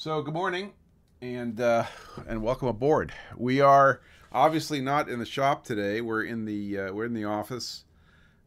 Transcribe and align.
So 0.00 0.22
good 0.22 0.32
morning, 0.32 0.72
and 1.20 1.60
uh, 1.60 1.84
and 2.26 2.42
welcome 2.42 2.68
aboard. 2.68 3.12
We 3.36 3.60
are 3.60 4.00
obviously 4.32 4.80
not 4.80 5.10
in 5.10 5.18
the 5.18 5.26
shop 5.26 5.62
today. 5.62 6.00
We're 6.00 6.22
in 6.22 6.46
the 6.46 6.78
uh, 6.78 6.92
we're 6.94 7.04
in 7.04 7.12
the 7.12 7.26
office, 7.26 7.84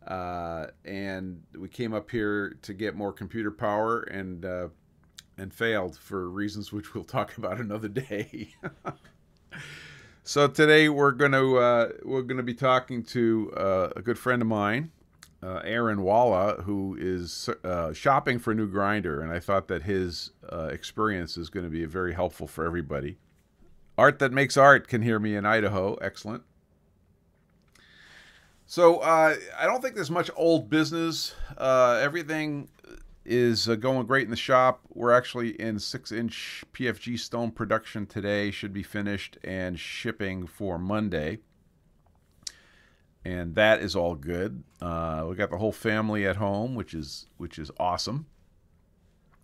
uh, 0.07 0.65
and 0.83 1.43
we 1.55 1.67
came 1.67 1.93
up 1.93 2.09
here 2.09 2.57
to 2.63 2.73
get 2.73 2.95
more 2.95 3.13
computer 3.13 3.51
power 3.51 4.01
and 4.01 4.43
uh, 4.43 4.69
and 5.37 5.53
failed 5.53 5.95
for 5.95 6.27
reasons 6.27 6.73
which 6.73 6.95
we'll 6.95 7.03
talk 7.03 7.37
about 7.37 7.59
another 7.59 7.87
day. 7.87 8.55
so 10.23 10.47
today 10.47 10.89
we're 10.89 11.11
gonna 11.11 11.53
uh, 11.53 11.89
we're 12.01 12.23
gonna 12.23 12.41
be 12.41 12.55
talking 12.55 13.03
to 13.03 13.53
uh, 13.55 13.89
a 13.95 14.01
good 14.01 14.17
friend 14.17 14.41
of 14.41 14.47
mine, 14.47 14.89
uh, 15.43 15.61
Aaron 15.63 16.03
Walla, 16.03 16.61
who 16.63 16.95
is 16.99 17.49
uh, 17.63 17.91
shopping 17.91 18.39
for 18.39 18.51
a 18.51 18.55
new 18.55 18.67
grinder, 18.67 19.21
and 19.21 19.31
I 19.31 19.39
thought 19.39 19.67
that 19.67 19.83
his 19.83 20.31
uh, 20.51 20.69
experience 20.71 21.37
is 21.37 21.49
going 21.49 21.65
to 21.65 21.69
be 21.69 21.83
very 21.85 22.13
helpful 22.13 22.47
for 22.47 22.65
everybody. 22.65 23.17
Art 23.97 24.19
that 24.19 24.31
makes 24.31 24.57
art 24.57 24.87
can 24.87 25.01
hear 25.01 25.19
me 25.19 25.35
in 25.35 25.45
Idaho. 25.45 25.95
Excellent. 25.95 26.43
So 28.65 28.99
uh, 28.99 29.35
I 29.57 29.65
don't 29.65 29.81
think 29.81 29.95
there's 29.95 30.09
much 30.09 30.31
old 30.35 30.69
business. 30.69 31.35
Uh, 31.57 31.99
everything 32.01 32.69
is 33.25 33.67
uh, 33.67 33.75
going 33.75 34.07
great 34.07 34.23
in 34.23 34.31
the 34.31 34.35
shop. 34.35 34.81
We're 34.89 35.11
actually 35.11 35.61
in 35.61 35.77
six-inch 35.77 36.63
PFG 36.73 37.19
stone 37.19 37.51
production 37.51 38.05
today. 38.05 38.49
Should 38.49 38.73
be 38.73 38.83
finished 38.83 39.37
and 39.43 39.77
shipping 39.77 40.47
for 40.47 40.79
Monday 40.79 41.39
and 43.25 43.55
that 43.55 43.81
is 43.81 43.95
all 43.95 44.15
good. 44.15 44.63
Uh, 44.81 45.25
we 45.29 45.35
got 45.35 45.49
the 45.49 45.57
whole 45.57 45.71
family 45.71 46.27
at 46.27 46.35
home, 46.35 46.75
which 46.75 46.93
is 46.93 47.27
which 47.37 47.57
is 47.57 47.71
awesome, 47.79 48.25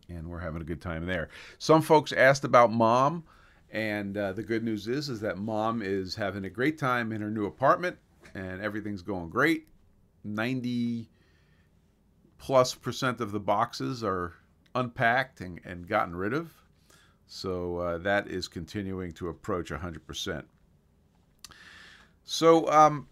and 0.10 0.30
we're 0.30 0.40
having 0.40 0.62
a 0.62 0.66
good 0.66 0.82
time 0.82 1.06
there. 1.06 1.30
Some 1.58 1.82
folks 1.82 2.12
asked 2.12 2.44
about 2.44 2.72
mom, 2.72 3.24
and 3.72 4.18
uh, 4.18 4.34
the 4.34 4.44
good 4.44 4.64
news 4.64 4.88
is 4.88 5.10
is 5.10 5.22
that 5.22 5.38
mom 5.38 5.82
is 5.82 6.16
having 6.16 6.46
a 6.46 6.50
great 6.50 6.78
time 6.78 7.12
in 7.12 7.22
her 7.22 7.30
new 7.30 7.46
apartment, 7.46 7.98
and 8.36 8.62
everything's 8.62 9.02
going 9.02 9.30
great. 9.30 9.68
Ninety 10.24 11.10
plus 12.38 12.76
percent 12.76 13.22
of 13.22 13.32
the 13.32 13.40
boxes 13.40 14.04
are 14.04 14.34
unpacked 14.76 15.42
and, 15.42 15.60
and 15.64 15.88
gotten 15.88 16.16
rid 16.16 16.34
of, 16.34 16.52
so 17.28 17.78
uh, 17.78 17.98
that 18.00 18.28
is 18.28 18.50
continuing 18.50 19.14
to 19.14 19.30
approach 19.30 19.70
hundred 19.70 20.06
percent. 20.06 20.46
So. 22.26 22.70
Um, 22.70 23.08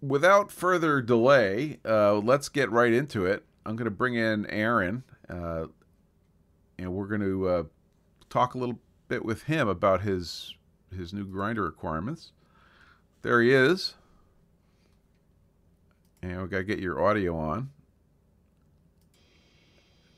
without 0.00 0.50
further 0.50 1.00
delay, 1.00 1.78
uh, 1.84 2.14
let's 2.14 2.48
get 2.48 2.70
right 2.70 2.92
into 2.92 3.26
it. 3.26 3.44
I'm 3.66 3.76
going 3.76 3.84
to 3.86 3.90
bring 3.90 4.14
in 4.14 4.46
Aaron, 4.46 5.02
uh, 5.28 5.66
and 6.78 6.92
we're 6.92 7.06
going 7.06 7.20
to 7.20 7.48
uh, 7.48 7.62
talk 8.30 8.54
a 8.54 8.58
little 8.58 8.78
bit 9.08 9.24
with 9.24 9.44
him 9.44 9.68
about 9.68 10.02
his 10.02 10.54
his 10.96 11.12
new 11.12 11.24
grinder 11.24 11.62
requirements. 11.62 12.32
There 13.22 13.42
he 13.42 13.52
is, 13.52 13.94
and 16.22 16.40
we 16.40 16.48
got 16.48 16.58
to 16.58 16.64
get 16.64 16.78
your 16.78 17.04
audio 17.04 17.36
on. 17.36 17.70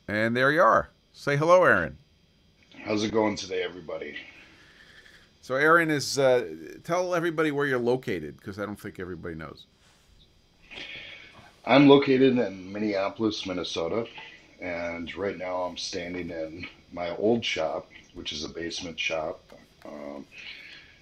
And 0.07 0.37
there 0.37 0.53
you 0.53 0.63
are. 0.63 0.91
Say 1.13 1.37
hello, 1.37 1.65
Aaron. 1.65 1.99
How's 2.85 3.05
it 3.05 3.13
going 3.13 3.37
today, 3.37 3.63
everybody? 3.63 4.17
So, 5.43 5.55
Aaron 5.55 5.91
is. 5.91 6.19
Uh, 6.19 6.55
tell 6.85 7.15
everybody 7.15 7.51
where 7.51 7.67
you're 7.67 7.79
located, 7.79 8.37
because 8.37 8.59
I 8.59 8.67
don't 8.67 8.79
think 8.79 9.01
everybody 9.01 9.35
knows. 9.35 9.65
I'm 11.65 11.89
located 11.89 12.39
in 12.39 12.73
Minneapolis, 12.73 13.47
Minnesota, 13.47 14.07
and 14.61 15.15
right 15.15 15.39
now 15.39 15.63
I'm 15.63 15.77
standing 15.77 16.31
in 16.31 16.67
my 16.93 17.17
old 17.17 17.45
shop, 17.45 17.89
which 18.15 18.33
is 18.33 18.45
a 18.45 18.49
basement 18.49 18.99
shop. 18.99 19.41
Um, 19.85 20.27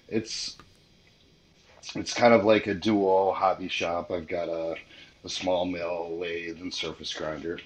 it's 0.07 0.57
it's 1.95 2.13
kind 2.13 2.33
of 2.33 2.45
like 2.45 2.67
a 2.67 2.73
dual 2.73 3.33
hobby 3.33 3.67
shop. 3.67 4.09
I've 4.09 4.27
got 4.27 4.47
a, 4.47 4.75
a 5.25 5.29
small 5.29 5.65
mill, 5.65 6.17
lathe, 6.17 6.61
and 6.61 6.73
surface 6.73 7.13
grinder. 7.13 7.59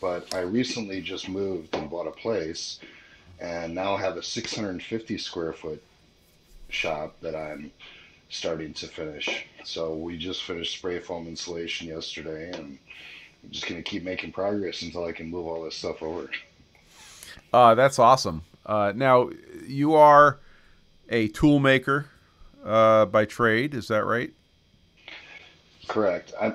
But 0.00 0.34
I 0.34 0.40
recently 0.40 1.00
just 1.00 1.28
moved 1.28 1.74
and 1.74 1.88
bought 1.88 2.06
a 2.06 2.12
place, 2.12 2.80
and 3.40 3.74
now 3.74 3.96
have 3.96 4.18
a 4.18 4.22
650 4.22 5.16
square 5.16 5.54
foot 5.54 5.82
shop 6.70 7.16
that 7.20 7.34
I'm 7.34 7.70
starting 8.28 8.72
to 8.74 8.86
finish. 8.86 9.46
So 9.64 9.94
we 9.94 10.16
just 10.16 10.44
finished 10.44 10.78
spray 10.78 11.00
foam 11.00 11.26
insulation 11.26 11.88
yesterday, 11.88 12.50
and 12.52 12.78
I'm 13.42 13.50
just 13.50 13.66
going 13.68 13.82
to 13.82 13.88
keep 13.88 14.04
making 14.04 14.32
progress 14.32 14.82
until 14.82 15.04
I 15.04 15.12
can 15.12 15.30
move 15.30 15.46
all 15.46 15.64
this 15.64 15.76
stuff 15.76 16.02
over. 16.02 16.28
Uh, 17.52 17.74
that's 17.74 17.98
awesome. 17.98 18.42
Uh, 18.64 18.92
now 18.94 19.30
you 19.66 19.94
are 19.94 20.38
a 21.08 21.28
tool 21.28 21.58
maker 21.58 22.06
uh, 22.64 23.06
by 23.06 23.24
trade, 23.24 23.74
is 23.74 23.88
that 23.88 24.04
right? 24.04 24.32
Correct. 25.88 26.32
I, 26.40 26.54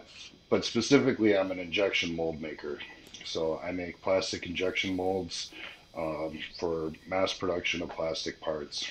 but 0.49 0.63
specifically, 0.63 1.37
I'm 1.37 1.51
an 1.51 1.59
injection 1.59 2.15
mold 2.15 2.41
maker. 2.41 2.79
So 3.25 3.59
I 3.63 3.71
make 3.71 4.01
plastic 4.01 4.45
injection 4.45 4.95
molds 4.95 5.51
um, 5.97 6.37
for 6.59 6.91
mass 7.07 7.33
production 7.33 7.81
of 7.81 7.89
plastic 7.89 8.39
parts, 8.39 8.89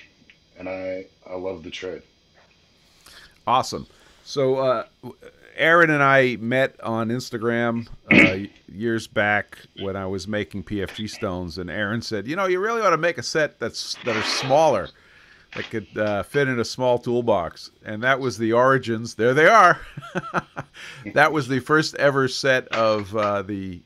and 0.58 0.68
I 0.68 1.06
I 1.28 1.34
love 1.34 1.62
the 1.62 1.70
trade. 1.70 2.02
Awesome. 3.46 3.86
So, 4.24 4.56
uh, 4.56 4.84
Aaron 5.56 5.90
and 5.90 6.02
I 6.02 6.36
met 6.40 6.80
on 6.80 7.08
Instagram 7.08 7.88
uh, 8.10 8.48
years 8.72 9.06
back 9.06 9.58
when 9.80 9.96
I 9.96 10.06
was 10.06 10.26
making 10.26 10.64
PFG 10.64 11.10
stones, 11.10 11.58
and 11.58 11.70
Aaron 11.70 12.02
said, 12.02 12.26
"You 12.26 12.36
know, 12.36 12.46
you 12.46 12.60
really 12.60 12.80
ought 12.80 12.90
to 12.90 12.98
make 12.98 13.18
a 13.18 13.22
set 13.22 13.58
that's 13.58 13.96
that 14.04 14.16
are 14.16 14.22
smaller, 14.22 14.88
that 15.54 15.68
could 15.70 15.86
uh, 15.96 16.22
fit 16.22 16.48
in 16.48 16.58
a 16.58 16.64
small 16.64 16.98
toolbox." 16.98 17.70
And 17.84 18.02
that 18.02 18.18
was 18.18 18.38
the 18.38 18.52
origins. 18.52 19.14
There 19.14 19.34
they 19.34 19.46
are. 19.46 19.80
that 21.12 21.32
was 21.32 21.48
the 21.48 21.60
first 21.60 21.94
ever 21.96 22.28
set 22.28 22.66
of 22.68 23.14
uh, 23.14 23.42
the 23.42 23.82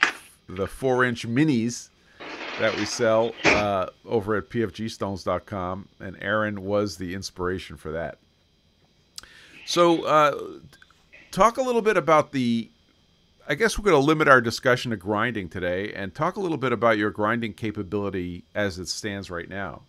the 0.48 0.66
four 0.66 1.04
inch 1.04 1.26
minis 1.26 1.88
that 2.58 2.76
we 2.76 2.84
sell 2.84 3.32
uh, 3.44 3.86
over 4.04 4.36
at 4.36 4.50
pfgstones.com, 4.50 5.88
and 6.00 6.16
Aaron 6.20 6.64
was 6.64 6.96
the 6.96 7.14
inspiration 7.14 7.76
for 7.76 7.92
that. 7.92 8.18
So, 9.64 10.02
uh, 10.04 10.38
talk 11.30 11.56
a 11.56 11.62
little 11.62 11.82
bit 11.82 11.96
about 11.96 12.32
the. 12.32 12.70
I 13.50 13.54
guess 13.54 13.78
we're 13.78 13.84
going 13.84 14.00
to 14.00 14.06
limit 14.06 14.28
our 14.28 14.42
discussion 14.42 14.90
to 14.90 14.96
grinding 14.96 15.48
today, 15.48 15.92
and 15.94 16.14
talk 16.14 16.36
a 16.36 16.40
little 16.40 16.58
bit 16.58 16.72
about 16.72 16.98
your 16.98 17.10
grinding 17.10 17.54
capability 17.54 18.44
as 18.54 18.78
it 18.78 18.88
stands 18.88 19.30
right 19.30 19.48
now. 19.48 19.82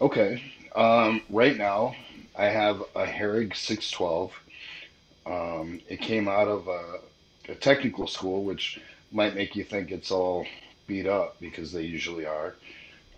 Okay, 0.00 0.42
um, 0.74 1.22
right 1.30 1.56
now 1.56 1.94
I 2.36 2.46
have 2.46 2.80
a 2.94 3.06
Harig 3.06 3.56
612. 3.56 4.32
Um, 5.24 5.80
it 5.88 6.00
came 6.00 6.28
out 6.28 6.48
of 6.48 6.66
a, 6.66 6.98
a 7.48 7.54
technical 7.54 8.06
school, 8.06 8.44
which 8.44 8.80
might 9.12 9.34
make 9.34 9.54
you 9.54 9.64
think 9.64 9.90
it's 9.90 10.10
all 10.10 10.46
beat 10.92 11.06
up 11.06 11.40
because 11.40 11.72
they 11.72 11.82
usually 11.82 12.26
are. 12.26 12.54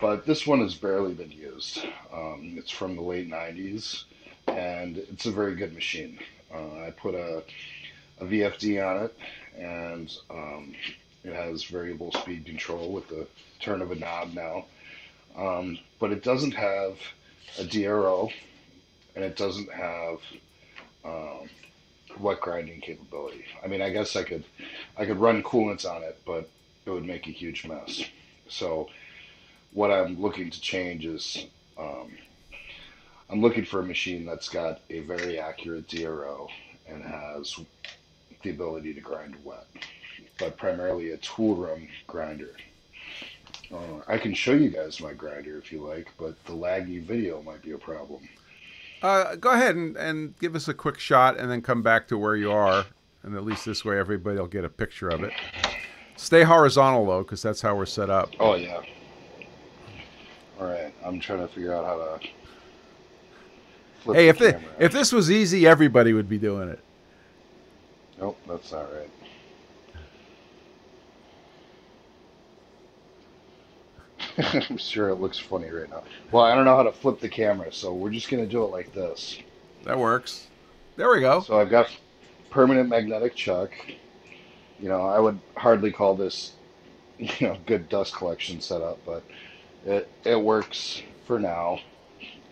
But 0.00 0.26
this 0.26 0.46
one 0.46 0.60
has 0.60 0.74
barely 0.74 1.14
been 1.14 1.32
used. 1.32 1.84
Um, 2.12 2.54
it's 2.56 2.70
from 2.70 2.94
the 2.96 3.02
late 3.02 3.28
90s 3.28 4.04
and 4.46 4.98
it's 4.98 5.26
a 5.26 5.30
very 5.30 5.54
good 5.54 5.74
machine. 5.74 6.18
Uh, 6.54 6.86
I 6.86 6.90
put 6.96 7.14
a, 7.14 7.42
a 8.20 8.24
VFD 8.24 8.86
on 8.86 9.04
it, 9.04 9.16
and 9.58 10.16
um, 10.30 10.74
it 11.24 11.32
has 11.32 11.64
variable 11.64 12.12
speed 12.12 12.46
control 12.46 12.92
with 12.92 13.08
the 13.08 13.26
turn 13.60 13.82
of 13.82 13.90
a 13.90 13.96
knob 13.96 14.34
now. 14.34 14.66
Um, 15.36 15.78
but 15.98 16.12
it 16.12 16.22
doesn't 16.22 16.52
have 16.52 16.98
a 17.58 17.64
DRO, 17.64 18.30
and 19.16 19.24
it 19.24 19.36
doesn't 19.36 19.72
have 19.72 20.18
um, 21.04 21.48
wet 22.20 22.40
grinding 22.40 22.80
capability. 22.80 23.44
I 23.64 23.66
mean, 23.66 23.82
I 23.82 23.90
guess 23.90 24.14
I 24.14 24.22
could 24.22 24.44
I 24.96 25.06
could 25.06 25.18
run 25.18 25.42
coolants 25.42 25.84
on 25.84 26.02
it, 26.02 26.20
but 26.24 26.48
it 26.86 26.90
would 26.90 27.04
make 27.04 27.26
a 27.26 27.30
huge 27.30 27.66
mess. 27.66 28.04
So 28.48 28.88
what 29.72 29.90
I'm 29.90 30.20
looking 30.20 30.50
to 30.50 30.60
change 30.60 31.06
is 31.06 31.46
um, 31.78 32.10
I'm 33.30 33.40
looking 33.40 33.64
for 33.64 33.80
a 33.80 33.84
machine 33.84 34.24
that's 34.24 34.48
got 34.48 34.80
a 34.90 35.00
very 35.00 35.38
accurate 35.38 35.88
DRO 35.88 36.48
and 36.88 37.02
has 37.02 37.58
the 38.42 38.50
ability 38.50 38.94
to 38.94 39.00
grind 39.00 39.36
wet, 39.42 39.66
but 40.38 40.56
primarily 40.56 41.10
a 41.10 41.16
tool 41.18 41.56
room 41.56 41.88
grinder. 42.06 42.50
Uh, 43.72 44.00
I 44.06 44.18
can 44.18 44.34
show 44.34 44.52
you 44.52 44.68
guys 44.68 45.00
my 45.00 45.14
grinder 45.14 45.56
if 45.58 45.72
you 45.72 45.80
like, 45.80 46.08
but 46.18 46.42
the 46.44 46.52
laggy 46.52 47.02
video 47.02 47.42
might 47.42 47.62
be 47.62 47.72
a 47.72 47.78
problem. 47.78 48.28
Uh, 49.02 49.34
go 49.36 49.50
ahead 49.50 49.74
and, 49.74 49.96
and 49.96 50.38
give 50.38 50.54
us 50.54 50.68
a 50.68 50.74
quick 50.74 50.98
shot 50.98 51.38
and 51.38 51.50
then 51.50 51.60
come 51.60 51.82
back 51.82 52.06
to 52.08 52.18
where 52.18 52.36
you 52.36 52.52
are. 52.52 52.86
And 53.22 53.34
at 53.34 53.44
least 53.44 53.64
this 53.64 53.84
way 53.84 53.98
everybody 53.98 54.38
will 54.38 54.46
get 54.46 54.64
a 54.64 54.68
picture 54.68 55.08
of 55.08 55.24
it. 55.24 55.32
Stay 56.16 56.42
horizontal 56.42 57.06
though, 57.06 57.22
because 57.22 57.42
that's 57.42 57.60
how 57.60 57.74
we're 57.74 57.86
set 57.86 58.10
up. 58.10 58.30
Oh, 58.40 58.54
yeah. 58.54 58.80
All 60.60 60.66
right. 60.66 60.94
I'm 61.04 61.20
trying 61.20 61.40
to 61.40 61.48
figure 61.48 61.74
out 61.74 61.84
how 61.84 61.96
to 61.96 62.28
Flip 64.04 64.16
hey, 64.18 64.28
if 64.28 64.38
the, 64.38 64.60
if 64.78 64.92
this 64.92 65.12
was 65.12 65.30
easy, 65.30 65.66
everybody 65.66 66.12
would 66.12 66.28
be 66.28 66.36
doing 66.36 66.68
it. 66.68 66.78
Nope, 68.20 68.38
that's 68.46 68.70
not 68.70 68.86
right. 68.92 69.10
I'm 74.68 74.76
sure 74.76 75.08
it 75.08 75.14
looks 75.14 75.38
funny 75.38 75.70
right 75.70 75.88
now. 75.88 76.02
Well, 76.30 76.44
I 76.44 76.54
don't 76.54 76.66
know 76.66 76.76
how 76.76 76.82
to 76.82 76.92
flip 76.92 77.18
the 77.18 77.30
camera, 77.30 77.72
so 77.72 77.94
we're 77.94 78.10
just 78.10 78.28
gonna 78.28 78.44
do 78.44 78.62
it 78.62 78.70
like 78.70 78.92
this. 78.92 79.38
That 79.84 79.98
works. 79.98 80.48
There 80.96 81.10
we 81.10 81.20
go. 81.20 81.40
So 81.40 81.58
I've 81.58 81.70
got 81.70 81.88
permanent 82.50 82.90
magnetic 82.90 83.34
chuck. 83.34 83.72
You 84.84 84.90
know, 84.90 85.06
I 85.06 85.18
would 85.18 85.40
hardly 85.56 85.90
call 85.90 86.14
this, 86.14 86.52
you 87.18 87.30
know, 87.40 87.56
good 87.64 87.88
dust 87.88 88.14
collection 88.14 88.60
setup, 88.60 88.98
but 89.06 89.24
it 89.86 90.10
it 90.24 90.38
works 90.38 91.00
for 91.24 91.38
now. 91.38 91.78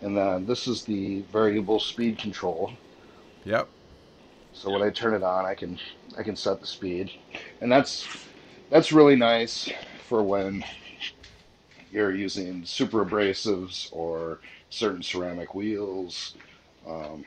And 0.01 0.17
then 0.17 0.47
this 0.47 0.65
is 0.65 0.83
the 0.83 1.21
variable 1.31 1.79
speed 1.79 2.17
control. 2.17 2.73
Yep. 3.45 3.69
So 4.51 4.71
when 4.71 4.81
I 4.81 4.89
turn 4.89 5.13
it 5.13 5.21
on, 5.21 5.45
I 5.45 5.53
can 5.53 5.77
I 6.17 6.23
can 6.23 6.35
set 6.35 6.59
the 6.59 6.65
speed, 6.65 7.11
and 7.61 7.71
that's 7.71 8.07
that's 8.71 8.91
really 8.91 9.15
nice 9.15 9.69
for 10.07 10.23
when 10.23 10.65
you're 11.91 12.15
using 12.15 12.65
super 12.65 13.05
abrasives 13.05 13.89
or 13.91 14.39
certain 14.71 15.03
ceramic 15.03 15.53
wheels. 15.53 16.35
Um, 16.87 17.25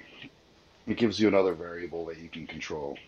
it 0.89 0.97
gives 0.97 1.21
you 1.21 1.29
another 1.29 1.55
variable 1.55 2.05
that 2.07 2.19
you 2.19 2.29
can 2.29 2.49
control. 2.49 2.99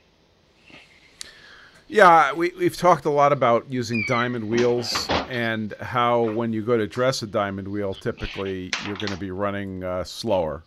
Yeah, 1.91 2.35
we, 2.35 2.53
we've 2.59 2.77
talked 2.77 3.07
a 3.07 3.11
lot 3.11 3.33
about 3.33 3.73
using 3.73 4.05
diamond 4.07 4.47
wheels 4.51 5.09
and 5.09 5.73
how 5.81 6.31
when 6.33 6.53
you 6.53 6.61
go 6.61 6.77
to 6.77 6.87
dress 6.87 7.23
a 7.23 7.27
diamond 7.27 7.67
wheel, 7.67 7.95
typically 7.95 8.71
you're 8.85 8.97
going 8.97 9.13
to 9.13 9.17
be 9.17 9.31
running 9.31 9.83
uh, 9.83 10.05
slower. 10.05 10.65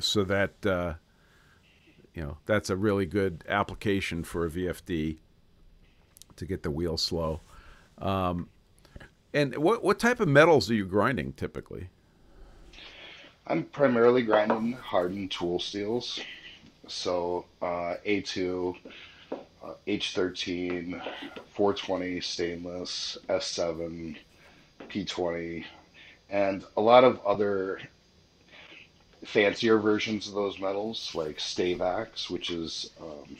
So 0.00 0.24
that, 0.24 0.64
uh, 0.64 0.94
you 2.14 2.22
know, 2.22 2.38
that's 2.46 2.70
a 2.70 2.76
really 2.76 3.04
good 3.04 3.44
application 3.46 4.24
for 4.24 4.46
a 4.46 4.50
VFD 4.50 5.18
to 6.36 6.46
get 6.46 6.62
the 6.62 6.70
wheel 6.70 6.96
slow. 6.96 7.42
Um, 7.98 8.48
and 9.34 9.54
what, 9.58 9.84
what 9.84 9.98
type 9.98 10.18
of 10.18 10.28
metals 10.28 10.70
are 10.70 10.74
you 10.74 10.86
grinding 10.86 11.34
typically? 11.34 11.90
I'm 13.46 13.64
primarily 13.64 14.22
grinding 14.22 14.72
hardened 14.72 15.30
tool 15.30 15.60
steels. 15.60 16.20
So 16.88 17.44
uh, 17.60 17.96
A2, 18.06 18.76
uh, 19.64 19.74
H13, 19.86 21.00
420 21.52 22.20
stainless, 22.20 23.18
S7, 23.28 24.16
P20, 24.88 25.64
and 26.30 26.64
a 26.76 26.80
lot 26.80 27.04
of 27.04 27.24
other 27.24 27.80
fancier 29.24 29.78
versions 29.78 30.28
of 30.28 30.34
those 30.34 30.58
metals, 30.58 31.12
like 31.14 31.38
Stavax, 31.38 32.28
which 32.28 32.50
is 32.50 32.90
um, 33.00 33.36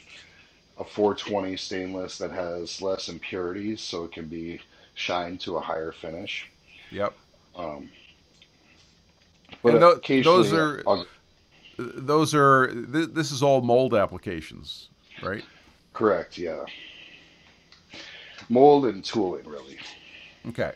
a 0.79 0.83
420 0.83 1.55
stainless 1.57 2.17
that 2.17 2.31
has 2.31 2.81
less 2.81 3.09
impurities, 3.09 3.81
so 3.81 4.05
it 4.05 4.11
can 4.11 4.25
be 4.25 4.59
shined 4.95 5.39
to 5.41 5.57
a 5.57 5.61
higher 5.61 5.91
finish. 5.91 6.49
Yep. 6.91 7.13
Um, 7.55 7.89
but 9.61 9.79
tho- 9.79 9.91
occasionally, 9.91 10.43
those 10.43 10.53
are 10.53 10.83
I'll- 10.87 11.05
those 11.77 12.33
are 12.33 12.67
th- 12.67 13.09
this 13.11 13.31
is 13.31 13.43
all 13.43 13.61
mold 13.61 13.93
applications, 13.93 14.89
right? 15.21 15.43
Correct, 15.95 16.37
yeah. 16.37 16.63
Mold 18.49 18.85
and 18.85 19.03
tooling, 19.03 19.47
really. 19.47 19.79
Okay. 20.49 20.73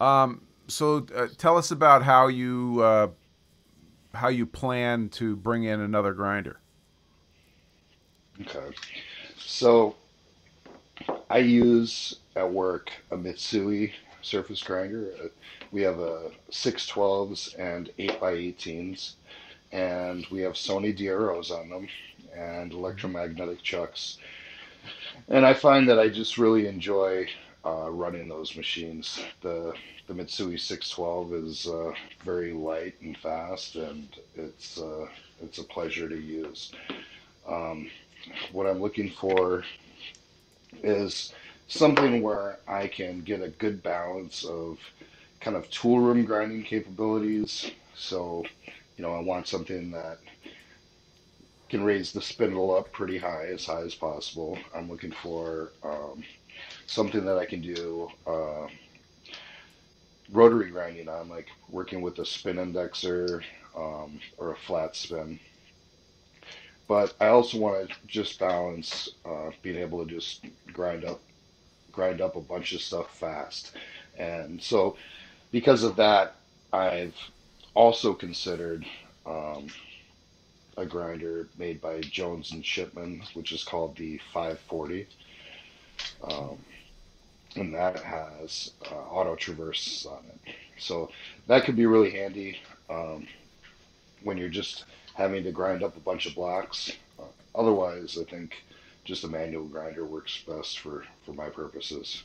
Um, 0.00 0.42
so 0.68 1.06
uh, 1.14 1.28
tell 1.36 1.58
us 1.58 1.70
about 1.70 2.02
how 2.02 2.28
you 2.28 2.80
uh, 2.82 3.08
how 4.14 4.28
you 4.28 4.46
plan 4.46 5.08
to 5.10 5.36
bring 5.36 5.64
in 5.64 5.80
another 5.80 6.12
grinder. 6.14 6.58
Okay. 8.40 8.74
So 9.36 9.96
I 11.28 11.38
use 11.38 12.20
at 12.36 12.50
work 12.50 12.90
a 13.10 13.16
Mitsui 13.16 13.92
surface 14.22 14.62
grinder. 14.62 15.10
Uh, 15.22 15.28
We 15.70 15.82
have 15.82 15.98
a 15.98 16.30
612s 16.50 17.58
and 17.58 17.90
8x18s, 17.98 19.14
and 19.72 20.26
we 20.30 20.40
have 20.40 20.52
Sony 20.54 20.96
DROs 20.96 21.50
on 21.50 21.70
them 21.70 21.88
and 22.36 22.72
electromagnetic 22.72 23.62
chucks. 23.62 24.18
And 25.28 25.46
I 25.46 25.54
find 25.54 25.88
that 25.88 25.98
I 25.98 26.08
just 26.08 26.38
really 26.38 26.66
enjoy 26.68 27.28
uh, 27.64 27.90
running 27.90 28.28
those 28.28 28.56
machines. 28.56 29.20
The 29.42 29.74
the 30.08 30.14
Mitsui 30.14 30.60
612 30.60 31.34
is 31.34 31.66
uh, 31.66 31.92
very 32.24 32.52
light 32.52 32.94
and 33.02 33.16
fast, 33.18 33.76
and 33.76 34.08
it's 34.36 34.78
uh, 34.80 35.06
it's 35.42 35.58
a 35.58 35.64
pleasure 35.64 36.08
to 36.08 36.16
use. 36.20 36.72
Um, 37.48 37.90
what 38.52 38.66
I'm 38.66 38.80
looking 38.80 39.10
for 39.10 39.64
is 40.82 41.32
something 41.68 42.22
where 42.22 42.58
I 42.68 42.88
can 42.88 43.22
get 43.22 43.42
a 43.42 43.48
good 43.50 43.82
balance 43.82 44.44
of 44.44 44.78
kind 45.40 45.56
of 45.56 45.70
tool 45.70 46.00
room 46.00 46.24
grinding 46.24 46.64
capabilities. 46.64 47.70
So, 47.96 48.44
you 48.96 49.02
know, 49.02 49.14
I 49.14 49.20
want 49.20 49.48
something 49.48 49.90
that 49.92 50.18
can 51.72 51.84
raise 51.84 52.12
the 52.12 52.22
spindle 52.22 52.76
up 52.76 52.92
pretty 52.92 53.18
high, 53.18 53.48
as 53.48 53.66
high 53.66 53.82
as 53.82 53.96
possible. 53.96 54.58
I'm 54.76 54.90
looking 54.90 55.12
for 55.12 55.72
um, 55.84 56.24
something 56.86 57.24
that 57.26 57.38
I 57.38 57.46
can 57.46 57.62
do 57.62 58.10
uh, 58.28 58.68
rotary 60.32 60.70
grinding 60.70 61.08
on, 61.08 61.28
like 61.28 61.48
working 61.70 62.02
with 62.02 62.18
a 62.20 62.26
spin 62.26 62.56
indexer 62.58 63.42
um, 63.76 64.20
or 64.38 64.52
a 64.52 64.56
flat 64.56 64.96
spin 64.96 65.40
but 66.88 67.14
I 67.20 67.28
also 67.28 67.58
want 67.58 67.90
to 67.90 67.96
just 68.06 68.38
balance 68.38 69.08
uh, 69.24 69.50
being 69.62 69.76
able 69.78 70.04
to 70.04 70.10
just 70.10 70.44
grind 70.72 71.04
up 71.06 71.20
grind 71.92 72.20
up 72.20 72.36
a 72.36 72.42
bunch 72.42 72.74
of 72.74 72.82
stuff 72.82 73.18
fast. 73.18 73.76
And 74.18 74.62
so 74.62 74.96
because 75.52 75.84
of 75.84 75.96
that, 75.96 76.36
I've 76.72 77.16
also 77.74 78.14
considered 78.14 78.86
um, 79.26 79.68
a 80.76 80.86
grinder 80.86 81.48
made 81.58 81.80
by 81.80 82.00
Jones 82.00 82.52
and 82.52 82.64
Shipman, 82.64 83.22
which 83.34 83.52
is 83.52 83.64
called 83.64 83.96
the 83.96 84.18
540. 84.32 85.06
Um, 86.24 86.58
and 87.56 87.74
that 87.74 88.02
has 88.02 88.72
uh, 88.90 88.94
auto 88.94 89.36
traverse 89.36 90.06
on 90.06 90.24
it. 90.26 90.54
So 90.78 91.10
that 91.46 91.64
could 91.64 91.76
be 91.76 91.86
really 91.86 92.10
handy 92.10 92.58
um, 92.88 93.26
when 94.22 94.38
you're 94.38 94.48
just 94.48 94.84
having 95.14 95.44
to 95.44 95.52
grind 95.52 95.82
up 95.82 95.96
a 95.96 96.00
bunch 96.00 96.26
of 96.26 96.34
blocks. 96.34 96.92
Uh, 97.18 97.24
otherwise, 97.54 98.18
I 98.20 98.24
think 98.24 98.56
just 99.04 99.24
a 99.24 99.28
manual 99.28 99.64
grinder 99.64 100.04
works 100.06 100.42
best 100.46 100.78
for, 100.78 101.04
for 101.26 101.32
my 101.32 101.48
purposes. 101.48 102.22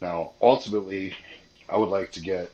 Now, 0.00 0.32
ultimately, 0.42 1.14
I 1.68 1.76
would 1.76 1.88
like 1.88 2.12
to 2.12 2.20
get 2.20 2.50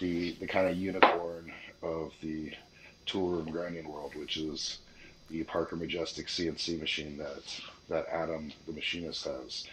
the 0.00 0.32
the 0.40 0.46
kind 0.46 0.68
of 0.68 0.76
unicorn 0.76 1.52
of 1.82 2.12
the 2.22 2.52
tool 3.06 3.28
room 3.28 3.50
grinding 3.50 3.88
world, 3.88 4.14
which 4.14 4.36
is 4.36 4.78
the 5.30 5.42
Parker 5.44 5.76
Majestic 5.76 6.26
CNC 6.26 6.80
machine 6.80 7.16
that 7.18 7.60
that 7.88 8.06
Adam, 8.10 8.52
the 8.66 8.72
machinist, 8.72 9.24
has. 9.24 9.66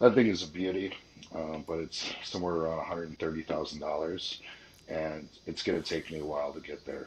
That 0.00 0.14
thing 0.14 0.26
is 0.26 0.42
a 0.42 0.48
beauty, 0.48 0.92
um, 1.34 1.64
but 1.66 1.78
it's 1.78 2.12
somewhere 2.24 2.54
around 2.54 2.84
$130,000, 2.84 4.40
and 4.88 5.28
it's 5.46 5.62
going 5.62 5.80
to 5.80 5.88
take 5.88 6.10
me 6.10 6.20
a 6.20 6.24
while 6.24 6.52
to 6.52 6.60
get 6.60 6.84
there. 6.84 7.06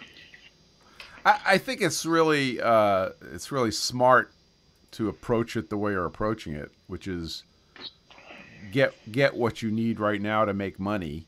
I, 1.25 1.39
I 1.45 1.57
think 1.57 1.81
it's 1.81 2.05
really 2.05 2.59
uh, 2.61 3.09
it's 3.33 3.51
really 3.51 3.71
smart 3.71 4.31
to 4.91 5.07
approach 5.09 5.55
it 5.55 5.69
the 5.69 5.77
way 5.77 5.91
you're 5.91 6.05
approaching 6.05 6.53
it, 6.53 6.71
which 6.87 7.07
is 7.07 7.43
get 8.71 8.93
get 9.11 9.35
what 9.35 9.61
you 9.61 9.71
need 9.71 9.99
right 9.99 10.21
now 10.21 10.45
to 10.45 10.53
make 10.53 10.79
money, 10.79 11.27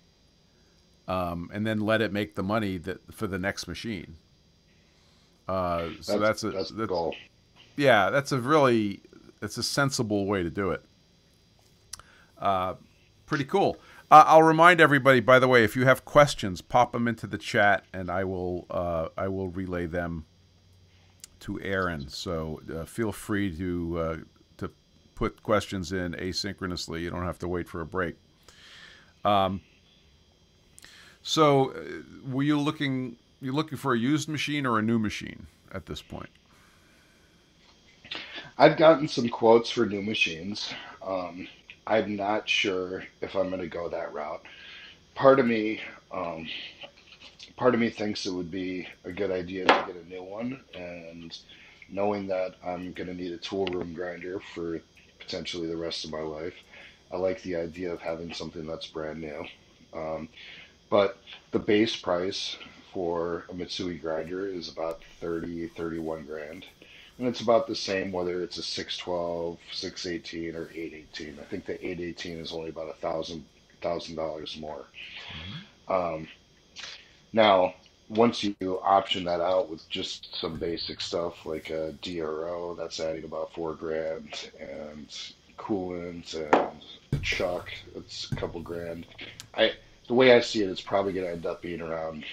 um, 1.07 1.49
and 1.53 1.65
then 1.65 1.79
let 1.79 2.01
it 2.01 2.11
make 2.11 2.35
the 2.35 2.43
money 2.43 2.77
that 2.77 3.13
for 3.13 3.27
the 3.27 3.39
next 3.39 3.67
machine. 3.67 4.15
Uh, 5.47 5.89
so 5.99 6.19
that's, 6.19 6.43
a 6.43 6.51
that's 6.51 6.71
that's, 6.71 6.87
goal. 6.87 7.15
yeah, 7.75 8.09
that's 8.09 8.31
a 8.31 8.39
really 8.39 9.01
it's 9.41 9.57
a 9.57 9.63
sensible 9.63 10.25
way 10.25 10.41
to 10.41 10.49
do 10.49 10.71
it. 10.71 10.83
Uh, 12.39 12.75
pretty 13.25 13.43
cool. 13.43 13.77
Uh, 14.09 14.23
I'll 14.27 14.43
remind 14.43 14.79
everybody, 14.79 15.19
by 15.19 15.39
the 15.39 15.47
way, 15.47 15.63
if 15.63 15.75
you 15.75 15.85
have 15.85 16.05
questions, 16.05 16.61
pop 16.61 16.91
them 16.91 17.07
into 17.07 17.25
the 17.25 17.37
chat, 17.37 17.83
and 17.93 18.09
I 18.09 18.23
will 18.23 18.65
uh, 18.69 19.07
I 19.17 19.27
will 19.27 19.49
relay 19.49 19.85
them 19.85 20.25
to 21.41 21.59
Aaron. 21.61 22.07
So 22.09 22.61
uh, 22.73 22.85
feel 22.85 23.11
free 23.11 23.55
to 23.57 23.99
uh, 23.99 24.17
to 24.57 24.71
put 25.15 25.43
questions 25.43 25.91
in 25.91 26.13
asynchronously. 26.13 27.01
You 27.01 27.09
don't 27.09 27.25
have 27.25 27.39
to 27.39 27.47
wait 27.47 27.67
for 27.67 27.81
a 27.81 27.85
break. 27.85 28.15
Um, 29.25 29.61
so, 31.23 31.71
uh, 31.71 31.79
were 32.29 32.43
you 32.43 32.59
looking 32.59 33.15
you 33.41 33.51
looking 33.51 33.77
for 33.77 33.93
a 33.93 33.97
used 33.97 34.29
machine 34.29 34.65
or 34.65 34.79
a 34.79 34.81
new 34.81 34.99
machine 34.99 35.47
at 35.73 35.85
this 35.85 36.01
point? 36.01 36.29
I've 38.57 38.77
gotten 38.77 39.07
some 39.07 39.29
quotes 39.29 39.69
for 39.69 39.85
new 39.85 40.01
machines. 40.01 40.73
Um, 41.05 41.47
I'm 41.85 42.15
not 42.15 42.47
sure 42.47 43.03
if 43.21 43.35
I'm 43.35 43.49
going 43.49 43.61
to 43.61 43.67
go 43.67 43.89
that 43.89 44.13
route. 44.13 44.41
Part 45.15 45.39
of 45.39 45.45
me, 45.45 45.81
um, 46.11 46.47
part 47.57 47.73
of 47.73 47.79
me 47.79 47.89
thinks 47.89 48.25
it 48.25 48.31
would 48.31 48.51
be 48.51 48.87
a 49.03 49.11
good 49.11 49.31
idea 49.31 49.65
to 49.65 49.83
get 49.87 49.95
a 49.95 50.09
new 50.09 50.23
one, 50.23 50.61
and 50.73 51.37
knowing 51.89 52.27
that 52.27 52.55
I'm 52.65 52.93
going 52.93 53.07
to 53.07 53.13
need 53.13 53.33
a 53.33 53.37
tool 53.37 53.65
room 53.67 53.93
grinder 53.93 54.39
for 54.53 54.79
potentially 55.19 55.67
the 55.67 55.77
rest 55.77 56.05
of 56.05 56.11
my 56.11 56.21
life, 56.21 56.55
I 57.11 57.17
like 57.17 57.41
the 57.43 57.55
idea 57.55 57.91
of 57.91 58.01
having 58.01 58.33
something 58.33 58.65
that's 58.65 58.87
brand 58.87 59.21
new. 59.21 59.45
Um, 59.93 60.29
but 60.93 61.17
the 61.49 61.57
base 61.57 61.95
price 61.95 62.55
for 62.93 63.45
a 63.49 63.53
Mitsui 63.55 63.99
grinder 63.99 64.45
is 64.45 64.69
about 64.69 65.01
30, 65.21 65.69
31 65.69 66.23
grand. 66.25 66.67
And 67.17 67.27
it's 67.27 67.41
about 67.41 67.65
the 67.65 67.75
same 67.75 68.11
whether 68.11 68.43
it's 68.43 68.59
a 68.59 68.61
612, 68.61 69.57
618, 69.71 70.55
or 70.55 70.69
818. 70.69 71.39
I 71.39 71.45
think 71.45 71.65
the 71.65 71.83
818 71.83 72.37
is 72.37 72.53
only 72.53 72.69
about 72.69 72.91
a 72.91 72.93
thousand 72.93 73.43
thousand 73.81 74.17
dollars 74.17 74.55
more. 74.59 74.85
Mm-hmm. 75.87 75.91
Um, 75.91 76.27
now, 77.33 77.73
once 78.09 78.43
you 78.43 78.79
option 78.83 79.23
that 79.23 79.41
out 79.41 79.71
with 79.71 79.89
just 79.89 80.35
some 80.39 80.59
basic 80.59 81.01
stuff 81.01 81.43
like 81.43 81.71
a 81.71 81.93
DRO, 82.03 82.75
that's 82.75 82.99
adding 82.99 83.23
about 83.23 83.51
four 83.51 83.73
grand, 83.73 84.51
and 84.59 85.07
coolant 85.57 86.35
and 86.35 87.23
chuck, 87.23 87.71
it's 87.95 88.31
a 88.31 88.35
couple 88.35 88.61
grand. 88.61 89.07
I 89.55 89.73
the 90.13 90.19
way 90.19 90.31
I 90.31 90.41
see 90.41 90.61
it, 90.61 90.69
it's 90.69 90.79
probably 90.79 91.11
going 91.11 91.25
to 91.25 91.31
end 91.31 91.47
up 91.47 91.63
being 91.63 91.81
around, 91.81 92.23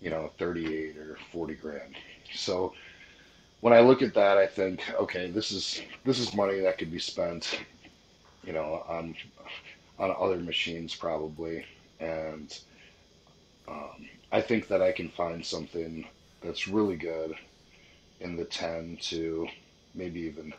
you 0.00 0.10
know, 0.10 0.32
38 0.36 0.96
or 0.96 1.16
40 1.30 1.54
grand. 1.54 1.94
So 2.34 2.72
when 3.60 3.72
I 3.72 3.78
look 3.78 4.02
at 4.02 4.14
that, 4.14 4.36
I 4.36 4.48
think, 4.48 4.82
okay, 4.98 5.30
this 5.30 5.52
is 5.52 5.80
this 6.04 6.18
is 6.18 6.34
money 6.34 6.58
that 6.58 6.76
could 6.76 6.90
be 6.90 6.98
spent, 6.98 7.60
you 8.42 8.52
know, 8.52 8.84
on 8.88 9.14
on 10.00 10.12
other 10.18 10.38
machines 10.38 10.92
probably, 10.92 11.64
and 12.00 12.58
um, 13.68 14.08
I 14.32 14.40
think 14.40 14.66
that 14.66 14.82
I 14.82 14.90
can 14.90 15.08
find 15.08 15.46
something 15.46 16.04
that's 16.42 16.66
really 16.66 16.96
good 16.96 17.32
in 18.18 18.34
the 18.34 18.44
10 18.44 18.98
to 19.02 19.46
maybe 19.94 20.22
even 20.22 20.52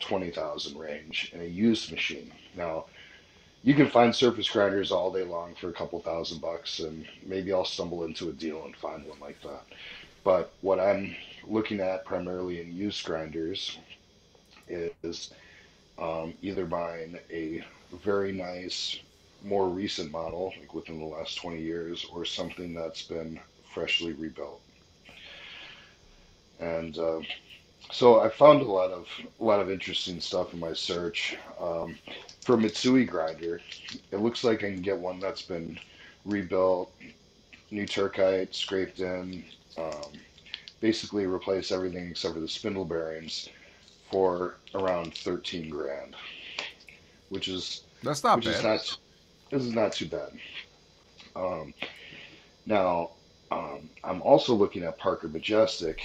20,000 0.00 0.78
range 0.78 1.30
in 1.32 1.40
a 1.40 1.44
used 1.44 1.90
machine. 1.90 2.30
Now, 2.54 2.84
you 3.62 3.74
can 3.74 3.90
find 3.90 4.14
surface 4.14 4.48
grinders 4.48 4.92
all 4.92 5.12
day 5.12 5.24
long 5.24 5.54
for 5.54 5.68
a 5.68 5.72
couple 5.72 6.00
thousand 6.00 6.40
bucks, 6.40 6.78
and 6.80 7.06
maybe 7.24 7.52
I'll 7.52 7.64
stumble 7.64 8.04
into 8.04 8.28
a 8.28 8.32
deal 8.32 8.64
and 8.64 8.76
find 8.76 9.06
one 9.06 9.18
like 9.20 9.40
that. 9.42 9.64
But 10.24 10.52
what 10.60 10.78
I'm 10.80 11.14
looking 11.46 11.80
at 11.80 12.04
primarily 12.04 12.60
in 12.60 12.74
used 12.74 13.04
grinders 13.04 13.78
is 14.68 15.32
um, 15.98 16.34
either 16.42 16.66
buying 16.66 17.18
a 17.30 17.64
very 18.04 18.32
nice, 18.32 19.00
more 19.44 19.68
recent 19.68 20.10
model, 20.10 20.52
like 20.60 20.74
within 20.74 20.98
the 20.98 21.06
last 21.06 21.36
20 21.36 21.60
years, 21.60 22.06
or 22.12 22.24
something 22.24 22.74
that's 22.74 23.02
been 23.02 23.40
freshly 23.74 24.12
rebuilt. 24.12 24.60
And 26.60 26.98
uh, 26.98 27.20
so 27.90 28.20
I 28.20 28.28
found 28.28 28.62
a 28.62 28.64
lot 28.64 28.90
of 28.90 29.06
a 29.40 29.44
lot 29.44 29.60
of 29.60 29.70
interesting 29.70 30.20
stuff 30.20 30.52
in 30.52 30.60
my 30.60 30.72
search. 30.72 31.36
Um, 31.60 31.98
for 32.42 32.56
Mitsui 32.56 33.06
grinder, 33.06 33.60
it 34.10 34.18
looks 34.18 34.44
like 34.44 34.58
I 34.58 34.72
can 34.72 34.82
get 34.82 34.98
one 34.98 35.20
that's 35.20 35.42
been 35.42 35.78
rebuilt, 36.24 36.92
new 37.70 37.86
Turcite, 37.86 38.54
scraped 38.54 39.00
in, 39.00 39.44
um, 39.76 40.12
basically 40.80 41.26
replace 41.26 41.72
everything 41.72 42.08
except 42.08 42.34
for 42.34 42.40
the 42.40 42.48
spindle 42.48 42.84
bearings 42.84 43.48
for 44.10 44.56
around 44.74 45.14
13 45.14 45.68
grand, 45.68 46.16
which 47.28 47.48
is 47.48 47.84
that's 48.02 48.24
not 48.24 48.36
which 48.36 48.46
bad. 48.46 48.56
Is 48.56 48.64
not, 48.64 48.98
this 49.50 49.62
is 49.62 49.74
not 49.74 49.92
too 49.92 50.06
bad. 50.06 50.32
Um, 51.36 51.74
now, 52.66 53.10
um, 53.50 53.88
I'm 54.04 54.22
also 54.22 54.54
looking 54.54 54.82
at 54.82 54.98
Parker 54.98 55.28
Majestic. 55.28 56.00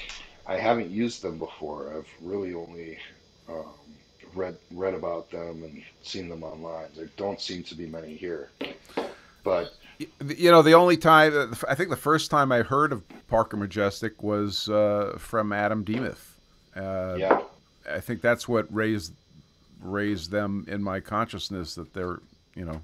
I 0.45 0.57
haven't 0.57 0.89
used 0.89 1.21
them 1.21 1.37
before. 1.37 1.93
I've 1.95 2.09
really 2.21 2.53
only 2.53 2.97
um, 3.49 3.73
read 4.35 4.57
read 4.71 4.93
about 4.93 5.29
them 5.31 5.63
and 5.63 5.83
seen 6.01 6.29
them 6.29 6.43
online. 6.43 6.87
There 6.95 7.09
don't 7.17 7.39
seem 7.39 7.63
to 7.63 7.75
be 7.75 7.85
many 7.85 8.15
here, 8.15 8.49
but 9.43 9.73
you 9.99 10.51
know, 10.51 10.61
the 10.61 10.73
only 10.73 10.97
time 10.97 11.55
I 11.67 11.75
think 11.75 11.89
the 11.89 11.95
first 11.95 12.31
time 12.31 12.51
I 12.51 12.61
heard 12.61 12.91
of 12.91 13.03
Parker 13.27 13.57
Majestic 13.57 14.21
was 14.21 14.69
uh, 14.69 15.15
from 15.17 15.53
Adam 15.53 15.83
Demuth. 15.83 16.37
Uh, 16.75 17.15
yeah, 17.17 17.41
I 17.89 17.99
think 17.99 18.21
that's 18.21 18.47
what 18.47 18.73
raised 18.73 19.13
raised 19.81 20.31
them 20.31 20.65
in 20.67 20.81
my 20.81 20.99
consciousness 20.99 21.75
that 21.75 21.93
they're 21.93 22.19
you 22.55 22.65
know 22.65 22.81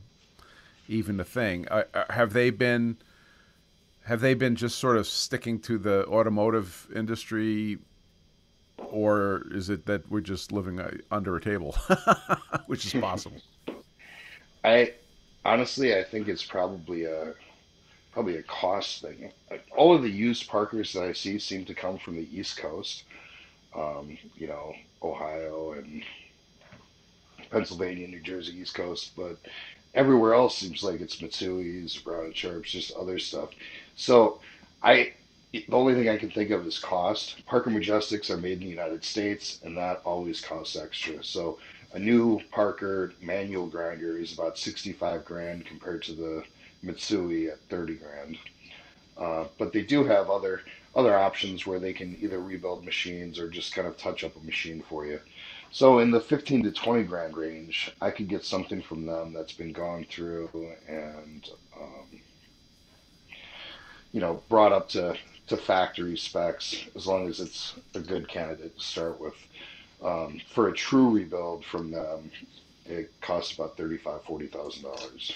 even 0.88 1.20
a 1.20 1.24
thing. 1.24 1.68
Uh, 1.70 1.84
have 2.10 2.34
they 2.34 2.50
been? 2.50 2.98
Have 4.10 4.22
they 4.22 4.34
been 4.34 4.56
just 4.56 4.80
sort 4.80 4.98
of 4.98 5.06
sticking 5.06 5.60
to 5.60 5.78
the 5.78 6.04
automotive 6.08 6.88
industry, 6.96 7.78
or 8.78 9.46
is 9.52 9.70
it 9.70 9.86
that 9.86 10.10
we're 10.10 10.20
just 10.20 10.52
living 10.52 10.80
uh, 10.80 10.98
under 11.12 11.36
a 11.36 11.40
table, 11.40 11.78
which 12.66 12.88
is 12.88 13.00
possible? 13.00 13.38
I 14.64 14.94
honestly, 15.46 15.96
I 15.96 16.04
think 16.04 16.28
it's 16.28 16.44
probably 16.44 17.06
a 17.06 17.36
probably 18.12 18.38
a 18.38 18.42
cost 18.42 19.04
thing. 19.04 19.32
All 19.78 19.94
of 19.94 20.02
the 20.02 20.10
used 20.10 20.48
Parkers 20.48 20.92
that 20.94 21.04
I 21.04 21.14
see 21.14 21.38
seem 21.38 21.64
to 21.66 21.76
come 21.76 22.00
from 22.00 22.16
the 22.16 22.28
East 22.36 22.58
Coast, 22.58 23.04
um, 23.76 24.18
you 24.36 24.48
know, 24.48 24.74
Ohio 25.04 25.74
and 25.74 26.02
Pennsylvania, 27.52 28.08
New 28.08 28.22
Jersey, 28.22 28.60
East 28.60 28.74
Coast, 28.74 29.12
but 29.16 29.38
everywhere 29.94 30.34
else 30.34 30.58
seems 30.58 30.84
like 30.84 31.00
it's 31.00 31.18
Mitsui's, 31.18 31.96
Brown 31.98 32.26
and 32.26 32.36
Sharps, 32.36 32.72
just 32.72 32.92
other 32.94 33.20
stuff. 33.20 33.50
So 33.96 34.40
I, 34.82 35.14
the 35.52 35.66
only 35.72 35.94
thing 35.96 36.10
I 36.10 36.18
can 36.18 36.30
think 36.30 36.52
of 36.52 36.66
is 36.66 36.80
cost. 36.80 37.46
Parker 37.46 37.70
Majestics 37.70 38.30
are 38.30 38.38
made 38.38 38.60
in 38.60 38.66
the 38.66 38.68
United 38.68 39.04
States, 39.04 39.60
and 39.64 39.78
that 39.78 40.02
always 40.06 40.42
costs 40.42 40.76
extra. 40.76 41.24
So 41.24 41.60
a 41.94 42.00
new 42.00 42.40
Parker 42.52 43.14
manual 43.22 43.68
grinder 43.68 44.18
is 44.18 44.34
about 44.34 44.58
65 44.58 45.26
grand 45.26 45.66
compared 45.66 46.04
to 46.04 46.14
the 46.14 46.44
Mitsui 46.84 47.52
at 47.52 47.60
30 47.70 47.96
grand. 47.96 48.38
Uh, 49.18 49.46
but 49.58 49.74
they 49.74 49.82
do 49.82 50.04
have 50.06 50.30
other 50.30 50.62
other 50.96 51.18
options 51.18 51.68
where 51.68 51.80
they 51.80 51.94
can 51.94 52.18
either 52.20 52.40
rebuild 52.40 52.84
machines 52.84 53.38
or 53.38 53.48
just 53.48 53.76
kind 53.76 53.88
of 53.88 53.96
touch 53.98 54.24
up 54.24 54.36
a 54.36 54.46
machine 54.46 54.82
for 54.90 55.06
you. 55.06 55.20
So 55.72 56.00
in 56.00 56.10
the 56.10 56.20
15 56.20 56.64
to 56.64 56.72
20 56.72 57.04
grand 57.04 57.38
range, 57.38 57.92
I 58.02 58.10
could 58.10 58.28
get 58.28 58.44
something 58.44 58.82
from 58.82 59.06
them 59.06 59.34
that's 59.34 59.54
been 59.54 59.72
gone 59.72 60.06
through 60.10 60.50
and 60.88 61.48
um, 61.80 62.22
you 64.12 64.20
know 64.20 64.42
brought 64.50 64.72
up 64.72 64.90
to 64.90 65.16
to 65.48 65.58
factory 65.58 66.18
specs 66.18 66.86
as 66.96 67.08
long 67.08 67.28
as 67.28 67.40
it's 67.40 67.74
a 67.96 68.00
good 68.00 68.28
candidate 68.28 68.78
to 68.78 68.84
start 68.84 69.20
with. 69.20 69.34
Um, 70.02 70.40
for 70.54 70.70
a 70.70 70.74
true 70.74 71.10
rebuild 71.10 71.66
from 71.66 71.92
them, 71.92 72.32
it 72.86 73.12
costs 73.22 73.54
about 73.56 73.76
thirty-five, 73.76 74.24
forty 74.24 74.48
thousand 74.48 74.84
dollars. 74.84 75.34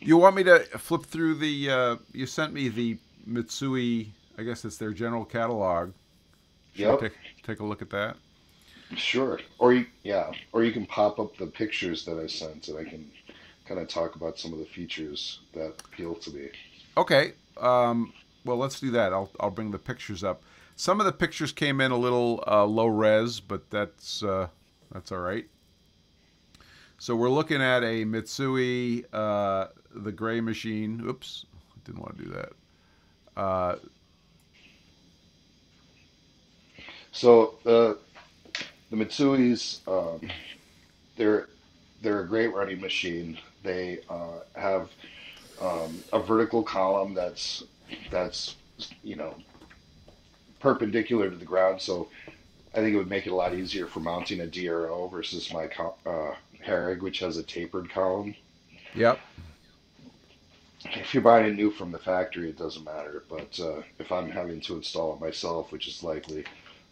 You 0.00 0.16
want 0.16 0.36
me 0.36 0.44
to 0.44 0.60
flip 0.78 1.04
through 1.04 1.34
the? 1.34 1.70
Uh, 1.70 1.96
you 2.12 2.26
sent 2.26 2.52
me 2.52 2.68
the 2.68 2.98
Mitsui. 3.28 4.08
I 4.36 4.42
guess 4.42 4.64
it's 4.64 4.76
their 4.76 4.92
general 4.92 5.24
catalog. 5.24 5.92
Should 6.74 6.82
yep. 6.82 7.00
Take, 7.00 7.12
take 7.42 7.60
a 7.60 7.64
look 7.64 7.82
at 7.82 7.90
that. 7.90 8.16
Sure. 8.96 9.40
Or 9.58 9.72
you, 9.72 9.86
yeah, 10.02 10.30
or 10.52 10.64
you 10.64 10.72
can 10.72 10.86
pop 10.86 11.18
up 11.18 11.36
the 11.36 11.46
pictures 11.46 12.04
that 12.04 12.18
I 12.18 12.26
sent, 12.26 12.68
and 12.68 12.78
I 12.78 12.84
can 12.84 13.10
kind 13.66 13.80
of 13.80 13.88
talk 13.88 14.14
about 14.14 14.38
some 14.38 14.52
of 14.52 14.58
the 14.60 14.64
features 14.64 15.40
that 15.52 15.74
appeal 15.84 16.14
to 16.14 16.30
me. 16.30 16.48
Okay. 16.98 17.34
Um, 17.58 18.12
well, 18.44 18.56
let's 18.56 18.80
do 18.80 18.90
that. 18.90 19.12
I'll 19.12 19.30
I'll 19.38 19.52
bring 19.52 19.70
the 19.70 19.78
pictures 19.78 20.24
up. 20.24 20.42
Some 20.74 20.98
of 20.98 21.06
the 21.06 21.12
pictures 21.12 21.52
came 21.52 21.80
in 21.80 21.92
a 21.92 21.96
little 21.96 22.42
uh, 22.44 22.64
low 22.64 22.88
res, 22.88 23.38
but 23.38 23.70
that's 23.70 24.24
uh, 24.24 24.48
that's 24.92 25.12
all 25.12 25.20
right. 25.20 25.46
So 26.98 27.14
we're 27.14 27.30
looking 27.30 27.62
at 27.62 27.84
a 27.84 28.04
Mitsui, 28.04 29.04
uh, 29.12 29.68
the 29.94 30.10
gray 30.10 30.40
machine. 30.40 31.00
Oops, 31.06 31.46
didn't 31.84 32.00
want 32.00 32.18
to 32.18 32.24
do 32.24 32.30
that. 32.30 32.52
Uh, 33.40 33.76
so 37.12 37.54
the 37.62 37.98
the 38.90 38.96
Mitsui's, 38.96 39.82
um, 39.86 40.28
they're 41.16 41.48
they're 42.02 42.22
a 42.22 42.26
great 42.26 42.52
running 42.52 42.80
machine. 42.80 43.38
They 43.62 44.00
uh, 44.10 44.40
have 44.56 44.90
um, 45.60 46.02
a 46.12 46.20
vertical 46.20 46.62
column 46.62 47.14
that's 47.14 47.64
that's 48.10 48.56
you 49.02 49.16
know 49.16 49.34
perpendicular 50.60 51.30
to 51.30 51.36
the 51.36 51.44
ground, 51.44 51.80
so 51.80 52.08
I 52.74 52.78
think 52.78 52.94
it 52.94 52.98
would 52.98 53.08
make 53.08 53.26
it 53.26 53.30
a 53.30 53.34
lot 53.34 53.54
easier 53.54 53.86
for 53.86 54.00
mounting 54.00 54.40
a 54.40 54.46
DRO 54.46 55.08
versus 55.08 55.52
my 55.52 55.64
uh, 56.06 56.34
Harig, 56.64 57.00
which 57.00 57.20
has 57.20 57.36
a 57.36 57.42
tapered 57.42 57.90
column. 57.90 58.34
Yep. 58.94 59.18
If 60.84 61.12
you're 61.12 61.22
buying 61.22 61.46
it 61.46 61.56
new 61.56 61.70
from 61.70 61.90
the 61.90 61.98
factory, 61.98 62.50
it 62.50 62.58
doesn't 62.58 62.84
matter. 62.84 63.24
But 63.28 63.58
uh, 63.60 63.82
if 63.98 64.12
I'm 64.12 64.30
having 64.30 64.60
to 64.62 64.76
install 64.76 65.14
it 65.14 65.20
myself, 65.20 65.72
which 65.72 65.88
is 65.88 66.02
likely, 66.02 66.44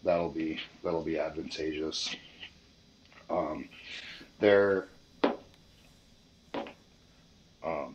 that'll 0.02 0.30
be 0.30 0.58
that'll 0.82 1.04
be 1.04 1.18
advantageous. 1.18 2.14
Um, 3.30 3.68
they're 4.40 4.86
um, 7.64 7.94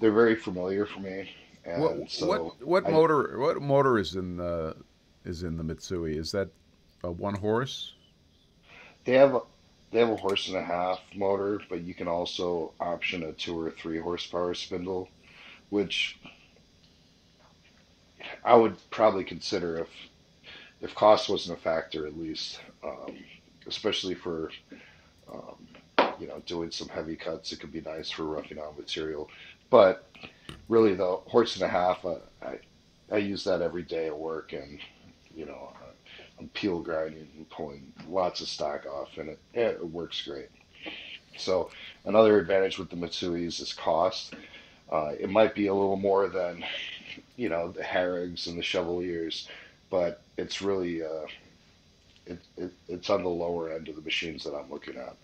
they're 0.00 0.12
very 0.12 0.36
familiar 0.36 0.86
for 0.86 1.00
me. 1.00 1.30
And 1.64 1.82
what 1.82 2.10
so 2.10 2.26
what, 2.26 2.66
what 2.66 2.86
I, 2.86 2.90
motor 2.90 3.38
what 3.38 3.60
motor 3.62 3.98
is 3.98 4.16
in 4.16 4.36
the 4.36 4.76
is 5.24 5.42
in 5.42 5.56
the 5.56 5.62
Mitsui? 5.62 6.16
Is 6.16 6.32
that 6.32 6.48
a 7.04 7.10
one 7.10 7.34
horse? 7.34 7.94
they 9.04 9.14
have 9.14 9.34
a, 9.34 9.40
they 9.90 10.00
have 10.00 10.10
a 10.10 10.16
horse 10.16 10.48
and 10.48 10.56
a 10.56 10.62
half 10.62 11.00
motor, 11.14 11.60
but 11.68 11.82
you 11.82 11.94
can 11.94 12.08
also 12.08 12.72
option 12.80 13.24
a 13.24 13.32
two 13.32 13.58
or 13.58 13.70
three 13.70 13.98
horsepower 13.98 14.54
spindle, 14.54 15.08
which 15.70 16.18
I 18.44 18.54
would 18.54 18.76
probably 18.90 19.24
consider 19.24 19.78
if 19.78 19.88
if 20.80 20.94
cost 20.94 21.28
wasn't 21.28 21.58
a 21.58 21.62
factor 21.62 22.06
at 22.06 22.18
least, 22.18 22.60
um, 22.84 23.18
especially 23.66 24.14
for 24.14 24.50
um, 25.32 25.66
you 26.18 26.26
know 26.26 26.40
doing 26.46 26.70
some 26.70 26.88
heavy 26.88 27.16
cuts. 27.16 27.52
It 27.52 27.60
could 27.60 27.72
be 27.72 27.80
nice 27.80 28.10
for 28.10 28.24
roughing 28.24 28.58
out 28.58 28.78
material, 28.78 29.28
but 29.70 30.10
really 30.68 30.94
the 30.94 31.16
horse 31.26 31.54
and 31.56 31.64
a 31.64 31.68
half, 31.68 32.04
uh, 32.04 32.16
I 32.42 32.58
I 33.10 33.16
use 33.18 33.44
that 33.44 33.62
every 33.62 33.82
day 33.82 34.06
at 34.06 34.18
work, 34.18 34.52
and 34.52 34.78
you 35.34 35.46
know 35.46 35.72
I'm 36.38 36.48
peel 36.48 36.80
grinding 36.80 37.28
and 37.36 37.48
pulling 37.50 37.92
lots 38.08 38.40
of 38.40 38.48
stock 38.48 38.86
off, 38.86 39.18
and 39.18 39.28
it, 39.28 39.38
it 39.52 39.86
works 39.86 40.22
great. 40.26 40.48
So 41.36 41.70
another 42.04 42.38
advantage 42.38 42.78
with 42.78 42.90
the 42.90 42.96
Mitsuis 42.96 43.60
is 43.60 43.72
cost. 43.72 44.34
Uh, 44.90 45.12
it 45.18 45.30
might 45.30 45.54
be 45.54 45.68
a 45.68 45.74
little 45.74 45.96
more 45.96 46.28
than 46.28 46.64
you 47.36 47.48
know 47.48 47.70
the 47.70 47.82
Harigs 47.82 48.46
and 48.46 48.58
the 48.58 48.62
Chevaliers, 48.62 49.48
but 49.90 50.22
it's 50.36 50.62
really 50.62 51.02
uh, 51.02 51.26
it, 52.26 52.38
it, 52.56 52.72
it's 52.88 53.10
on 53.10 53.22
the 53.22 53.28
lower 53.28 53.72
end 53.72 53.88
of 53.88 53.96
the 53.96 54.02
machines 54.02 54.44
that 54.44 54.54
I'm 54.54 54.70
looking 54.70 54.96
at. 54.96 55.16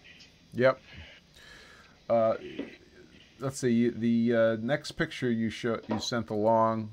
Yep. 0.54 0.80
Uh, 2.08 2.34
let's 3.40 3.58
see. 3.58 3.90
The 3.90 4.34
uh, 4.34 4.56
next 4.60 4.92
picture 4.92 5.30
you 5.30 5.50
show 5.50 5.80
you 5.88 5.98
sent 5.98 6.30
along 6.30 6.90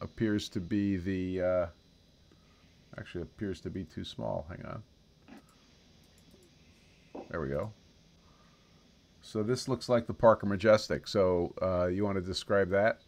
appears 0.00 0.48
to 0.50 0.60
be 0.60 0.96
the. 0.96 1.42
Uh, 1.42 1.66
actually, 2.98 3.22
appears 3.22 3.60
to 3.62 3.70
be 3.70 3.84
too 3.84 4.04
small. 4.04 4.46
Hang 4.48 4.64
on. 4.66 4.82
There 7.30 7.40
we 7.40 7.48
go. 7.48 7.72
So 9.22 9.42
this 9.42 9.68
looks 9.68 9.88
like 9.88 10.06
the 10.06 10.14
Parker 10.14 10.46
Majestic. 10.46 11.08
So 11.08 11.52
uh, 11.60 11.86
you 11.86 12.04
want 12.04 12.16
to 12.16 12.22
describe 12.22 12.70
that? 12.70 13.00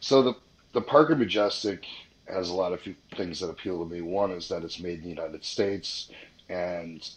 So 0.00 0.22
the 0.22 0.34
the 0.72 0.80
Parker 0.80 1.14
Majestic 1.14 1.86
has 2.26 2.50
a 2.50 2.54
lot 2.54 2.72
of 2.72 2.80
things 3.16 3.40
that 3.40 3.48
appeal 3.48 3.82
to 3.82 3.90
me. 3.90 4.00
One 4.00 4.30
is 4.32 4.48
that 4.48 4.64
it's 4.64 4.80
made 4.80 4.98
in 4.98 5.04
the 5.04 5.08
United 5.08 5.44
States, 5.44 6.10
and 6.48 7.08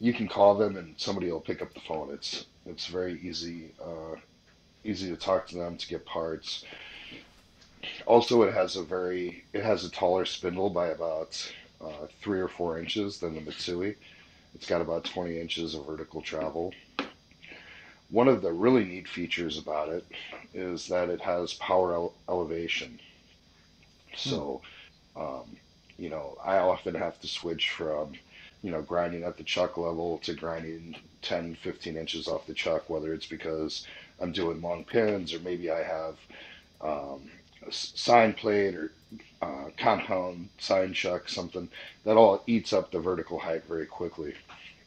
you 0.00 0.12
can 0.12 0.28
call 0.28 0.54
them 0.56 0.76
and 0.76 0.94
somebody 0.98 1.30
will 1.30 1.40
pick 1.40 1.62
up 1.62 1.72
the 1.74 1.80
phone. 1.80 2.12
It's 2.12 2.46
it's 2.66 2.86
very 2.86 3.20
easy 3.20 3.72
uh, 3.82 4.16
easy 4.84 5.10
to 5.10 5.16
talk 5.16 5.46
to 5.48 5.56
them 5.56 5.76
to 5.76 5.88
get 5.88 6.06
parts. 6.06 6.64
Also, 8.06 8.42
it 8.42 8.54
has 8.54 8.76
a 8.76 8.82
very 8.82 9.44
it 9.52 9.62
has 9.64 9.84
a 9.84 9.90
taller 9.90 10.24
spindle 10.24 10.70
by 10.70 10.88
about 10.88 11.52
uh, 11.80 12.06
three 12.20 12.40
or 12.40 12.48
four 12.48 12.78
inches 12.78 13.18
than 13.18 13.34
the 13.34 13.40
Mitsui. 13.40 13.96
It's 14.54 14.66
got 14.66 14.80
about 14.80 15.04
20 15.04 15.38
inches 15.40 15.74
of 15.74 15.86
vertical 15.86 16.22
travel. 16.22 16.72
One 18.08 18.28
of 18.28 18.42
the 18.42 18.52
really 18.52 18.84
neat 18.84 19.08
features 19.08 19.58
about 19.58 19.88
it 19.90 20.06
is 20.54 20.88
that 20.88 21.08
it 21.10 21.20
has 21.20 21.54
power 21.54 21.94
ele- 21.94 22.14
elevation. 22.28 23.00
So, 24.16 24.62
um, 25.16 25.56
you 25.98 26.08
know, 26.08 26.36
I 26.44 26.58
often 26.58 26.94
have 26.94 27.20
to 27.20 27.26
switch 27.28 27.70
from, 27.70 28.14
you 28.66 28.72
know, 28.72 28.82
grinding 28.82 29.24
at 29.24 29.38
the 29.38 29.44
chuck 29.44 29.78
level 29.78 30.18
to 30.24 30.34
grinding 30.34 30.96
10, 31.22 31.56
15 31.56 31.96
inches 31.98 32.28
off 32.28 32.46
the 32.46 32.54
chuck, 32.54 32.90
whether 32.90 33.14
it's 33.14 33.28
because 33.28 33.86
I'm 34.20 34.32
doing 34.32 34.62
long 34.62 34.84
pins 34.84 35.34
or 35.34 35.40
maybe 35.40 35.70
I 35.70 35.84
have 35.84 36.18
um, 36.82 37.30
a 37.66 37.72
sine 37.72 38.34
plate 38.34 38.76
or 38.76 38.92
uh, 39.42 39.70
compound 39.78 40.50
sine 40.58 40.94
chuck, 40.94 41.28
something 41.28 41.70
that 42.04 42.16
all 42.18 42.44
eats 42.48 42.72
up 42.74 42.92
the 42.92 43.00
vertical 43.00 43.40
height 43.40 43.64
very 43.68 43.86
quickly. 43.86 44.34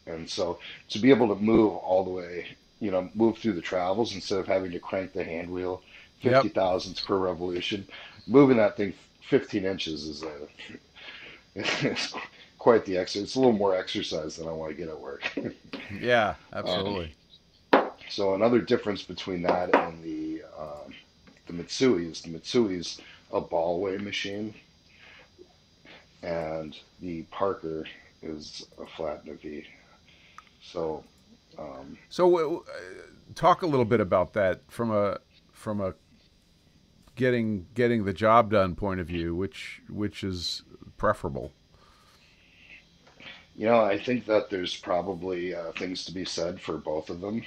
And 0.07 0.29
so 0.29 0.59
to 0.89 0.99
be 0.99 1.11
able 1.11 1.29
to 1.35 1.41
move 1.41 1.73
all 1.77 2.03
the 2.05 2.11
way, 2.11 2.47
you 2.79 2.91
know, 2.91 3.09
move 3.15 3.37
through 3.39 3.53
the 3.53 3.61
travels 3.61 4.15
instead 4.15 4.39
of 4.39 4.47
having 4.47 4.71
to 4.71 4.79
crank 4.79 5.13
the 5.13 5.23
hand 5.23 5.51
wheel 5.51 5.83
50 6.21 6.49
Yep. 6.49 6.49
thousandths 6.49 7.01
per 7.01 7.17
revolution, 7.17 7.87
moving 8.27 8.57
that 8.57 8.77
thing 8.77 8.93
15 9.29 9.65
inches 9.65 10.05
is 10.05 10.23
a 10.23 10.47
quite 12.59 12.85
the 12.85 12.97
exercise. 12.97 13.23
It's 13.23 13.35
a 13.35 13.39
little 13.39 13.53
more 13.53 13.75
exercise 13.75 14.35
than 14.35 14.47
I 14.47 14.51
want 14.51 14.71
to 14.71 14.77
get 14.77 14.89
at 14.89 14.99
work. 14.99 15.31
Yeah, 15.99 16.35
Um, 16.53 16.59
absolutely. 16.65 17.15
so 18.09 18.35
another 18.35 18.59
difference 18.61 19.01
between 19.01 19.41
that 19.43 19.73
and 19.75 20.03
the 20.03 20.43
um, 20.57 20.93
the 21.47 21.53
Mitsui 21.53 22.11
is 22.11 22.21
the 22.21 22.29
Mitsui 22.29 22.77
is 22.77 23.01
a 23.33 23.41
ball 23.41 23.81
way 23.81 23.97
machine, 23.97 24.53
and 26.21 26.77
the 27.01 27.23
Parker 27.31 27.85
is 28.21 28.67
a 28.79 28.85
flat 28.85 29.23
V. 29.25 29.65
So 30.61 31.03
um, 31.57 31.97
So 32.09 32.59
uh, 32.59 32.61
talk 33.35 33.63
a 33.63 33.67
little 33.67 33.85
bit 33.85 33.99
about 33.99 34.33
that 34.33 34.61
from 34.69 34.91
a 34.91 35.17
from 35.51 35.81
a 35.81 35.95
getting 37.15 37.65
getting 37.73 38.05
the 38.05 38.13
job 38.13 38.51
done 38.51 38.75
point 38.75 38.99
of 38.99 39.07
view, 39.07 39.35
which 39.35 39.81
which 39.89 40.23
is 40.23 40.63
preferable. 40.97 41.51
You 43.59 43.67
know, 43.67 43.81
I 43.85 43.99
think 43.99 44.25
that 44.27 44.49
there's 44.49 44.77
probably 44.77 45.55
uh, 45.55 45.73
things 45.73 46.05
to 46.05 46.13
be 46.13 46.25
said 46.25 46.61
for 46.61 46.79
both 46.79 47.11
of 47.11 47.21
them. 47.21 47.43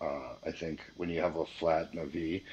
Uh, 0.00 0.34
I 0.46 0.52
think 0.52 0.80
when 0.96 1.10
you 1.10 1.20
have 1.22 1.36
a 1.36 1.46
flat 1.46 1.90
and 1.92 2.00
a 2.02 2.06
V, 2.06 2.44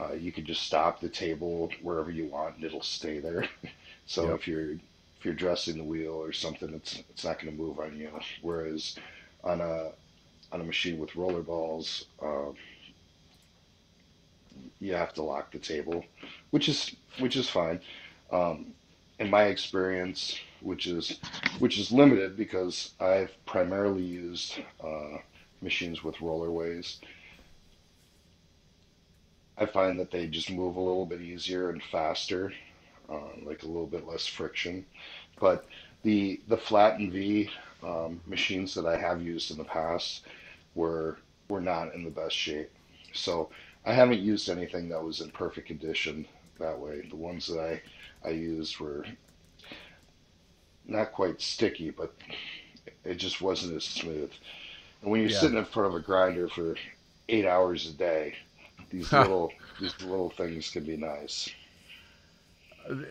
uh, 0.00 0.14
you 0.14 0.32
can 0.32 0.46
just 0.46 0.64
stop 0.64 1.00
the 1.00 1.10
table 1.10 1.70
wherever 1.82 2.10
you 2.10 2.26
want 2.28 2.56
and 2.56 2.64
it'll 2.64 2.82
stay 2.82 3.20
there. 3.20 3.48
So 4.08 4.32
Yep. 4.32 4.34
if 4.34 4.48
you're 4.48 4.72
if 4.72 5.24
you're 5.24 5.34
dressing 5.34 5.78
the 5.78 5.84
wheel 5.84 6.14
or 6.14 6.32
something, 6.32 6.74
it's 6.74 7.02
it's 7.10 7.24
not 7.24 7.40
going 7.40 7.56
to 7.56 7.62
move 7.62 7.80
on 7.80 7.96
you. 7.96 8.10
Whereas 8.42 8.96
on 9.44 9.62
a 9.62 9.92
on 10.52 10.62
a 10.62 10.64
machine 10.64 10.98
with 10.98 11.16
roller 11.16 11.42
balls, 11.42 12.06
um, 12.22 12.54
you 14.80 14.94
have 14.94 15.12
to 15.14 15.22
lock 15.22 15.52
the 15.52 15.58
table, 15.58 16.04
which 16.50 16.68
is 16.68 16.94
which 17.18 17.36
is 17.36 17.48
fine. 17.48 17.80
Um, 18.32 18.74
in 19.18 19.30
my 19.30 19.44
experience, 19.44 20.36
which 20.60 20.86
is 20.86 21.18
which 21.58 21.78
is 21.78 21.92
limited 21.92 22.36
because 22.36 22.92
I've 23.00 23.32
primarily 23.46 24.02
used 24.02 24.58
uh, 24.82 25.18
machines 25.60 26.02
with 26.02 26.16
rollerways. 26.16 26.98
I 29.58 29.66
find 29.66 29.98
that 29.98 30.10
they 30.10 30.26
just 30.26 30.50
move 30.50 30.76
a 30.76 30.80
little 30.80 31.06
bit 31.06 31.22
easier 31.22 31.70
and 31.70 31.82
faster, 31.82 32.52
uh, 33.08 33.30
like 33.42 33.62
a 33.62 33.66
little 33.66 33.86
bit 33.86 34.06
less 34.06 34.26
friction. 34.26 34.84
But 35.40 35.66
the 36.02 36.40
the 36.48 36.56
flat 36.56 36.98
and 36.98 37.12
V 37.12 37.50
um, 37.82 38.20
machines 38.26 38.74
that 38.74 38.86
I 38.86 38.98
have 38.98 39.22
used 39.22 39.50
in 39.50 39.56
the 39.56 39.64
past 39.64 40.24
were 40.74 41.18
were 41.48 41.60
not 41.60 41.94
in 41.94 42.04
the 42.04 42.10
best 42.10 42.36
shape. 42.36 42.70
So 43.12 43.50
I 43.84 43.92
haven't 43.92 44.20
used 44.20 44.48
anything 44.48 44.88
that 44.88 45.02
was 45.02 45.20
in 45.20 45.30
perfect 45.30 45.68
condition 45.68 46.26
that 46.58 46.78
way. 46.78 47.02
The 47.08 47.16
ones 47.16 47.46
that 47.46 47.60
I 47.60 47.82
I 48.26 48.30
used 48.30 48.78
were 48.78 49.04
not 50.88 51.12
quite 51.12 51.40
sticky, 51.40 51.90
but 51.90 52.14
it 53.04 53.16
just 53.16 53.40
wasn't 53.40 53.74
as 53.76 53.84
smooth. 53.84 54.32
And 55.02 55.10
when 55.10 55.20
you're 55.20 55.28
Yeah. 55.28 55.30
sitting 55.30 55.58
in 55.58 55.64
front 55.64 55.88
of 55.88 55.94
a 55.94 56.00
grinder 56.00 56.48
for 56.48 56.76
eight 57.28 57.46
hours 57.46 57.86
a 57.86 57.92
day, 57.92 58.36
these 58.90 59.14
little 59.14 59.52
these 59.78 60.00
little 60.00 60.30
things 60.30 60.70
can 60.70 60.84
be 60.84 60.96
nice. 60.96 61.50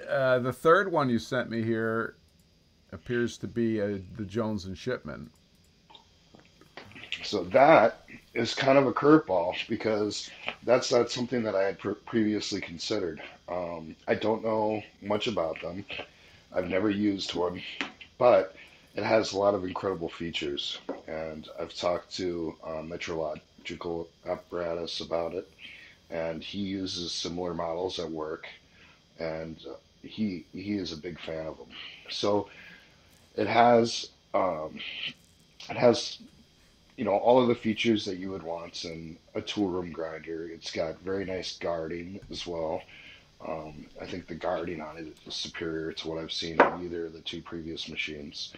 Uh, 0.09 0.39
the 0.39 0.53
third 0.53 0.91
one 0.91 1.09
you 1.09 1.19
sent 1.19 1.49
me 1.49 1.61
here 1.63 2.15
appears 2.91 3.37
to 3.37 3.47
be 3.47 3.81
uh 3.81 3.99
the 4.15 4.25
Jones 4.25 4.65
and 4.65 4.77
Shipman. 4.77 5.31
So 7.23 7.43
that 7.45 8.01
is 8.33 8.53
kind 8.53 8.77
of 8.77 8.87
a 8.87 8.93
curveball 8.93 9.55
because 9.67 10.29
that's 10.63 10.91
not 10.91 11.09
something 11.11 11.43
that 11.43 11.55
I 11.55 11.63
had 11.63 11.79
pre- 11.79 11.95
previously 11.95 12.61
considered. 12.61 13.21
Um, 13.49 13.95
I 14.07 14.15
don't 14.15 14.43
know 14.43 14.83
much 15.01 15.27
about 15.27 15.61
them. 15.61 15.85
I've 16.53 16.69
never 16.69 16.89
used 16.89 17.33
one, 17.35 17.61
but 18.17 18.55
it 18.95 19.03
has 19.03 19.33
a 19.33 19.37
lot 19.37 19.53
of 19.55 19.63
incredible 19.65 20.09
features. 20.09 20.79
And 21.07 21.47
I've 21.59 21.73
talked 21.75 22.15
to 22.17 22.55
uh, 22.63 22.81
Metrological 22.81 24.07
Apparatus 24.25 25.01
about 25.01 25.33
it, 25.33 25.49
and 26.09 26.41
he 26.43 26.59
uses 26.59 27.11
similar 27.11 27.53
models 27.53 27.99
at 27.99 28.09
work, 28.09 28.47
and 29.19 29.57
uh, 29.69 29.75
he 30.01 30.45
he 30.53 30.75
is 30.75 30.91
a 30.91 30.97
big 30.97 31.19
fan 31.19 31.47
of 31.47 31.57
them. 31.57 31.67
So 32.09 32.49
it 33.35 33.47
has 33.47 34.09
um, 34.33 34.79
it 35.69 35.77
has 35.77 36.19
you 36.97 37.03
know 37.05 37.17
all 37.17 37.41
of 37.41 37.47
the 37.47 37.55
features 37.55 38.05
that 38.05 38.17
you 38.17 38.31
would 38.31 38.43
want 38.43 38.85
in 38.85 39.17
a 39.33 39.41
tool 39.41 39.67
room 39.67 39.91
grinder. 39.91 40.47
It's 40.47 40.71
got 40.71 40.99
very 41.01 41.25
nice 41.25 41.57
guarding 41.57 42.19
as 42.31 42.47
well. 42.47 42.81
Um, 43.47 43.85
I 44.01 44.05
think 44.05 44.27
the 44.27 44.35
guarding 44.35 44.81
on 44.81 44.97
it 44.97 45.15
is 45.25 45.33
superior 45.35 45.91
to 45.93 46.07
what 46.07 46.17
I've 46.17 46.31
seen 46.31 46.59
on 46.59 46.83
either 46.83 47.07
of 47.07 47.13
the 47.13 47.21
two 47.21 47.41
previous 47.41 47.87
machines. 47.87 48.53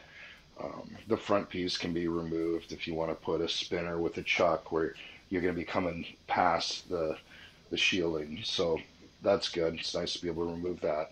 Um, 0.63 0.95
the 1.08 1.17
front 1.17 1.50
piece 1.50 1.78
can 1.78 1.93
be 1.93 2.08
removed 2.08 2.71
if 2.71 2.88
you 2.88 2.93
want 2.95 3.12
to 3.12 3.15
put 3.15 3.41
a 3.41 3.50
spinner 3.50 4.00
with 4.00 4.17
a 4.17 4.23
chuck 4.23 4.71
where 4.71 4.95
you're 5.30 5.41
going 5.41 5.54
to 5.54 5.60
be 5.60 5.65
coming 5.65 6.06
past 6.28 6.89
the 6.89 7.17
the 7.69 7.78
shielding. 7.78 8.39
So 8.43 8.80
that's 9.21 9.50
good. 9.50 9.76
It's 9.76 9.93
nice 9.93 10.13
to 10.13 10.21
be 10.21 10.30
able 10.30 10.45
to 10.45 10.54
remove 10.54 10.80
that. 10.82 11.10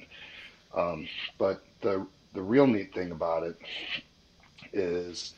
Um, 0.74 1.08
but 1.38 1.64
the 1.82 2.06
the 2.34 2.42
real 2.42 2.68
neat 2.68 2.94
thing 2.94 3.12
about 3.12 3.44
it 3.44 3.58
is 4.74 5.34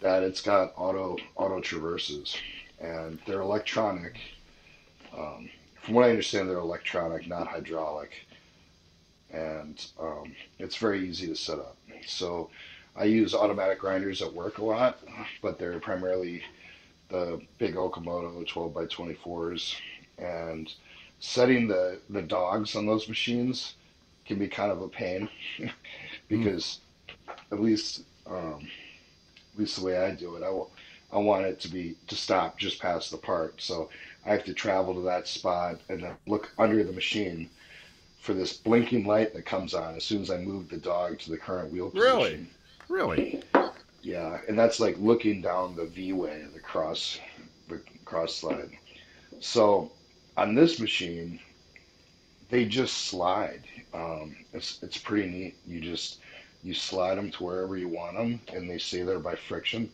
that 0.00 0.22
it's 0.22 0.40
got 0.40 0.72
auto 0.76 1.16
auto 1.36 1.60
traverses, 1.60 2.36
and 2.80 3.18
they're 3.26 3.40
electronic. 3.40 4.18
Um, 5.16 5.50
from 5.90 5.96
what 5.96 6.06
I 6.06 6.10
understand, 6.10 6.48
they're 6.48 6.58
electronic, 6.58 7.26
not 7.26 7.48
hydraulic, 7.48 8.12
and 9.32 9.84
um, 9.98 10.36
it's 10.60 10.76
very 10.76 11.08
easy 11.08 11.26
to 11.26 11.34
set 11.34 11.58
up. 11.58 11.76
So 12.06 12.48
I 12.94 13.06
use 13.06 13.34
automatic 13.34 13.80
grinders 13.80 14.22
at 14.22 14.32
work 14.32 14.58
a 14.58 14.64
lot, 14.64 15.00
but 15.42 15.58
they're 15.58 15.80
primarily 15.80 16.44
the 17.08 17.40
big 17.58 17.74
Okamoto 17.74 18.46
12 18.46 18.72
by 18.72 18.84
24s, 18.84 19.74
and 20.16 20.72
setting 21.18 21.66
the 21.66 21.98
the 22.08 22.22
dogs 22.22 22.76
on 22.76 22.86
those 22.86 23.08
machines 23.08 23.74
can 24.24 24.38
be 24.38 24.46
kind 24.46 24.70
of 24.70 24.82
a 24.82 24.88
pain 24.88 25.28
because 26.28 26.78
mm. 27.08 27.32
at 27.50 27.60
least 27.60 28.02
um, 28.28 28.64
at 29.54 29.58
least 29.58 29.76
the 29.76 29.84
way 29.84 29.98
I 29.98 30.12
do 30.12 30.36
it, 30.36 30.44
I, 30.44 31.16
I 31.16 31.18
want 31.18 31.46
it 31.46 31.58
to 31.60 31.68
be 31.68 31.96
to 32.06 32.14
stop 32.14 32.60
just 32.60 32.80
past 32.80 33.10
the 33.10 33.16
part. 33.16 33.60
So 33.60 33.90
I 34.24 34.30
have 34.30 34.44
to 34.44 34.54
travel 34.54 34.94
to 34.94 35.00
that 35.02 35.26
spot 35.26 35.80
and 35.88 36.06
look 36.26 36.52
under 36.58 36.82
the 36.84 36.92
machine 36.92 37.48
for 38.20 38.34
this 38.34 38.52
blinking 38.52 39.06
light 39.06 39.32
that 39.34 39.46
comes 39.46 39.72
on 39.72 39.94
as 39.94 40.04
soon 40.04 40.22
as 40.22 40.30
I 40.30 40.38
move 40.38 40.68
the 40.68 40.76
dog 40.76 41.18
to 41.20 41.30
the 41.30 41.38
current 41.38 41.72
wheel 41.72 41.90
position. 41.90 42.48
Really? 42.88 43.42
Really? 43.52 43.72
Yeah, 44.02 44.40
and 44.48 44.58
that's 44.58 44.80
like 44.80 44.96
looking 44.98 45.40
down 45.40 45.76
the 45.76 45.86
V 45.86 46.12
way, 46.12 46.44
the 46.52 46.60
cross, 46.60 47.18
the 47.68 47.80
cross 48.04 48.34
slide. 48.34 48.70
So 49.40 49.90
on 50.36 50.54
this 50.54 50.80
machine, 50.80 51.40
they 52.50 52.64
just 52.64 53.06
slide. 53.06 53.62
Um, 53.94 54.36
it's 54.52 54.82
it's 54.82 54.98
pretty 54.98 55.28
neat. 55.30 55.56
You 55.66 55.80
just 55.80 56.20
you 56.62 56.74
slide 56.74 57.16
them 57.16 57.30
to 57.32 57.44
wherever 57.44 57.76
you 57.76 57.88
want 57.88 58.16
them, 58.16 58.40
and 58.52 58.68
they 58.68 58.78
stay 58.78 59.02
there 59.02 59.18
by 59.18 59.34
friction. 59.34 59.90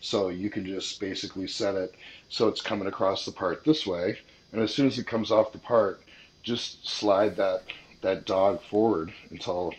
So 0.00 0.30
you 0.30 0.48
can 0.48 0.64
just 0.64 0.98
basically 0.98 1.46
set 1.46 1.74
it 1.74 1.94
so 2.28 2.48
it's 2.48 2.62
coming 2.62 2.88
across 2.88 3.24
the 3.24 3.32
part 3.32 3.64
this 3.64 3.86
way, 3.86 4.18
and 4.52 4.62
as 4.62 4.74
soon 4.74 4.86
as 4.86 4.98
it 4.98 5.06
comes 5.06 5.30
off 5.30 5.52
the 5.52 5.58
part, 5.58 6.02
just 6.42 6.86
slide 6.88 7.36
that 7.36 7.64
that 8.00 8.24
dog 8.24 8.62
forward 8.62 9.12
until 9.30 9.74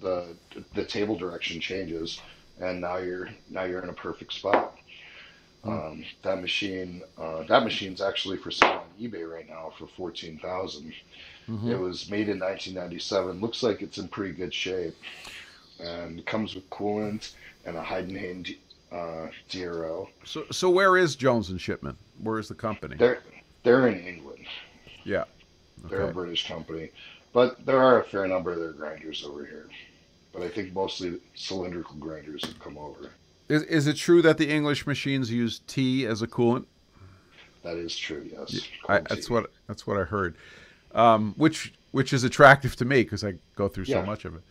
the 0.00 0.36
the 0.74 0.84
table 0.84 1.16
direction 1.16 1.60
changes, 1.60 2.20
and 2.60 2.80
now 2.80 2.98
you're 2.98 3.28
now 3.48 3.64
you're 3.64 3.82
in 3.82 3.88
a 3.88 3.94
perfect 3.94 4.32
spot. 4.32 4.76
Hmm. 5.64 5.70
Um, 5.70 6.04
that 6.22 6.40
machine, 6.40 7.02
uh, 7.18 7.42
that 7.42 7.64
machine's 7.64 8.00
actually 8.00 8.38
for 8.38 8.50
sale 8.50 8.84
on 8.84 9.04
eBay 9.04 9.30
right 9.30 9.48
now 9.48 9.72
for 9.76 9.86
fourteen 9.88 10.38
thousand. 10.38 10.94
Mm-hmm. 11.48 11.70
It 11.70 11.78
was 11.78 12.08
made 12.08 12.28
in 12.28 12.38
1997. 12.38 13.40
Looks 13.40 13.62
like 13.62 13.82
it's 13.82 13.98
in 13.98 14.06
pretty 14.08 14.32
good 14.32 14.54
shape, 14.54 14.96
and 15.80 16.24
comes 16.24 16.54
with 16.54 16.70
coolant 16.70 17.32
and 17.66 17.76
a 17.76 17.82
Heidenhain 17.82 18.56
uh, 18.92 19.28
DRO. 19.48 20.08
So, 20.24 20.44
so 20.50 20.70
where 20.70 20.96
is 20.96 21.16
Jones 21.16 21.50
and 21.50 21.60
Shipman? 21.60 21.96
Where 22.22 22.38
is 22.38 22.48
the 22.48 22.54
company? 22.54 22.96
They're 22.96 23.22
they're 23.62 23.88
in 23.88 24.00
England. 24.00 24.46
Yeah, 25.04 25.20
okay. 25.20 25.88
they're 25.88 26.02
a 26.02 26.12
British 26.12 26.46
company, 26.48 26.90
but 27.32 27.64
there 27.64 27.82
are 27.82 28.00
a 28.00 28.04
fair 28.04 28.26
number 28.26 28.52
of 28.52 28.58
their 28.58 28.72
grinders 28.72 29.24
over 29.24 29.44
here. 29.44 29.66
But 30.32 30.42
I 30.42 30.48
think 30.48 30.72
mostly 30.72 31.18
cylindrical 31.34 31.96
grinders 31.96 32.44
have 32.44 32.58
come 32.60 32.78
over. 32.78 33.10
Is, 33.48 33.64
is 33.64 33.86
it 33.88 33.96
true 33.96 34.22
that 34.22 34.38
the 34.38 34.48
English 34.48 34.86
machines 34.86 35.30
use 35.30 35.60
tea 35.66 36.06
as 36.06 36.22
a 36.22 36.28
coolant? 36.28 36.66
That 37.64 37.76
is 37.76 37.96
true. 37.96 38.28
Yes. 38.32 38.68
I, 38.88 39.00
that's 39.00 39.28
what 39.28 39.50
that's 39.66 39.86
what 39.86 39.98
I 39.98 40.04
heard. 40.04 40.36
Um, 40.94 41.34
which 41.36 41.72
which 41.92 42.12
is 42.12 42.24
attractive 42.24 42.76
to 42.76 42.84
me 42.84 43.02
because 43.02 43.24
I 43.24 43.34
go 43.56 43.68
through 43.68 43.84
yeah. 43.84 44.00
so 44.00 44.06
much 44.06 44.24
of 44.24 44.36
it. 44.36 44.42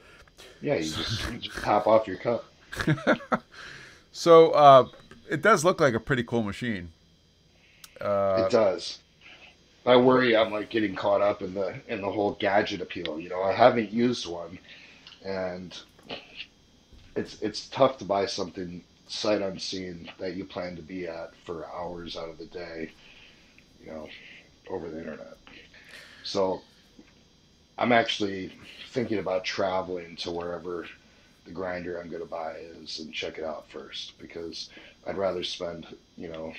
Yeah, 0.62 0.76
you 0.76 0.92
just, 0.92 1.32
you 1.32 1.38
just 1.38 1.58
top 1.58 1.88
off 1.88 2.08
your 2.08 2.18
cup. 2.18 2.46
so 4.20 4.52
uh, 4.52 4.86
it 5.30 5.42
does 5.42 5.64
look 5.64 5.80
like 5.80 5.94
a 5.94 6.00
pretty 6.00 6.24
cool 6.24 6.44
machine. 6.44 6.92
Uh, 8.02 8.44
it 8.46 8.52
does. 8.52 9.00
I 9.86 9.96
worry 9.96 10.36
I'm 10.36 10.52
like 10.52 10.70
getting 10.70 10.94
caught 10.94 11.22
up 11.22 11.42
in 11.42 11.54
the 11.54 11.74
in 11.88 12.02
the 12.02 12.12
whole 12.12 12.34
gadget 12.34 12.82
appeal. 12.82 13.18
You 13.18 13.30
know, 13.30 13.42
I 13.42 13.54
haven't 13.54 13.92
used 13.92 14.28
one, 14.28 14.60
and 15.24 15.74
it's 17.16 17.42
it's 17.42 17.70
tough 17.70 17.98
to 18.00 18.04
buy 18.04 18.26
something 18.26 18.84
sight 19.08 19.42
unseen 19.42 20.12
that 20.20 20.36
you 20.36 20.44
plan 20.44 20.76
to 20.76 20.82
be 20.82 21.08
at 21.08 21.34
for 21.46 21.66
hours 21.68 22.18
out 22.18 22.28
of 22.28 22.38
the 22.38 22.46
day, 22.48 22.92
you 23.82 23.90
know, 23.90 24.10
over 24.70 24.90
the 24.90 25.00
internet. 25.00 25.38
So 26.24 26.62
I'm 27.78 27.94
actually 27.94 28.52
thinking 28.90 29.20
about 29.20 29.46
traveling 29.46 30.18
to 30.18 30.30
wherever 30.30 30.86
the 31.50 31.56
grinder 31.56 32.00
I'm 32.00 32.10
going 32.10 32.22
to 32.22 32.30
buy 32.30 32.58
is 32.80 33.00
and 33.00 33.12
check 33.12 33.40
it 33.40 33.44
out 33.44 33.68
first 33.72 34.18
because 34.20 34.70
I'd 35.08 35.18
rather 35.18 35.44
spend, 35.44 35.88
you 36.16 36.30
know, 36.30 36.54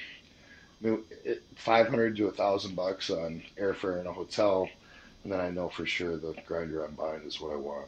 500 1.55 2.17
to 2.17 2.27
a 2.27 2.33
thousand 2.33 2.75
bucks 2.75 3.09
on 3.09 3.41
airfare 3.57 4.01
and 4.01 4.09
a 4.09 4.13
hotel, 4.13 4.69
and 5.23 5.33
then 5.33 5.41
I 5.41 5.51
know 5.51 5.69
for 5.69 5.87
sure 5.87 6.17
the 6.17 6.35
grinder 6.45 6.85
I'm 6.85 6.95
buying 6.95 7.23
is 7.23 7.41
what 7.41 7.53
I 7.53 7.57
want. 7.57 7.87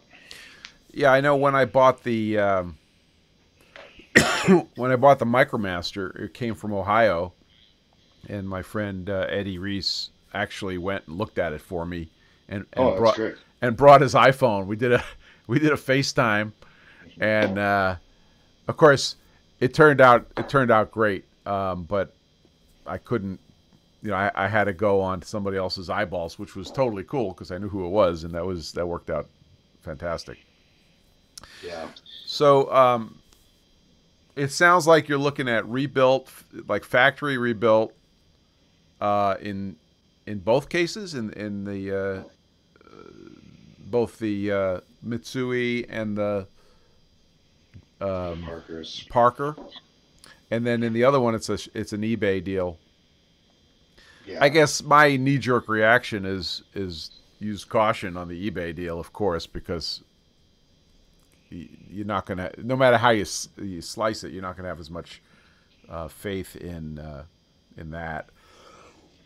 Yeah, 0.93 1.11
I 1.13 1.21
know 1.21 1.35
when 1.35 1.57
I 1.57 1.65
bought 1.65 2.05
the 2.05 2.39
um, 2.39 2.79
when 4.77 4.93
I 4.93 4.97
bought 4.97 5.19
the 5.19 5.25
MicroMaster, 5.25 6.15
it 6.21 6.35
came 6.35 6.55
from 6.55 6.73
Ohio, 6.73 7.33
and 8.29 8.49
my 8.49 8.63
friend 8.63 9.11
uh, 9.11 9.27
Eddie 9.29 9.59
Reese 9.59 10.11
actually 10.35 10.79
went 10.79 11.09
and 11.09 11.19
looked 11.19 11.39
at 11.39 11.53
it 11.53 11.63
for 11.63 11.85
me, 11.85 12.11
and, 12.49 12.65
and 12.75 12.85
oh, 12.85 12.97
brought 12.97 13.17
great. 13.17 13.35
and 13.61 13.77
brought 13.77 14.03
his 14.03 14.15
iPhone. 14.15 14.67
We 14.67 14.77
did 14.77 14.93
a 14.93 15.05
we 15.49 15.59
did 15.59 15.73
a 15.73 15.77
FaceTime, 15.77 16.53
and 17.21 17.59
uh, 17.59 17.97
of 18.69 18.77
course, 18.77 19.17
it 19.61 19.75
turned 19.75 20.01
out 20.01 20.27
it 20.37 20.49
turned 20.49 20.71
out 20.71 20.91
great. 20.91 21.25
Um, 21.45 21.85
but 21.85 22.15
I 22.87 22.99
couldn't, 22.99 23.41
you 24.03 24.11
know, 24.11 24.17
I, 24.17 24.31
I 24.35 24.49
had 24.49 24.65
to 24.65 24.73
go 24.73 25.01
on 25.01 25.23
somebody 25.23 25.57
else's 25.57 25.91
eyeballs, 25.91 26.39
which 26.39 26.55
was 26.55 26.71
totally 26.71 27.05
cool 27.05 27.33
because 27.33 27.51
I 27.51 27.59
knew 27.59 27.69
who 27.69 27.85
it 27.87 27.91
was, 27.91 28.25
and 28.25 28.35
that 28.35 28.47
was 28.47 28.73
that 28.73 28.87
worked 28.87 29.11
out 29.11 29.29
fantastic. 29.81 30.39
Yeah. 31.65 31.89
So 32.27 32.73
um, 32.73 33.19
it 34.37 34.49
sounds 34.49 34.87
like 34.87 35.09
you're 35.09 35.19
looking 35.19 35.49
at 35.49 35.67
rebuilt, 35.67 36.31
like 36.69 36.85
factory 36.85 37.37
rebuilt, 37.39 37.93
uh, 39.01 39.37
in 39.41 39.77
in 40.27 40.39
both 40.39 40.69
cases, 40.69 41.15
in 41.15 41.33
in 41.33 41.65
the 41.65 41.97
uh, 41.97 42.23
both 43.79 44.19
the 44.19 44.51
uh, 44.51 44.81
Mitsui 45.07 45.87
and 45.89 46.17
the 46.17 46.47
um, 48.03 48.43
Parker's 48.43 49.07
Parker, 49.11 49.57
and 50.51 50.67
then 50.67 50.83
in 50.83 50.93
the 50.93 51.05
other 51.05 51.21
one, 51.21 51.35
it's 51.35 51.49
a 51.49 51.59
it's 51.75 51.93
an 51.93 52.03
eBay 52.03 52.43
deal. 52.43 52.79
Yeah. 54.27 54.39
I 54.41 54.49
guess 54.49 54.83
my 54.83 55.17
knee 55.17 55.39
jerk 55.39 55.69
reaction 55.69 56.25
is 56.25 56.63
is 56.75 57.11
use 57.39 57.65
caution 57.65 58.17
on 58.17 58.29
the 58.29 58.51
eBay 58.51 58.75
deal, 58.75 58.99
of 58.99 59.13
course, 59.13 59.47
because 59.47 60.03
you're 61.51 62.07
not 62.07 62.27
gonna 62.27 62.51
no 62.59 62.77
matter 62.77 62.97
how 62.97 63.11
you, 63.11 63.27
you 63.61 63.81
slice 63.81 64.25
it, 64.25 64.33
you're 64.33 64.43
not 64.43 64.57
gonna 64.57 64.69
have 64.69 64.81
as 64.81 64.91
much 64.91 65.23
uh, 65.89 66.09
faith 66.09 66.57
in 66.57 66.99
uh, 66.99 67.25
in 67.77 67.91
that. 67.91 68.31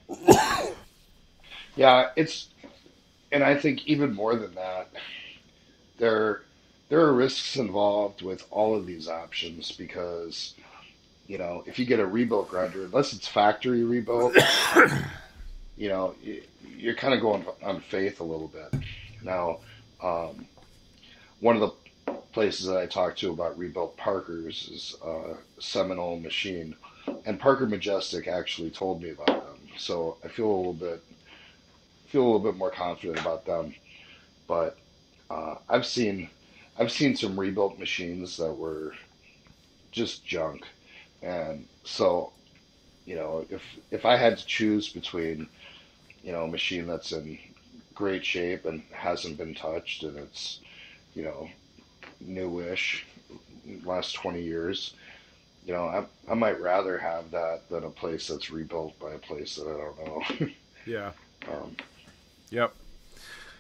yeah, 1.77 2.11
it's 2.17 2.49
and 3.33 3.45
I 3.45 3.55
think 3.55 3.87
even 3.87 4.15
more 4.15 4.37
than 4.37 4.55
that, 4.55 4.91
there 5.99 6.43
there 6.88 7.01
are 7.01 7.12
risks 7.12 7.57
involved 7.57 8.22
with 8.22 8.46
all 8.51 8.77
of 8.77 8.87
these 8.87 9.09
options 9.09 9.72
because 9.72 10.55
you 11.27 11.38
know 11.38 11.64
if 11.66 11.79
you 11.79 11.87
get 11.87 12.01
a 12.01 12.07
rebuilt 12.07 12.49
grinder, 12.49 12.85
unless 12.85 13.12
it's 13.12 13.27
factory 13.27 13.85
rebuilt, 13.85 14.37
you 15.77 15.88
know 15.88 16.14
you're 16.77 16.94
kind 16.94 17.14
of 17.14 17.20
going 17.20 17.44
on 17.62 17.81
faith 17.81 18.20
a 18.20 18.25
little 18.25 18.49
bit. 18.49 18.81
Now, 19.22 19.59
um, 20.03 20.46
one 21.40 21.57
of 21.57 21.61
the 21.61 22.12
places 22.33 22.66
that 22.66 22.77
I 22.77 22.87
talked 22.87 23.18
to 23.20 23.33
about 23.33 23.59
rebuilt 23.59 23.96
Parkers 23.96 24.68
is 24.72 24.96
Seminole 25.59 26.20
Machine, 26.20 26.77
and 27.25 27.40
Parker 27.40 27.66
Majestic 27.66 28.29
actually 28.29 28.70
told 28.70 29.03
me 29.03 29.11
about 29.11 29.27
them. 29.27 29.59
So 29.79 30.18
I 30.25 30.29
feel 30.29 30.46
a 30.46 30.57
little 30.57 30.72
bit 30.72 31.03
feel 32.07 32.22
a 32.22 32.27
little 32.27 32.53
bit 32.53 32.57
more 32.57 32.70
confident 32.70 33.18
about 33.20 33.44
them. 33.44 33.75
But 34.46 34.79
uh, 35.29 35.57
I've 35.68 35.85
seen 35.85 36.31
I've 36.79 36.93
seen 36.93 37.17
some 37.17 37.39
rebuilt 37.39 37.79
machines 37.79 38.37
that 38.37 38.53
were 38.53 38.93
just 39.93 40.27
junk, 40.27 40.65
and 41.23 41.67
so 41.85 42.33
you 43.05 43.17
know 43.17 43.47
if 43.51 43.62
if 43.91 44.05
I 44.05 44.17
had 44.17 44.39
to 44.39 44.47
choose 44.47 44.89
between 44.89 45.49
you 46.23 46.33
know 46.33 46.45
a 46.45 46.49
machine 46.49 46.87
that's 46.87 47.12
in 47.12 47.39
great 47.95 48.25
shape 48.25 48.67
and 48.67 48.83
hasn't 48.93 49.39
been 49.39 49.55
touched 49.55 50.03
and 50.03 50.19
it's 50.19 50.61
you 51.15 51.23
know 51.23 51.49
newish, 52.21 53.07
last 53.85 54.15
20 54.15 54.43
years. 54.43 54.95
You 55.65 55.73
know, 55.73 55.87
I, 55.87 56.05
I 56.31 56.35
might 56.35 56.61
rather 56.61 56.99
have 56.99 57.31
that 57.33 57.69
than 57.69 57.85
a 57.85 57.91
place 57.91 58.29
that's 58.29 58.51
rebuilt 58.51 58.99
by 59.01 59.12
a 59.12 59.19
place 59.19 59.57
that 59.57 59.67
I 59.67 59.77
don't 59.77 60.41
know. 60.41 60.47
yeah. 60.87 61.12
Um, 61.51 61.77
yep. 62.51 62.73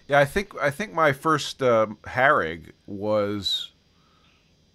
Yeah, 0.08 0.18
I 0.20 0.24
think 0.24 0.52
I 0.60 0.70
think 0.70 0.92
my 0.92 1.12
first 1.12 1.62
uh, 1.62 1.86
Harig 2.04 2.72
was, 2.86 3.72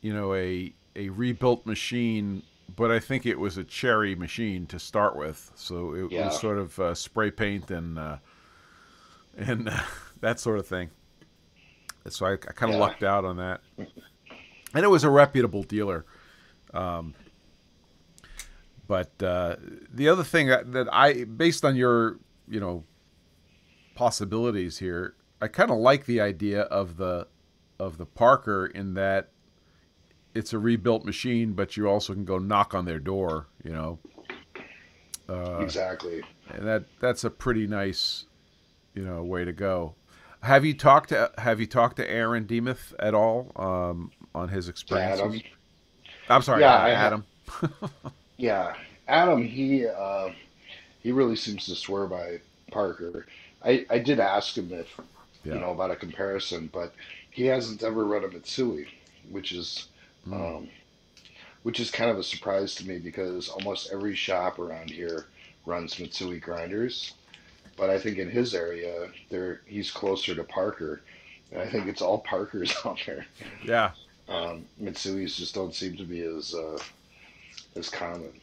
you 0.02 0.14
know, 0.14 0.34
a 0.34 0.74
a 0.96 1.10
rebuilt 1.10 1.66
machine, 1.66 2.44
but 2.76 2.92
I 2.92 3.00
think 3.00 3.26
it 3.26 3.40
was 3.40 3.58
a 3.58 3.64
cherry 3.64 4.16
machine 4.16 4.66
to 4.68 4.80
start 4.80 5.16
with, 5.16 5.52
so 5.56 5.96
it 5.96 6.12
Yeah. 6.12 6.24
was 6.24 6.36
sort 6.36 6.58
of 6.58 6.80
uh, 6.80 6.96
spray 6.96 7.32
paint 7.32 7.72
and 7.72 7.98
uh, 7.98 8.18
and 9.38 9.70
uh, 9.70 9.80
that 10.22 10.40
sort 10.40 10.60
of 10.60 10.68
thing. 10.68 10.90
So 12.10 12.26
I, 12.26 12.34
I 12.34 12.36
kind 12.38 12.72
of 12.72 12.78
Yeah. 12.78 12.80
lucked 12.80 13.04
out 13.04 13.26
on 13.26 13.38
that, 13.38 13.62
and 14.74 14.84
it 14.84 14.90
was 14.90 15.04
a 15.04 15.10
reputable 15.10 15.64
dealer. 15.64 16.06
Um, 16.74 17.14
but 18.88 19.22
uh, 19.24 19.56
the 19.94 20.10
other 20.10 20.24
thing 20.24 20.48
that, 20.48 20.72
that 20.74 20.88
I, 20.94 21.24
based 21.24 21.64
on 21.64 21.76
your, 21.76 22.18
you 22.48 22.60
know, 22.60 22.84
possibilities 23.94 24.80
here, 24.80 25.16
I 25.42 25.48
kind 25.48 25.72
of 25.72 25.78
like 25.78 26.06
the 26.06 26.22
idea 26.22 26.62
of 26.64 26.98
the 26.98 27.28
of 27.80 27.98
the 27.98 28.06
Parker 28.06 28.66
in 28.68 28.94
that 28.94 29.30
it's 30.36 30.54
a 30.54 30.60
rebuilt 30.60 31.04
machine, 31.04 31.54
but 31.54 31.76
you 31.76 31.90
also 31.90 32.14
can 32.14 32.26
go 32.26 32.38
knock 32.38 32.74
on 32.76 32.86
their 32.86 33.00
door, 33.00 33.48
you 33.64 33.72
know, 33.72 34.00
Uh, 35.28 35.60
exactly. 35.62 36.22
and 36.50 36.66
that 36.68 36.84
that's 37.00 37.24
a 37.24 37.30
pretty 37.30 37.66
nice, 37.68 38.26
you 38.94 39.04
know, 39.04 39.24
way 39.24 39.44
to 39.46 39.52
go. 39.54 39.96
Have 40.42 40.66
you 40.66 40.74
talked 40.74 41.10
to 41.10 41.32
Have 41.38 41.60
you 41.60 41.68
talked 41.68 41.98
to 41.98 42.10
Aaron 42.10 42.46
Demuth 42.46 42.94
at 43.00 43.14
all 43.14 43.52
um, 43.56 44.12
on 44.36 44.50
his 44.50 44.70
experience? 44.70 45.20
Adam. 45.20 45.42
I'm 46.30 46.42
sorry, 46.42 46.62
Yeah, 46.62 46.76
I. 46.76 46.90
Adam. 46.92 47.26
Yeah, 48.38 48.74
Adam. 49.08 49.44
He 49.44 49.86
uh, 49.86 50.30
he 51.00 51.12
really 51.12 51.36
seems 51.36 51.66
to 51.68 51.76
swear 51.76 52.08
by 52.08 52.40
Parker. 52.72 53.28
I, 53.64 53.86
I 53.90 54.00
did 54.00 54.20
ask 54.20 54.58
him 54.58 54.72
if 54.74 54.88
Yeah. 55.44 55.56
you 55.56 55.60
know 55.60 55.72
about 55.72 55.92
a 55.92 55.96
comparison, 55.96 56.70
but 56.72 56.94
he 57.32 57.46
hasn't 57.46 57.84
ever 57.84 58.06
run 58.06 58.24
a 58.24 58.28
Mitsui, 58.28 58.88
which 59.30 59.52
is 59.52 59.88
Hmm. 60.26 60.34
um, 60.34 60.70
which 61.64 61.80
is 61.80 61.90
kind 61.92 62.10
of 62.12 62.18
a 62.18 62.24
surprise 62.24 62.74
to 62.76 62.88
me 62.88 62.98
because 63.00 63.50
almost 63.50 63.92
every 63.92 64.16
shop 64.16 64.58
around 64.60 64.90
here 64.90 65.28
runs 65.66 65.96
Mitsui 65.96 66.42
grinders. 66.42 67.14
But 67.78 67.90
I 67.90 68.00
think 68.00 68.18
in 68.18 68.30
his 68.30 68.54
area, 68.54 69.10
there 69.30 69.62
he's 69.66 69.90
closer 69.92 70.36
to 70.36 70.44
Parker, 70.44 71.02
and 71.52 71.62
I 71.62 71.68
think 71.68 71.88
it's 71.88 72.02
all 72.02 72.20
Parkers 72.20 72.76
out 72.86 73.00
there. 73.06 73.26
Yeah, 73.64 73.92
Um, 74.28 74.66
Mitsuis 74.82 75.36
just 75.36 75.56
don't 75.56 75.74
seem 75.74 75.98
to 75.98 76.04
be 76.04 76.22
as 76.22 76.54
uh, 76.54 76.78
as 77.76 77.90
common. 77.90 78.34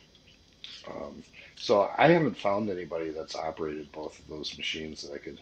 Um, 0.90 1.22
so 1.56 1.90
I 1.98 2.08
haven't 2.08 2.36
found 2.38 2.70
anybody 2.70 3.10
that's 3.10 3.34
operated 3.36 3.90
both 3.92 4.18
of 4.18 4.26
those 4.28 4.56
machines 4.56 5.02
that 5.02 5.12
I 5.14 5.18
could 5.18 5.38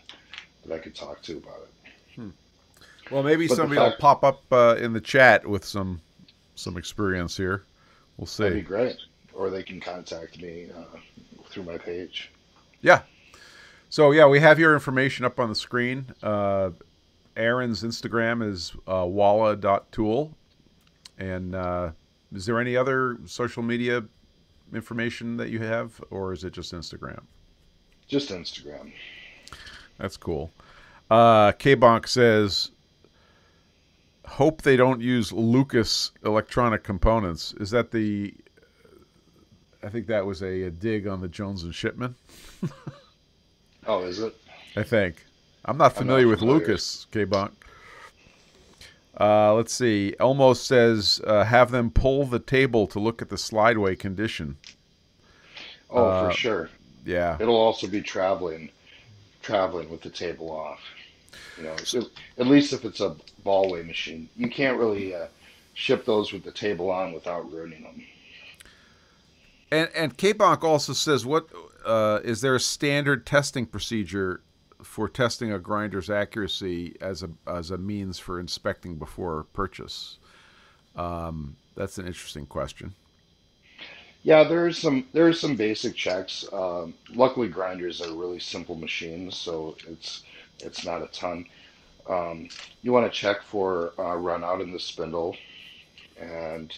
that 0.66 0.74
I 0.74 0.79
could 0.79 0.94
talk 0.94 1.22
to 1.22 1.38
about 1.38 1.61
it. 1.62 1.70
Well, 3.11 3.22
maybe 3.22 3.46
But 3.46 3.57
somebody 3.57 3.81
will 3.81 3.96
pop 3.98 4.24
up 4.24 4.42
uh, 4.50 4.76
in 4.81 4.92
the 4.92 5.00
chat 5.00 5.46
with 5.46 5.64
some 5.64 6.00
some 6.55 6.76
experience 6.76 7.37
here. 7.37 7.62
We'll 8.16 8.26
see. 8.26 8.44
That'd 8.44 8.59
be 8.59 8.62
great. 8.62 8.96
Or 9.33 9.50
they 9.50 9.62
can 9.62 9.81
contact 9.81 10.40
me 10.40 10.68
uh, 10.76 10.98
through 11.50 11.64
my 11.64 11.79
page. 11.79 12.33
Yeah. 12.81 13.02
So 13.90 14.11
yeah, 14.11 14.26
we 14.26 14.40
have 14.40 14.59
your 14.59 14.74
information 14.74 15.24
up 15.24 15.38
on 15.38 15.48
the 15.48 15.55
screen. 15.55 16.07
Uh, 16.22 16.70
Aaron's 17.37 17.83
Instagram 17.83 18.46
is 18.46 18.72
uh, 18.88 19.05
walla.tool. 19.07 20.35
And 21.18 21.55
uh, 21.55 21.90
is 22.35 22.46
there 22.46 22.59
any 22.61 22.76
other 22.76 23.18
social 23.26 23.62
media 23.62 24.05
information 24.74 25.37
that 25.37 25.50
you 25.50 25.61
have, 25.61 26.02
or 26.11 26.33
is 26.33 26.44
it 26.44 26.52
just 26.52 26.72
Instagram? 26.72 27.20
Just 28.09 28.31
Instagram. 28.31 28.92
That's 29.98 30.16
cool. 30.16 30.50
Uh, 31.11 31.52
K-Bonk 31.52 32.09
says, 32.09 32.70
hope 34.26 34.62
they 34.62 34.76
don't 34.76 35.00
use 35.00 35.32
Lucas 35.32 36.11
electronic 36.24 36.82
components. 36.82 37.54
Is 37.61 37.70
that 37.70 37.90
the? 37.90 38.35
I 39.82 39.88
think 39.88 40.06
that 40.09 40.26
was 40.26 40.42
a, 40.42 40.62
a 40.62 40.70
dig 40.70 41.06
on 41.06 41.20
the 41.20 41.28
Jones 41.28 41.62
and 41.64 41.74
Shipman. 41.74 42.14
Oh, 43.88 44.02
is 44.02 44.18
it? 44.18 44.35
I 44.74 44.82
think. 44.82 45.24
I'm 45.64 45.78
not 45.78 45.92
I'm 45.92 45.98
familiar 45.98 46.26
with. 46.26 46.42
Lucas 46.42 47.06
K-Bonk. 47.12 47.52
Uh, 49.20 49.54
let's 49.54 49.72
see. 49.72 50.12
Elmo 50.18 50.54
says, 50.54 51.20
uh, 51.24 51.44
have 51.44 51.70
them 51.70 51.90
pull 51.90 52.26
the 52.26 52.40
table 52.40 52.88
to 52.88 52.98
look 52.98 53.22
at 53.22 53.28
the 53.28 53.38
slideway 53.38 53.94
condition. 53.94 54.56
Oh, 55.88 56.04
Uh, 56.04 56.30
for 56.30 56.37
sure. 56.37 56.70
Yeah. 57.04 57.37
It'll 57.38 57.54
also 57.56 57.87
be 57.87 58.02
traveling, 58.02 58.70
traveling 59.46 59.88
with 59.88 60.02
the 60.02 60.11
table 60.11 60.50
off. 60.50 60.80
You 61.56 61.64
know, 61.64 61.76
so 61.76 62.02
at 62.37 62.46
least 62.46 62.72
if 62.72 62.85
it's 62.85 63.00
a 63.00 63.16
ballway 63.44 63.82
machine, 63.82 64.28
you 64.37 64.50
can't 64.50 64.78
really 64.78 65.14
uh, 65.14 65.28
ship 65.74 66.04
those 66.04 66.32
with 66.32 66.42
the 66.42 66.50
table 66.50 66.90
on 66.90 67.12
without 67.12 67.50
ruining 67.50 67.82
them. 67.82 68.02
And 69.70 69.88
and 69.94 70.16
K-Bonk 70.16 70.62
also 70.62 70.92
says, 70.92 71.24
what 71.24 71.48
uh, 71.85 72.20
is 72.24 72.40
there 72.40 72.54
a 72.54 72.61
standard 72.61 73.24
testing 73.26 73.66
procedure 73.66 74.40
for 74.82 75.09
testing 75.09 75.52
a 75.52 75.59
grinder's 75.59 76.11
accuracy 76.11 76.96
as 77.00 77.22
a 77.22 77.30
as 77.46 77.70
a 77.70 77.78
means 77.78 78.18
for 78.18 78.38
inspecting 78.40 78.96
before 78.96 79.46
purchase? 79.52 80.18
Um, 80.94 81.56
that's 81.74 81.98
an 81.98 82.06
interesting 82.06 82.46
question. 82.46 82.94
Yeah, 84.27 84.43
there's 84.43 84.77
some 84.79 85.07
there's 85.12 85.41
some 85.41 85.55
basic 85.57 85.95
checks. 85.95 86.45
Um, 86.53 86.95
luckily, 87.15 87.49
grinders 87.49 88.03
are 88.03 88.12
really 88.12 88.41
simple 88.41 88.75
machines, 88.75 89.37
so 89.37 89.77
it's 89.89 90.25
it's 90.61 90.85
not 90.85 91.03
a 91.03 91.07
ton. 91.09 91.47
Um, 92.09 92.49
you 92.83 92.93
want 92.93 93.07
to 93.12 93.19
check 93.19 93.43
for 93.43 93.95
uh, 94.01 94.17
run 94.17 94.45
out 94.45 94.61
in 94.61 94.73
the 94.73 94.81
spindle, 94.81 95.37
and 96.21 96.77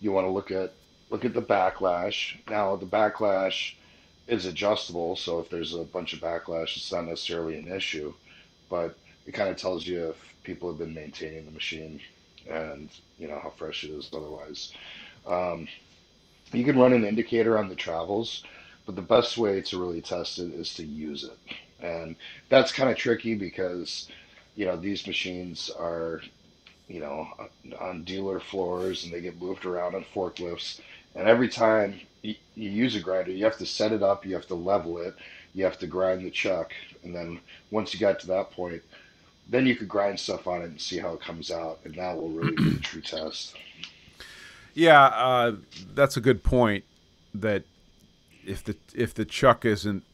you 0.00 0.12
want 0.12 0.26
to 0.26 0.30
look 0.30 0.50
at 0.50 0.74
look 1.10 1.26
at 1.26 1.34
the 1.34 1.42
backlash. 1.42 2.36
Now, 2.50 2.76
the 2.76 2.86
backlash 2.86 3.74
is 4.26 4.46
adjustable, 4.46 5.16
so 5.16 5.40
if 5.40 5.50
there's 5.50 5.74
a 5.74 5.84
bunch 5.84 6.14
of 6.14 6.20
backlash, 6.20 6.76
it's 6.78 6.92
not 6.92 7.06
necessarily 7.06 7.58
an 7.58 7.68
issue, 7.70 8.14
but 8.70 8.96
it 9.26 9.32
kind 9.34 9.50
of 9.50 9.58
tells 9.58 9.86
you 9.86 10.10
if 10.10 10.34
people 10.44 10.70
have 10.70 10.78
been 10.78 10.94
maintaining 10.94 11.44
the 11.46 11.52
machine 11.52 12.00
and 12.50 12.90
you 13.18 13.28
know 13.28 13.40
how 13.42 13.50
fresh 13.50 13.84
it 13.84 13.90
is 13.90 14.10
otherwise. 14.14 14.72
Um, 15.26 15.68
you 16.52 16.64
can 16.64 16.78
run 16.78 16.92
an 16.92 17.04
indicator 17.04 17.58
on 17.58 17.68
the 17.68 17.74
travels, 17.74 18.42
but 18.84 18.96
the 18.96 19.02
best 19.02 19.36
way 19.36 19.60
to 19.60 19.80
really 19.80 20.00
test 20.00 20.38
it 20.38 20.54
is 20.54 20.74
to 20.74 20.84
use 20.84 21.24
it. 21.24 21.38
And 21.80 22.16
that's 22.48 22.72
kind 22.72 22.90
of 22.90 22.96
tricky 22.96 23.34
because, 23.34 24.08
you 24.54 24.66
know, 24.66 24.76
these 24.76 25.06
machines 25.06 25.70
are, 25.70 26.22
you 26.88 27.00
know, 27.00 27.28
on 27.80 28.04
dealer 28.04 28.40
floors 28.40 29.04
and 29.04 29.12
they 29.12 29.20
get 29.20 29.40
moved 29.40 29.66
around 29.66 29.94
on 29.94 30.04
forklifts. 30.14 30.80
And 31.14 31.28
every 31.28 31.48
time 31.48 32.00
you, 32.22 32.34
you 32.54 32.70
use 32.70 32.94
a 32.96 33.00
grinder, 33.00 33.32
you 33.32 33.44
have 33.44 33.58
to 33.58 33.66
set 33.66 33.92
it 33.92 34.02
up, 34.02 34.24
you 34.24 34.34
have 34.34 34.46
to 34.48 34.54
level 34.54 34.98
it, 34.98 35.14
you 35.54 35.64
have 35.64 35.78
to 35.80 35.86
grind 35.86 36.24
the 36.24 36.30
chuck. 36.30 36.72
And 37.02 37.14
then 37.14 37.40
once 37.70 37.92
you 37.92 38.00
got 38.00 38.20
to 38.20 38.26
that 38.28 38.52
point, 38.52 38.82
then 39.48 39.66
you 39.66 39.76
could 39.76 39.88
grind 39.88 40.18
stuff 40.18 40.46
on 40.46 40.62
it 40.62 40.66
and 40.66 40.80
see 40.80 40.98
how 40.98 41.12
it 41.12 41.20
comes 41.20 41.50
out. 41.50 41.80
And 41.84 41.94
that 41.96 42.16
will 42.16 42.30
really 42.30 42.56
be 42.56 42.70
the 42.70 42.80
true 42.80 43.00
test. 43.00 43.56
Yeah, 44.76 45.04
uh, 45.06 45.52
that's 45.94 46.18
a 46.18 46.20
good 46.20 46.44
point. 46.44 46.84
That 47.34 47.64
if 48.44 48.62
the 48.62 48.76
if 48.94 49.14
the 49.14 49.24
chuck 49.24 49.64
isn't 49.64 50.04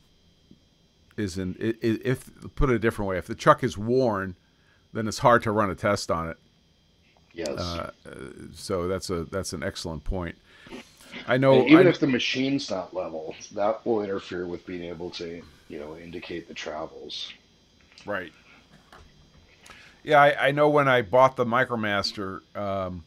isn't 1.16 1.56
if 1.60 2.30
put 2.54 2.70
it 2.70 2.76
a 2.76 2.78
different 2.78 3.08
way, 3.08 3.18
if 3.18 3.26
the 3.26 3.34
chuck 3.34 3.64
is 3.64 3.76
worn, 3.76 4.36
then 4.92 5.08
it's 5.08 5.18
hard 5.18 5.42
to 5.42 5.50
run 5.50 5.68
a 5.68 5.74
test 5.74 6.12
on 6.12 6.30
it. 6.30 6.36
Yes. 7.34 7.58
Uh, 7.58 7.90
so 8.54 8.86
that's 8.86 9.10
a 9.10 9.24
that's 9.24 9.52
an 9.52 9.64
excellent 9.64 10.04
point. 10.04 10.36
I 11.26 11.38
know. 11.38 11.54
And 11.54 11.68
even 11.68 11.86
I- 11.88 11.90
if 11.90 11.98
the 11.98 12.06
machine's 12.06 12.70
not 12.70 12.94
level, 12.94 13.34
that 13.54 13.84
will 13.84 14.02
interfere 14.02 14.46
with 14.46 14.64
being 14.64 14.84
able 14.84 15.10
to, 15.10 15.42
you 15.68 15.80
know, 15.80 15.96
indicate 15.96 16.46
the 16.46 16.54
travels. 16.54 17.32
Right. 18.06 18.32
Yeah, 20.04 20.20
I, 20.20 20.48
I 20.48 20.50
know 20.52 20.68
when 20.68 20.88
I 20.88 21.02
bought 21.02 21.36
the 21.36 21.44
MicroMaster, 21.44 22.40
um, 22.56 23.04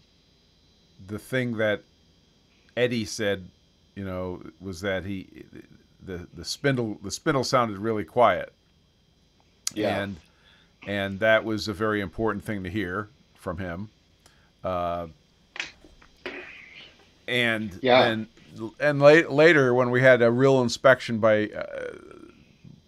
the 1.07 1.19
thing 1.19 1.57
that 1.57 1.81
Eddie 2.77 3.05
said, 3.05 3.47
you 3.95 4.03
know, 4.05 4.41
was 4.59 4.81
that 4.81 5.05
he 5.05 5.45
the 6.03 6.27
the 6.33 6.45
spindle 6.45 6.97
the 7.03 7.11
spindle 7.11 7.43
sounded 7.43 7.77
really 7.77 8.03
quiet, 8.03 8.53
Yeah. 9.73 10.01
and 10.03 10.15
and 10.87 11.19
that 11.19 11.43
was 11.43 11.67
a 11.67 11.73
very 11.73 12.01
important 12.01 12.43
thing 12.43 12.63
to 12.63 12.69
hear 12.69 13.09
from 13.35 13.57
him. 13.57 13.89
Uh, 14.63 15.07
and 17.27 17.77
Yeah. 17.81 18.05
and 18.05 18.27
and 18.79 19.01
late, 19.01 19.29
later 19.31 19.73
when 19.73 19.89
we 19.91 20.01
had 20.01 20.21
a 20.21 20.31
real 20.31 20.61
inspection 20.61 21.19
by 21.19 21.47
uh, 21.49 21.93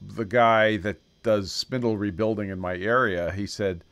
the 0.01 0.23
guy 0.25 0.77
that 0.77 0.97
does 1.23 1.51
spindle 1.51 1.97
rebuilding 1.97 2.49
in 2.49 2.57
my 2.59 2.77
area, 2.77 3.31
he 3.33 3.45
said, 3.45 3.83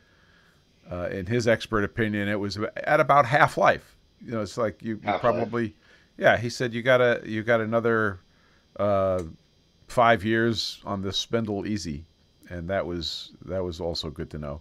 uh, 0.90 1.08
in 1.10 1.26
his 1.26 1.46
expert 1.46 1.84
opinion, 1.84 2.28
it 2.28 2.40
was 2.40 2.58
at 2.76 2.98
about 3.00 3.26
half 3.26 3.58
life. 3.58 3.95
You 4.26 4.32
know, 4.32 4.42
it's 4.42 4.58
like 4.58 4.82
you, 4.82 5.00
you 5.04 5.12
probably, 5.20 5.74
yeah. 6.18 6.36
He 6.36 6.50
said 6.50 6.74
you 6.74 6.82
got 6.82 7.00
a 7.00 7.22
you 7.24 7.44
got 7.44 7.60
another 7.60 8.18
uh, 8.76 9.22
five 9.86 10.24
years 10.24 10.80
on 10.84 11.00
this 11.00 11.16
spindle 11.16 11.64
easy, 11.66 12.04
and 12.48 12.68
that 12.68 12.84
was 12.84 13.32
that 13.44 13.62
was 13.62 13.80
also 13.80 14.10
good 14.10 14.30
to 14.30 14.38
know. 14.38 14.60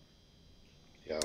Yeah. 1.08 1.20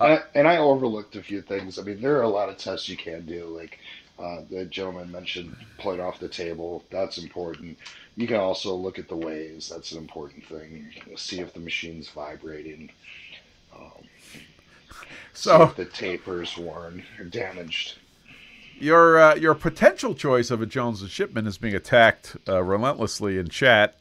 Uh, 0.00 0.18
and 0.34 0.46
I 0.46 0.58
overlooked 0.58 1.16
a 1.16 1.22
few 1.22 1.40
things. 1.42 1.78
I 1.78 1.82
mean, 1.82 2.00
there 2.00 2.16
are 2.18 2.22
a 2.22 2.28
lot 2.28 2.48
of 2.48 2.56
tests 2.56 2.88
you 2.88 2.96
can 2.96 3.26
do. 3.26 3.44
Like 3.46 3.78
uh, 4.18 4.42
the 4.50 4.64
gentleman 4.64 5.10
mentioned, 5.10 5.56
point 5.78 6.00
off 6.00 6.18
the 6.18 6.28
table. 6.28 6.84
That's 6.90 7.18
important. 7.18 7.78
You 8.16 8.26
can 8.26 8.36
also 8.38 8.74
look 8.74 8.98
at 8.98 9.08
the 9.08 9.16
ways. 9.16 9.68
That's 9.68 9.92
an 9.92 9.98
important 9.98 10.44
thing. 10.46 10.88
See 11.16 11.38
if 11.38 11.54
the 11.54 11.60
machine's 11.60 12.08
vibrating. 12.08 12.90
Um, 13.74 14.07
so 15.32 15.62
if 15.62 15.76
the 15.76 15.84
taper's 15.84 16.56
worn 16.56 17.04
or 17.18 17.24
damaged. 17.24 17.98
Your 18.78 19.18
uh, 19.18 19.34
your 19.34 19.54
potential 19.54 20.14
choice 20.14 20.50
of 20.50 20.62
a 20.62 20.66
Jones 20.66 21.02
and 21.02 21.10
Shipman 21.10 21.46
is 21.46 21.58
being 21.58 21.74
attacked 21.74 22.36
uh, 22.48 22.62
relentlessly 22.62 23.38
in 23.38 23.48
chat. 23.48 23.96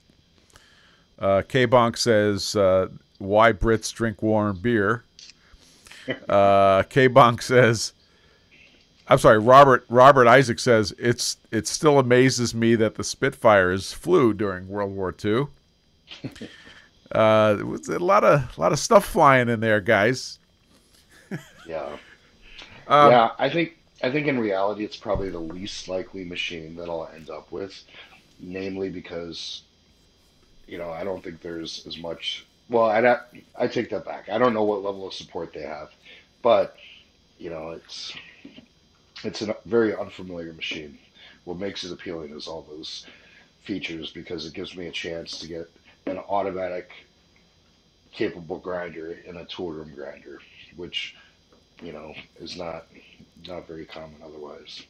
Uh, 1.17 1.41
K 1.47 1.65
Bonk 1.65 1.97
says, 1.97 2.55
uh, 2.55 2.89
"Why 3.17 3.53
Brits 3.53 3.91
drink 3.93 4.21
warm 4.21 4.59
beer?" 4.59 5.03
Uh, 6.29 6.83
K 6.83 7.09
Bonk 7.09 7.41
says, 7.41 7.91
"I'm 9.09 9.17
sorry." 9.17 9.39
Robert 9.39 9.83
Robert 9.89 10.25
Isaac 10.25 10.57
says, 10.57 10.93
"It's 10.97 11.35
it 11.51 11.67
still 11.67 11.99
amazes 11.99 12.55
me 12.55 12.75
that 12.75 12.95
the 12.95 13.03
Spitfires 13.03 13.91
flew 13.91 14.33
during 14.33 14.69
World 14.69 14.93
War 14.93 15.13
II." 15.25 15.47
uh, 17.11 17.57
a 17.59 17.99
lot 17.99 18.23
of 18.23 18.57
a 18.57 18.61
lot 18.61 18.71
of 18.71 18.79
stuff 18.79 19.03
flying 19.05 19.49
in 19.49 19.59
there, 19.59 19.81
guys. 19.81 20.36
Yeah, 21.67 21.97
um, 22.87 23.11
yeah. 23.11 23.31
I 23.37 23.49
think 23.49 23.77
I 24.03 24.11
think 24.11 24.27
in 24.27 24.39
reality, 24.39 24.83
it's 24.83 24.97
probably 24.97 25.29
the 25.29 25.39
least 25.39 25.87
likely 25.87 26.23
machine 26.23 26.75
that 26.75 26.89
I'll 26.89 27.09
end 27.13 27.29
up 27.29 27.51
with, 27.51 27.83
namely 28.39 28.89
because, 28.89 29.63
you 30.67 30.77
know, 30.77 30.91
I 30.91 31.03
don't 31.03 31.23
think 31.23 31.41
there's 31.41 31.85
as 31.87 31.97
much. 31.97 32.45
Well, 32.69 32.85
I 32.85 33.19
I 33.57 33.67
take 33.67 33.89
that 33.89 34.05
back. 34.05 34.29
I 34.29 34.37
don't 34.37 34.53
know 34.53 34.63
what 34.63 34.83
level 34.83 35.07
of 35.07 35.13
support 35.13 35.53
they 35.53 35.63
have, 35.63 35.89
but 36.41 36.75
you 37.37 37.49
know, 37.49 37.71
it's 37.71 38.13
it's 39.23 39.41
a 39.41 39.55
very 39.65 39.95
unfamiliar 39.95 40.53
machine. 40.53 40.97
What 41.45 41.57
makes 41.57 41.83
it 41.83 41.91
appealing 41.91 42.35
is 42.35 42.47
all 42.47 42.61
those 42.63 43.05
features 43.63 44.11
because 44.11 44.45
it 44.45 44.53
gives 44.53 44.75
me 44.75 44.87
a 44.87 44.91
chance 44.91 45.39
to 45.39 45.47
get 45.47 45.69
an 46.05 46.17
automatic 46.17 46.91
capable 48.11 48.59
grinder 48.59 49.17
and 49.27 49.37
a 49.37 49.45
tool 49.45 49.71
room 49.71 49.91
grinder, 49.95 50.39
which 50.75 51.15
you 51.81 51.91
know 51.91 52.13
is 52.39 52.57
not 52.57 52.85
not 53.47 53.67
very 53.67 53.85
common 53.85 54.15
otherwise. 54.23 54.83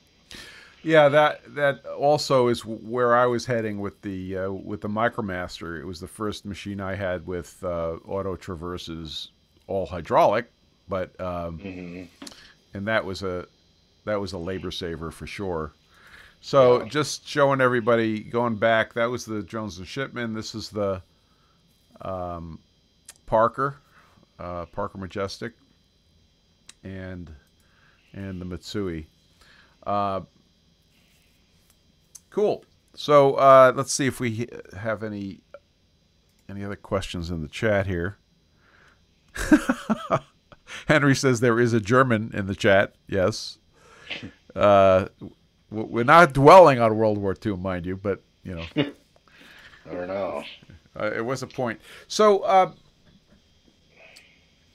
Yeah, 0.83 1.09
that 1.09 1.55
that 1.55 1.85
also 1.85 2.47
is 2.47 2.63
where 2.65 3.15
I 3.15 3.25
was 3.25 3.45
heading 3.45 3.79
with 3.79 4.01
the 4.01 4.37
uh, 4.37 4.51
with 4.51 4.81
the 4.81 4.87
Micromaster. 4.87 5.79
It 5.79 5.85
was 5.85 5.99
the 5.99 6.07
first 6.07 6.45
machine 6.45 6.79
I 6.79 6.95
had 6.95 7.25
with 7.25 7.61
uh, 7.63 7.97
auto 8.07 8.35
traverses, 8.35 9.29
all 9.67 9.85
hydraulic, 9.85 10.49
but 10.87 11.19
um, 11.19 11.59
mm-hmm. 11.59 12.03
and 12.73 12.87
that 12.87 13.03
was 13.03 13.23
a 13.23 13.47
that 14.05 14.21
was 14.21 14.33
a 14.33 14.37
labor 14.37 14.71
saver 14.71 15.11
for 15.11 15.27
sure. 15.27 15.73
So 16.41 16.83
yeah. 16.83 16.89
just 16.89 17.27
showing 17.27 17.59
everybody 17.59 18.19
going 18.21 18.55
back, 18.55 18.93
that 18.93 19.09
was 19.09 19.25
the 19.25 19.41
Jones 19.43 19.79
and 19.79 19.87
Shipman. 19.87 20.33
This 20.33 20.55
is 20.55 20.69
the 20.69 21.01
um, 22.01 22.59
Parker, 23.25 23.77
uh, 24.39 24.65
Parker 24.67 24.99
Majestic, 24.99 25.53
and 26.87 27.31
and 28.13 28.41
the 28.41 28.45
Mitsui. 28.45 29.07
Uh, 29.85 30.21
cool. 32.29 32.63
So 32.95 33.35
uh, 33.35 33.73
let's 33.75 33.93
see 33.93 34.07
if 34.07 34.19
we 34.19 34.47
have 34.75 35.03
any 35.03 35.41
any 36.49 36.63
other 36.63 36.75
questions 36.75 37.29
in 37.29 37.41
the 37.41 37.47
chat 37.47 37.87
here. 37.87 38.17
Henry 40.87 41.15
says 41.15 41.39
there 41.39 41.59
is 41.59 41.73
a 41.73 41.79
German 41.79 42.31
in 42.33 42.47
the 42.47 42.55
chat. 42.55 42.95
Yes. 43.07 43.59
Uh, 44.55 45.07
we're 45.69 46.03
not 46.03 46.33
dwelling 46.33 46.79
on 46.79 46.95
World 46.95 47.17
War 47.17 47.35
II, 47.45 47.57
mind 47.57 47.85
you, 47.85 47.97
but 47.97 48.23
you 48.43 48.55
know. 48.55 48.65
I 48.75 49.93
don't 49.93 50.07
know. 50.07 50.43
Uh, 50.99 51.11
it 51.15 51.23
was 51.23 51.43
a 51.43 51.47
point. 51.47 51.79
So, 52.07 52.39
uh, 52.39 52.71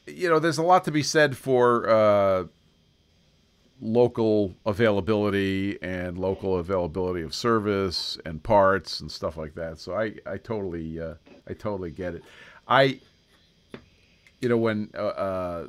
you 0.06 0.28
know, 0.28 0.38
there's 0.38 0.58
a 0.58 0.62
lot 0.62 0.84
to 0.84 0.90
be 0.90 1.02
said 1.02 1.36
for 1.36 1.88
uh, 1.88 2.44
local 3.80 4.54
availability 4.64 5.76
and 5.82 6.16
local 6.16 6.58
availability 6.58 7.22
of 7.22 7.34
service 7.34 8.16
and 8.24 8.42
parts 8.42 9.00
and 9.00 9.10
stuff 9.10 9.36
like 9.36 9.54
that. 9.54 9.78
So 9.78 9.94
I, 9.94 10.14
I 10.24 10.38
totally 10.38 11.00
uh, 11.00 11.14
I 11.48 11.54
totally 11.54 11.90
get 11.90 12.14
it. 12.14 12.22
I 12.66 13.00
you 14.40 14.48
know 14.48 14.56
when 14.56 14.90
uh, 14.94 14.98
uh, 14.98 15.66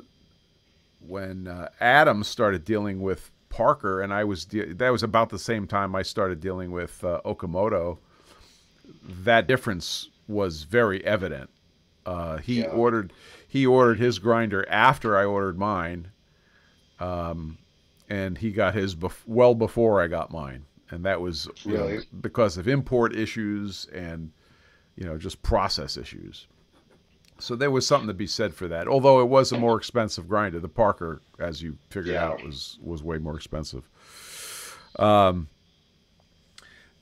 when 1.00 1.48
uh, 1.48 1.68
Adam 1.80 2.22
started 2.24 2.64
dealing 2.64 3.00
with 3.00 3.30
Parker 3.48 4.00
and 4.00 4.12
I 4.12 4.24
was 4.24 4.44
de- 4.44 4.72
that 4.74 4.90
was 4.90 5.02
about 5.02 5.30
the 5.30 5.38
same 5.38 5.66
time 5.66 5.94
I 5.94 6.02
started 6.02 6.40
dealing 6.40 6.70
with 6.70 7.02
uh, 7.04 7.20
Okamoto. 7.24 7.98
That 9.02 9.46
difference 9.46 10.08
was 10.28 10.62
very 10.64 11.04
evident. 11.04 11.50
Uh, 12.06 12.38
he 12.38 12.60
yeah. 12.60 12.66
ordered 12.66 13.12
he 13.46 13.66
ordered 13.66 13.98
his 13.98 14.18
grinder 14.18 14.68
after 14.68 15.16
I 15.16 15.24
ordered 15.24 15.58
mine. 15.58 16.10
Um, 17.00 17.58
and 18.08 18.38
he 18.38 18.52
got 18.52 18.74
his 18.74 18.94
bef- 18.94 19.26
well 19.26 19.54
before 19.54 20.02
I 20.02 20.06
got 20.08 20.30
mine, 20.30 20.64
and 20.90 21.04
that 21.04 21.20
was 21.20 21.48
really? 21.64 21.98
know, 21.98 22.02
because 22.20 22.56
of 22.56 22.68
import 22.68 23.14
issues 23.16 23.86
and 23.92 24.30
you 24.96 25.04
know 25.04 25.16
just 25.16 25.42
process 25.42 25.96
issues. 25.96 26.46
So 27.38 27.56
there 27.56 27.70
was 27.70 27.86
something 27.86 28.06
to 28.06 28.14
be 28.14 28.28
said 28.28 28.54
for 28.54 28.68
that. 28.68 28.86
Although 28.86 29.20
it 29.20 29.26
was 29.26 29.50
a 29.50 29.58
more 29.58 29.76
expensive 29.76 30.28
grinder, 30.28 30.60
the 30.60 30.68
Parker, 30.68 31.20
as 31.38 31.62
you 31.62 31.76
figured 31.90 32.14
yeah. 32.14 32.26
out, 32.26 32.44
was 32.44 32.78
was 32.82 33.02
way 33.02 33.18
more 33.18 33.36
expensive. 33.36 33.88
Um, 34.98 35.48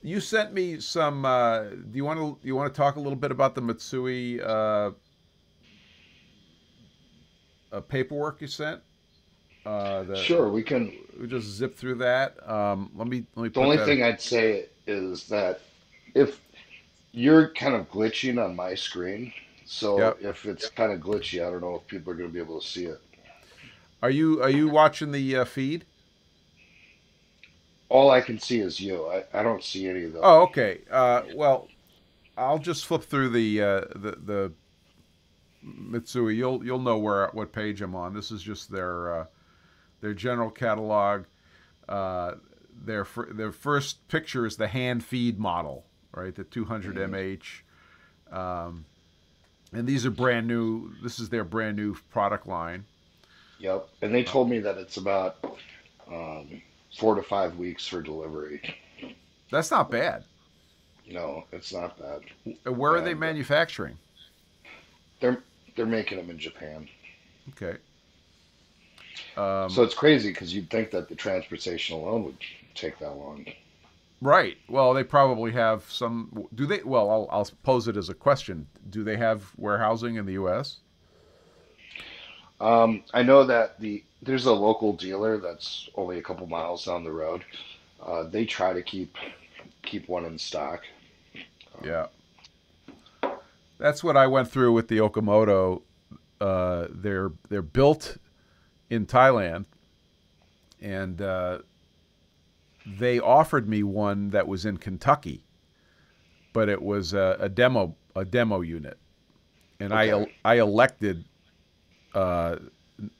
you 0.03 0.19
sent 0.19 0.53
me 0.53 0.79
some. 0.79 1.25
Uh, 1.25 1.61
do 1.69 1.91
you 1.93 2.05
want 2.05 2.19
to 2.19 2.37
you 2.45 2.55
want 2.55 2.71
to 2.71 2.77
talk 2.77 2.97
a 2.97 2.99
little 2.99 3.15
bit 3.15 3.31
about 3.31 3.55
the 3.55 3.61
Mitsui 3.61 4.45
uh, 4.45 4.91
uh, 7.71 7.81
paperwork 7.81 8.41
you 8.41 8.47
sent? 8.47 8.81
Uh, 9.65 10.03
the, 10.03 10.15
sure, 10.15 10.49
we 10.49 10.61
can. 10.61 10.93
We 11.19 11.27
just 11.27 11.47
zip 11.47 11.75
through 11.75 11.95
that. 11.95 12.37
Um, 12.47 12.91
let 12.95 13.07
me. 13.07 13.25
Let 13.35 13.43
me. 13.43 13.49
The 13.49 13.61
only 13.61 13.77
thing 13.77 13.99
in. 13.99 14.05
I'd 14.05 14.21
say 14.21 14.65
is 14.85 15.27
that 15.27 15.61
if 16.13 16.41
you're 17.13 17.49
kind 17.53 17.73
of 17.73 17.89
glitching 17.89 18.43
on 18.43 18.55
my 18.55 18.75
screen, 18.75 19.31
so 19.65 19.97
yep. 19.97 20.17
if 20.21 20.45
it's 20.45 20.69
kind 20.69 20.91
of 20.91 20.99
glitchy, 20.99 21.45
I 21.45 21.49
don't 21.49 21.61
know 21.61 21.75
if 21.75 21.87
people 21.87 22.11
are 22.11 22.15
going 22.15 22.29
to 22.29 22.33
be 22.33 22.41
able 22.41 22.59
to 22.59 22.67
see 22.67 22.85
it. 22.85 23.01
Are 24.01 24.09
you 24.09 24.43
Are 24.43 24.49
you 24.49 24.67
watching 24.67 25.13
the 25.13 25.37
uh, 25.37 25.45
feed? 25.45 25.85
All 27.89 28.09
I 28.11 28.21
can 28.21 28.39
see 28.39 28.59
is 28.59 28.79
you. 28.79 29.05
I, 29.07 29.23
I 29.33 29.43
don't 29.43 29.63
see 29.63 29.87
any 29.87 30.05
of 30.05 30.13
those. 30.13 30.21
Oh, 30.23 30.41
okay. 30.43 30.81
Uh, 30.89 31.23
well, 31.35 31.67
I'll 32.37 32.59
just 32.59 32.85
flip 32.85 33.03
through 33.03 33.29
the 33.29 33.61
uh, 33.61 33.81
the 33.95 34.17
the 34.23 34.51
Mitsui. 35.63 36.35
You'll 36.35 36.65
you'll 36.65 36.79
know 36.79 36.97
where 36.97 37.29
what 37.33 37.51
page 37.51 37.81
I'm 37.81 37.95
on. 37.95 38.13
This 38.13 38.31
is 38.31 38.41
just 38.41 38.71
their 38.71 39.21
uh, 39.21 39.25
their 40.01 40.13
general 40.13 40.49
catalog. 40.49 41.25
Uh, 41.87 42.35
their 42.85 43.05
their 43.31 43.51
first 43.51 44.07
picture 44.07 44.45
is 44.45 44.57
the 44.57 44.67
hand 44.67 45.03
feed 45.03 45.39
model, 45.39 45.85
right? 46.13 46.33
The 46.33 46.43
200 46.43 46.95
mm-hmm. 46.95 48.35
Um, 48.35 48.85
and 49.71 49.87
these 49.87 50.05
are 50.05 50.11
brand 50.11 50.47
new. 50.47 50.91
This 51.03 51.19
is 51.19 51.29
their 51.29 51.43
brand 51.43 51.77
new 51.77 51.95
product 52.11 52.47
line. 52.47 52.85
Yep, 53.59 53.89
and 54.01 54.13
they 54.13 54.23
told 54.23 54.49
me 54.49 54.59
that 54.59 54.77
it's 54.77 54.97
about 54.97 55.37
um, 56.11 56.61
four 56.97 57.15
to 57.15 57.23
five 57.23 57.57
weeks 57.57 57.87
for 57.87 58.01
delivery. 58.01 58.61
That's 59.51 59.71
not 59.71 59.91
bad. 59.91 60.23
No, 61.09 61.43
it's 61.51 61.73
not 61.73 61.97
bad. 61.97 62.21
Where 62.65 62.95
are 62.95 63.01
they 63.01 63.13
manufacturing? 63.13 63.97
They're 65.19 65.43
they're 65.75 65.85
making 65.85 66.17
them 66.17 66.29
in 66.29 66.37
Japan. 66.37 66.87
Okay. 67.49 67.77
Um, 69.35 69.69
so 69.69 69.83
it's 69.83 69.95
crazy 69.95 70.29
because 70.29 70.53
you'd 70.53 70.69
think 70.69 70.91
that 70.91 71.09
the 71.09 71.15
transportation 71.15 71.97
alone 71.97 72.23
would 72.23 72.37
take 72.75 72.99
that 72.99 73.15
long. 73.15 73.45
Right. 74.21 74.57
Well, 74.69 74.93
they 74.93 75.03
probably 75.03 75.51
have 75.51 75.83
some. 75.91 76.47
Do 76.55 76.65
they? 76.65 76.81
Well, 76.83 77.09
I'll, 77.09 77.27
I'll 77.29 77.49
pose 77.63 77.87
it 77.87 77.97
as 77.97 78.09
a 78.09 78.13
question. 78.13 78.67
Do 78.89 79.03
they 79.03 79.17
have 79.17 79.51
warehousing 79.57 80.15
in 80.15 80.25
the 80.25 80.33
U.S.? 80.33 80.79
Um, 82.63 83.03
I 83.13 83.23
know 83.23 83.43
that 83.43 83.77
the 83.81 84.03
there's 84.21 84.45
a 84.45 84.53
local 84.53 84.93
dealer 84.93 85.37
that's 85.37 85.89
only 85.95 86.17
a 86.17 86.21
couple 86.21 86.47
miles 86.47 86.85
down 86.85 87.03
the 87.03 87.11
road. 87.11 87.43
Uh, 88.01 88.23
they 88.23 88.45
try 88.45 88.71
to 88.71 88.81
keep 88.81 89.17
keep 89.81 90.07
one 90.07 90.23
in 90.23 90.37
stock. 90.37 90.83
Yeah. 91.83 92.07
That's 93.79 94.01
what 94.01 94.15
I 94.15 94.27
went 94.27 94.49
through 94.49 94.71
with 94.71 94.87
the 94.87 94.99
Okamoto. 94.99 95.81
Uh, 96.39 96.87
they're 96.89 97.33
they're 97.49 97.61
built 97.61 98.17
in 98.89 99.07
Thailand, 99.07 99.65
and 100.81 101.21
uh, 101.21 101.59
they 102.85 103.19
offered 103.19 103.67
me 103.67 103.83
one 103.83 104.29
that 104.29 104.47
was 104.47 104.65
in 104.65 104.77
Kentucky, 104.77 105.43
but 106.53 106.69
it 106.69 106.81
was 106.81 107.13
a, 107.13 107.35
a 107.41 107.49
demo 107.49 107.97
a 108.15 108.23
demo 108.23 108.61
unit, 108.61 108.97
and 109.81 109.91
okay. 109.91 110.31
I 110.45 110.53
I 110.53 110.59
elected 110.61 111.25
uh, 112.13 112.57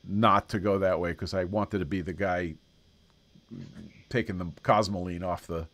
not 0.08 0.50
to 0.50 0.60
go 0.60 0.80
that 0.80 1.00
way 1.00 1.12
because 1.12 1.34
I 1.34 1.46
wanted 1.46 1.80
to 1.80 1.86
be 1.86 2.02
the 2.02 2.14
guy 2.14 2.56
taking 4.10 4.38
the 4.38 4.46
Cosmoline 4.64 5.24
off 5.24 5.48
the 5.48 5.68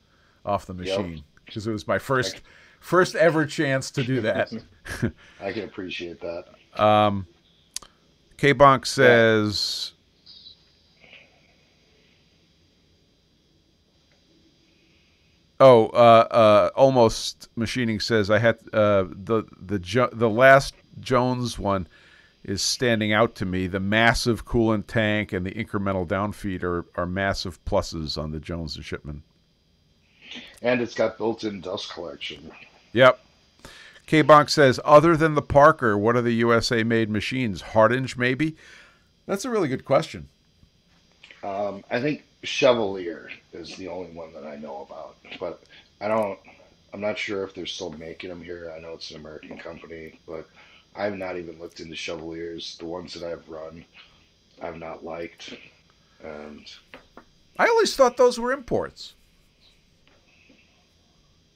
off 0.46 0.66
the 0.66 0.74
machine 0.74 1.24
because 1.46 1.66
yep. 1.66 1.72
it 1.72 1.74
was 1.74 1.88
my 1.88 2.00
first 2.00 2.42
first 2.80 3.16
ever 3.16 3.46
chance 3.46 3.92
to 3.92 4.04
do 4.04 4.22
that. 4.22 4.52
I 5.42 5.52
can 5.52 5.64
appreciate 5.64 6.22
that. 6.22 6.82
Um, 6.82 7.28
K 8.38 8.54
Bonk 8.54 8.86
says. 8.86 9.94
Oh, 15.62 15.88
uh, 15.88 16.28
uh, 16.32 16.70
almost 16.74 17.50
machining 17.58 18.00
says 18.00 18.30
I 18.30 18.40
had 18.40 18.60
uh, 18.72 19.04
the 19.10 19.44
the 19.60 19.78
jo- 19.78 20.10
the 20.14 20.30
last 20.30 20.74
Jones 21.02 21.60
one 21.60 21.86
is 22.50 22.64
standing 22.64 23.14
out 23.14 23.36
to 23.36 23.46
me. 23.46 23.68
The 23.68 23.80
massive 23.80 24.44
coolant 24.44 24.88
tank 24.88 25.32
and 25.32 25.46
the 25.46 25.52
incremental 25.52 26.08
downfeed 26.08 26.64
are, 26.64 26.84
are 26.96 27.06
massive 27.06 27.64
pluses 27.64 28.18
on 28.18 28.32
the 28.32 28.40
Jones 28.40 28.76
and 28.76 28.84
Shipman. 28.84 29.22
And 30.64 30.82
it's 30.82 30.96
got 30.96 31.20
built-in 31.20 31.62
dust 31.62 31.94
collection. 31.94 32.52
Yep. 32.94 33.20
K 34.08 34.24
Bonk 34.24 34.50
says, 34.50 34.80
other 34.84 35.16
than 35.16 35.36
the 35.36 35.44
Parker, 35.44 35.96
what 35.96 36.16
are 36.16 36.24
the 36.24 36.34
USA 36.34 36.82
made 36.82 37.12
machines? 37.12 37.62
Hardinge, 37.62 38.18
maybe? 38.18 38.56
That's 39.28 39.46
a 39.46 39.50
really 39.52 39.68
good 39.68 39.86
question. 39.86 40.28
Um, 41.44 41.84
I 41.92 42.02
think 42.02 42.24
Chevalier 42.42 43.30
is 43.54 43.76
the 43.78 43.90
only 43.90 44.10
one 44.12 44.34
that 44.34 44.46
I 44.46 44.56
know 44.56 44.88
about, 44.90 45.18
but 45.40 45.62
I 46.02 46.08
don't. 46.08 46.40
I'm 46.92 47.02
not 47.02 47.20
sure 47.20 47.44
if 47.44 47.54
they're 47.54 47.68
still 47.68 47.92
making 47.92 48.32
them 48.32 48.42
here. 48.42 48.74
I 48.76 48.80
know 48.80 48.94
it's 48.94 49.12
an 49.12 49.18
American 49.18 49.60
company, 49.60 50.20
but 50.28 50.50
I've 50.96 51.18
not 51.18 51.38
even 51.38 51.60
looked 51.60 51.80
into 51.80 51.96
Chevaliers. 51.96 52.78
The 52.78 52.86
ones 52.86 53.14
that 53.14 53.24
I've 53.24 53.48
run, 53.48 53.86
I've 54.62 54.78
not 54.78 55.04
liked, 55.04 55.54
and 56.24 56.66
I 57.58 57.68
always 57.68 57.96
thought 57.96 58.18
those 58.18 58.40
were 58.40 58.52
imports. 58.52 59.14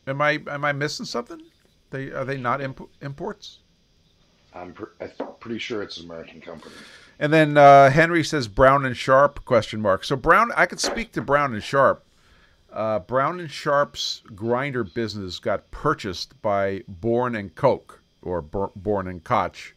Am 0.08 0.22
I 0.22 0.42
am 0.48 0.66
I 0.66 0.72
missing 0.72 1.06
something? 1.06 1.42
They 1.90 2.12
are 2.12 2.26
they 2.26 2.38
not 2.38 2.62
imp- 2.62 2.90
imports? 3.02 3.60
I'm, 4.56 4.74
pr- 4.74 4.86
I'm 5.02 5.12
pretty 5.40 5.58
sure 5.58 5.82
it's 5.82 5.98
an 5.98 6.06
American 6.06 6.40
company. 6.40 6.76
And 7.20 7.34
then 7.34 7.58
uh, 7.58 7.90
Henry 7.90 8.24
says 8.24 8.48
Brown 8.48 8.86
and 8.86 8.96
Sharpe 8.96 9.44
question 9.46 9.82
mark. 9.82 10.04
So 10.04 10.16
Brown, 10.16 10.52
I 10.56 10.68
could 10.68 10.80
speak 10.80 11.12
to 11.14 11.22
Brown 11.22 11.54
and 11.54 11.64
Sharpe. 11.64 12.06
Uh, 12.72 13.00
Brown 13.00 13.40
and 13.40 13.50
Sharpe's 13.50 14.22
grinder 14.36 14.84
business 14.84 15.40
got 15.40 15.72
purchased 15.72 16.40
by 16.42 16.84
Bourn 16.88 17.36
and 17.36 17.54
Koch 17.56 18.03
or 18.24 18.42
Bourn 18.42 19.08
in 19.08 19.20
Koch, 19.20 19.76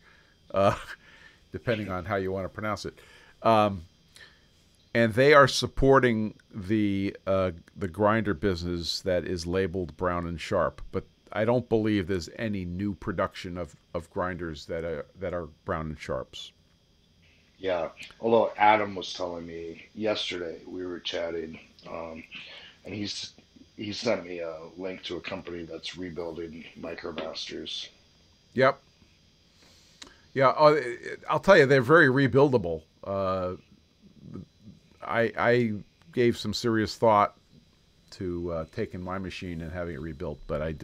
uh, 0.52 0.76
depending 1.52 1.90
on 1.90 2.04
how 2.04 2.16
you 2.16 2.32
want 2.32 2.44
to 2.44 2.48
pronounce 2.48 2.84
it. 2.84 2.98
Um, 3.42 3.84
and 4.94 5.12
they 5.12 5.34
are 5.34 5.46
supporting 5.46 6.34
the 6.54 7.14
uh, 7.26 7.50
the 7.76 7.88
grinder 7.88 8.32
business 8.32 9.00
that 9.02 9.24
is 9.24 9.46
labeled 9.46 9.96
Brown 9.96 10.26
and 10.26 10.40
Sharpe, 10.40 10.80
but 10.90 11.04
I 11.32 11.44
don't 11.44 11.68
believe 11.68 12.06
there's 12.06 12.30
any 12.38 12.64
new 12.64 12.94
production 12.94 13.58
of, 13.58 13.76
of 13.92 14.08
grinders 14.10 14.64
that 14.66 14.84
are 14.84 15.04
that 15.20 15.34
are 15.34 15.48
Brown 15.66 15.88
and 15.88 15.98
Sharpes. 15.98 16.52
Yeah, 17.58 17.90
although 18.20 18.52
Adam 18.56 18.94
was 18.94 19.12
telling 19.12 19.46
me 19.46 19.86
yesterday 19.94 20.60
we 20.66 20.86
were 20.86 21.00
chatting, 21.00 21.58
um, 21.86 22.24
and 22.86 22.94
he's 22.94 23.34
he 23.76 23.92
sent 23.92 24.24
me 24.24 24.38
a 24.38 24.56
link 24.78 25.02
to 25.04 25.16
a 25.16 25.20
company 25.20 25.64
that's 25.64 25.98
rebuilding 25.98 26.64
MicroMasters. 26.80 27.88
Yep. 28.56 28.80
Yeah, 30.32 30.48
uh, 30.48 30.80
I'll 31.28 31.40
tell 31.40 31.56
you, 31.56 31.66
they're 31.66 31.82
very 31.82 32.08
rebuildable. 32.08 32.82
Uh, 33.04 33.54
I 35.02 35.32
I 35.38 35.72
gave 36.12 36.36
some 36.36 36.52
serious 36.52 36.96
thought 36.96 37.36
to 38.12 38.52
uh, 38.52 38.64
taking 38.74 39.00
my 39.00 39.18
machine 39.18 39.60
and 39.60 39.72
having 39.72 39.94
it 39.94 40.00
rebuilt, 40.00 40.38
but 40.46 40.62
I, 40.62 40.74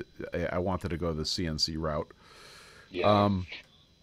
I 0.53 0.59
wanted 0.59 0.91
to 0.91 0.97
go 0.99 1.13
the 1.13 1.23
CNC 1.23 1.77
route. 1.79 2.11
Yeah. 2.91 3.07
Um, 3.07 3.47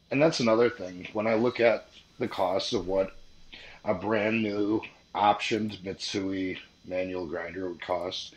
and 0.09 0.22
that's 0.22 0.39
another 0.39 0.70
thing. 0.70 1.07
When 1.13 1.28
I 1.28 1.36
look 1.36 1.59
at 1.59 1.89
the 2.17 2.28
cost 2.28 2.74
of 2.74 2.88
what 2.88 3.15
a 3.86 3.93
brand 3.93 4.41
new 4.41 4.82
optioned 5.13 5.78
Mitsui 5.84 6.57
manual 6.86 7.28
grinder 7.28 7.70
would 7.70 7.82
cost, 7.82 8.34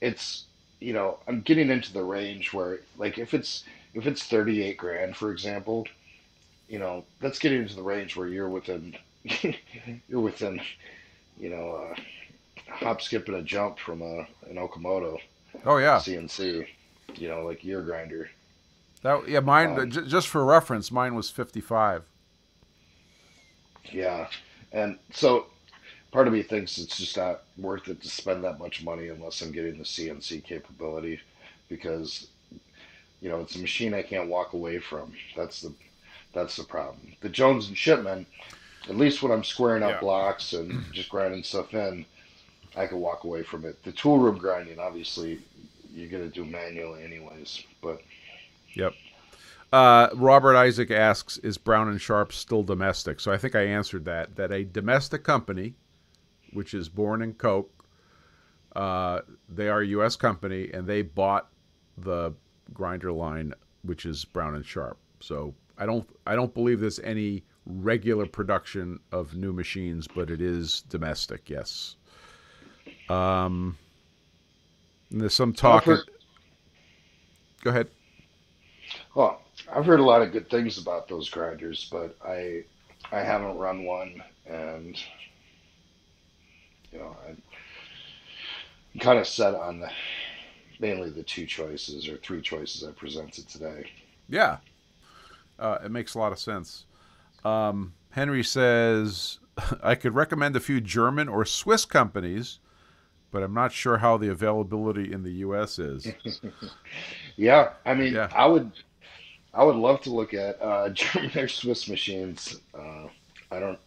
it's 0.00 0.44
you 0.84 0.92
know 0.92 1.18
I'm 1.26 1.40
getting 1.40 1.70
into 1.70 1.92
the 1.92 2.04
range 2.04 2.52
where 2.52 2.80
like 2.98 3.18
if 3.18 3.32
it's 3.32 3.64
if 3.94 4.06
it's 4.06 4.24
38 4.24 4.76
grand 4.76 5.16
for 5.16 5.32
example, 5.32 5.86
you 6.68 6.78
know 6.78 7.04
that's 7.20 7.38
getting 7.38 7.62
into 7.62 7.74
the 7.74 7.82
range 7.82 8.16
where 8.16 8.28
you're 8.28 8.50
within 8.50 8.94
you're 10.08 10.20
within, 10.20 10.60
you 11.38 11.48
know, 11.48 11.94
a 12.68 12.70
hop, 12.70 13.00
skip, 13.00 13.26
and 13.28 13.38
a 13.38 13.42
jump 13.42 13.78
from 13.78 14.02
a 14.02 14.26
an 14.50 14.56
Okamoto. 14.56 15.18
Oh 15.64 15.78
yeah. 15.78 15.96
CNC, 15.96 16.66
you 17.14 17.28
know, 17.28 17.46
like 17.46 17.64
your 17.64 17.82
grinder. 17.82 18.28
That 19.02 19.26
yeah, 19.26 19.40
mine. 19.40 19.78
Um, 19.78 19.90
j- 19.90 20.06
just 20.06 20.28
for 20.28 20.44
reference, 20.44 20.92
mine 20.92 21.14
was 21.14 21.30
fifty 21.30 21.62
five. 21.62 22.04
Yeah, 23.90 24.28
and 24.72 24.98
so 25.12 25.46
part 26.14 26.28
of 26.28 26.32
me 26.32 26.44
thinks 26.44 26.78
it's 26.78 26.96
just 26.96 27.16
not 27.16 27.42
worth 27.58 27.88
it 27.88 28.00
to 28.00 28.08
spend 28.08 28.44
that 28.44 28.60
much 28.60 28.84
money 28.84 29.08
unless 29.08 29.42
I'm 29.42 29.50
getting 29.50 29.78
the 29.78 29.84
CNC 29.84 30.44
capability, 30.44 31.20
because 31.68 32.28
you 33.20 33.28
know 33.28 33.40
it's 33.40 33.56
a 33.56 33.58
machine 33.58 33.92
I 33.92 34.02
can't 34.02 34.28
walk 34.28 34.52
away 34.52 34.78
from. 34.78 35.12
That's 35.36 35.60
the 35.60 35.74
that's 36.32 36.54
the 36.54 36.62
problem. 36.62 37.16
The 37.20 37.28
Jones 37.28 37.66
and 37.66 37.76
Shipman 37.76 38.26
at 38.88 38.96
least 38.96 39.22
when 39.22 39.32
I'm 39.32 39.42
squaring 39.42 39.82
up 39.82 39.92
yeah. 39.92 40.00
blocks 40.00 40.52
and 40.52 40.84
just 40.92 41.08
grinding 41.08 41.42
stuff 41.42 41.74
in, 41.74 42.04
I 42.76 42.86
can 42.86 43.00
walk 43.00 43.24
away 43.24 43.42
from 43.42 43.64
it. 43.64 43.82
The 43.82 43.92
tool 43.92 44.18
room 44.18 44.38
grinding, 44.38 44.78
obviously, 44.78 45.40
you're 45.92 46.10
gonna 46.10 46.28
do 46.28 46.44
manually 46.44 47.02
anyways. 47.02 47.64
But 47.82 48.02
yep. 48.74 48.92
Uh, 49.72 50.10
Robert 50.14 50.54
Isaac 50.54 50.92
asks, 50.92 51.38
"Is 51.38 51.58
Brown 51.58 51.88
and 51.88 52.00
Sharpe 52.00 52.32
still 52.32 52.62
domestic?" 52.62 53.18
So 53.18 53.32
I 53.32 53.38
think 53.38 53.56
I 53.56 53.62
answered 53.62 54.04
that. 54.04 54.36
That 54.36 54.52
a 54.52 54.62
domestic 54.62 55.24
company, 55.24 55.74
which 56.54 56.74
is 56.74 56.88
Bourn 56.88 57.22
and 57.22 57.36
Koch, 57.36 57.70
uh, 58.74 59.20
they 59.48 59.68
are 59.68 59.80
a 59.80 59.86
U.S. 59.88 60.16
company, 60.16 60.70
and 60.72 60.86
they 60.86 61.02
bought 61.02 61.48
the 61.98 62.32
grinder 62.72 63.12
line, 63.12 63.54
which 63.82 64.06
is 64.06 64.24
Brown 64.24 64.54
and 64.54 64.64
Sharpe. 64.64 64.98
So 65.20 65.54
I 65.78 65.86
don't 65.86 66.08
I 66.26 66.34
don't 66.34 66.52
believe 66.54 66.80
there's 66.80 66.98
any 67.00 67.44
regular 67.66 68.26
production 68.26 69.00
of 69.12 69.34
new 69.36 69.52
machines, 69.52 70.06
but 70.06 70.30
it 70.30 70.40
is 70.40 70.82
domestic. 70.82 71.48
Yes. 71.48 71.96
Um, 73.08 73.78
there's 75.10 75.34
some 75.34 75.52
talk. 75.52 75.84
Heard, 75.84 76.00
Go 77.62 77.70
ahead. 77.70 77.88
Well, 79.14 79.40
I've 79.72 79.86
heard 79.86 80.00
a 80.00 80.04
lot 80.04 80.20
of 80.22 80.32
good 80.32 80.50
things 80.50 80.78
about 80.78 81.08
those 81.08 81.28
grinders, 81.30 81.88
but 81.90 82.16
I 82.24 82.64
I 83.12 83.20
haven't 83.20 83.56
run 83.56 83.84
one, 83.84 84.22
and 84.46 84.96
you 86.94 87.00
know 87.00 87.16
I'm 87.28 89.00
kind 89.00 89.18
of 89.18 89.26
set 89.26 89.54
on 89.54 89.80
the 89.80 89.90
mainly 90.80 91.10
the 91.10 91.22
two 91.22 91.46
choices 91.46 92.08
or 92.08 92.16
three 92.18 92.40
choices 92.40 92.84
I 92.84 92.92
presented 92.92 93.48
today. 93.48 93.90
Yeah, 94.28 94.58
uh, 95.58 95.78
it 95.84 95.90
makes 95.90 96.14
a 96.14 96.18
lot 96.18 96.32
of 96.32 96.38
sense. 96.38 96.86
Um, 97.44 97.94
Henry 98.10 98.42
says, 98.42 99.38
I 99.82 99.94
could 99.94 100.14
recommend 100.14 100.56
a 100.56 100.60
few 100.60 100.80
German 100.80 101.28
or 101.28 101.44
Swiss 101.44 101.84
companies, 101.84 102.60
but 103.30 103.42
I'm 103.42 103.54
not 103.54 103.72
sure 103.72 103.98
how 103.98 104.16
the 104.16 104.30
availability 104.30 105.12
in 105.12 105.22
the 105.22 105.32
U.S. 105.32 105.78
is. 105.78 106.08
yeah, 107.36 107.72
I 107.84 107.94
mean, 107.94 108.14
yeah. 108.14 108.28
I 108.34 108.46
would, 108.46 108.70
I 109.52 109.64
would 109.64 109.76
love 109.76 110.00
to 110.02 110.10
look 110.10 110.32
at 110.32 110.60
uh, 110.62 110.88
German 110.90 111.36
or 111.36 111.48
Swiss 111.48 111.88
machines. 111.88 112.60
Uh, 112.72 113.06
I 113.50 113.60
don't. 113.60 113.78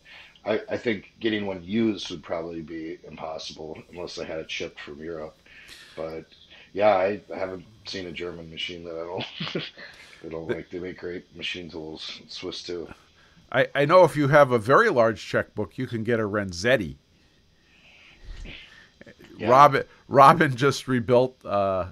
I, 0.48 0.62
I 0.70 0.78
think 0.78 1.14
getting 1.20 1.46
one 1.46 1.62
used 1.64 2.10
would 2.10 2.24
probably 2.24 2.62
be 2.62 3.00
impossible 3.04 3.78
unless 3.92 4.18
I 4.18 4.26
had 4.26 4.40
it 4.40 4.50
shipped 4.50 4.80
from 4.80 5.00
Europe. 5.00 5.36
But 5.96 6.26
yeah, 6.74 6.96
I 6.96 7.22
haven't 7.36 7.66
seen 7.86 8.08
a 8.08 8.12
German 8.12 8.50
machine 8.50 8.84
that 8.86 8.96
I 8.96 9.06
don't. 9.06 9.64
they 10.24 10.30
don't 10.30 10.48
like. 10.48 10.70
They 10.70 10.80
make 10.80 11.00
great 11.00 11.36
machine 11.36 11.70
tools. 11.70 12.22
Swiss 12.30 12.64
too. 12.64 12.88
I, 13.52 13.68
I 13.76 13.86
know 13.86 14.04
if 14.04 14.16
you 14.16 14.28
have 14.30 14.52
a 14.52 14.60
very 14.60 14.90
large 14.90 15.26
checkbook, 15.26 15.78
you 15.78 15.88
can 15.88 16.04
get 16.04 16.20
a 16.20 16.24
Renzetti. 16.24 16.96
Yeah. 19.38 19.50
Robin 19.50 19.84
Robin 20.08 20.56
just 20.56 20.88
rebuilt 20.88 21.46
uh, 21.46 21.92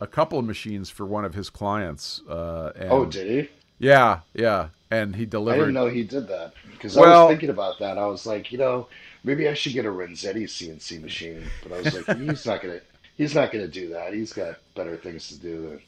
a 0.00 0.06
couple 0.06 0.38
of 0.38 0.44
machines 0.44 0.90
for 0.90 1.04
one 1.06 1.24
of 1.24 1.34
his 1.34 1.50
clients. 1.50 2.22
Uh, 2.28 2.72
and, 2.76 2.90
oh, 2.90 3.04
did 3.04 3.44
he? 3.44 3.50
Yeah, 3.78 4.20
yeah, 4.34 4.68
and 4.90 5.14
he 5.14 5.26
delivered. 5.26 5.56
I 5.56 5.66
didn't 5.66 5.74
know 5.74 5.86
he 5.86 6.04
did 6.04 6.28
that 6.28 6.54
because 6.72 6.96
well, 6.96 7.04
I 7.04 7.22
was 7.24 7.30
thinking 7.30 7.50
about 7.50 7.78
that. 7.80 7.98
I 7.98 8.06
was 8.06 8.26
like, 8.26 8.50
you 8.52 8.58
know, 8.58 8.88
maybe 9.24 9.48
I 9.48 9.54
should 9.54 9.72
get 9.72 9.84
a 9.84 9.90
Renzetti 9.90 10.44
CNC 10.44 11.02
machine, 11.02 11.44
but 11.62 11.72
I 11.72 11.82
was 11.82 12.08
like, 12.08 12.18
he's 12.18 12.46
not 12.46 12.62
gonna, 12.62 12.80
he's 13.16 13.34
not 13.34 13.52
gonna 13.52 13.68
do 13.68 13.88
that. 13.90 14.14
He's 14.14 14.32
got 14.32 14.56
better 14.74 14.96
things 14.96 15.28
to 15.28 15.38
do. 15.38 15.68
Than... 15.68 15.80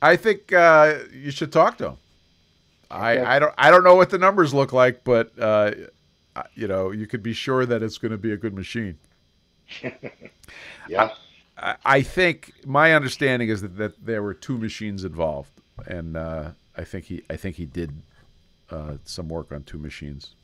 I 0.00 0.16
think 0.16 0.52
uh, 0.52 0.98
you 1.12 1.30
should 1.30 1.52
talk 1.52 1.78
to 1.78 1.88
him. 1.88 1.96
I, 2.90 3.36
I 3.36 3.38
don't 3.38 3.54
I 3.58 3.70
don't 3.70 3.82
know 3.82 3.96
what 3.96 4.10
the 4.10 4.18
numbers 4.18 4.54
look 4.54 4.72
like, 4.72 5.02
but 5.02 5.32
uh, 5.38 5.72
you 6.54 6.68
know 6.68 6.92
you 6.92 7.06
could 7.06 7.22
be 7.22 7.32
sure 7.32 7.66
that 7.66 7.82
it's 7.82 7.98
going 7.98 8.12
to 8.12 8.18
be 8.18 8.32
a 8.32 8.36
good 8.36 8.54
machine. 8.54 8.98
yeah. 10.88 11.10
I, 11.58 11.76
I, 11.84 12.02
think 12.02 12.52
my 12.64 12.94
understanding 12.94 13.48
is 13.48 13.62
that, 13.62 13.76
that 13.78 14.04
there 14.04 14.22
were 14.22 14.34
two 14.34 14.58
machines 14.58 15.04
involved, 15.04 15.50
and 15.86 16.16
uh, 16.16 16.50
I 16.76 16.84
think 16.84 17.06
he 17.06 17.22
I 17.30 17.36
think 17.36 17.56
he 17.56 17.66
did 17.66 17.92
uh, 18.70 18.94
some 19.04 19.28
work 19.28 19.52
on 19.52 19.62
two 19.62 19.78
machines. 19.78 20.34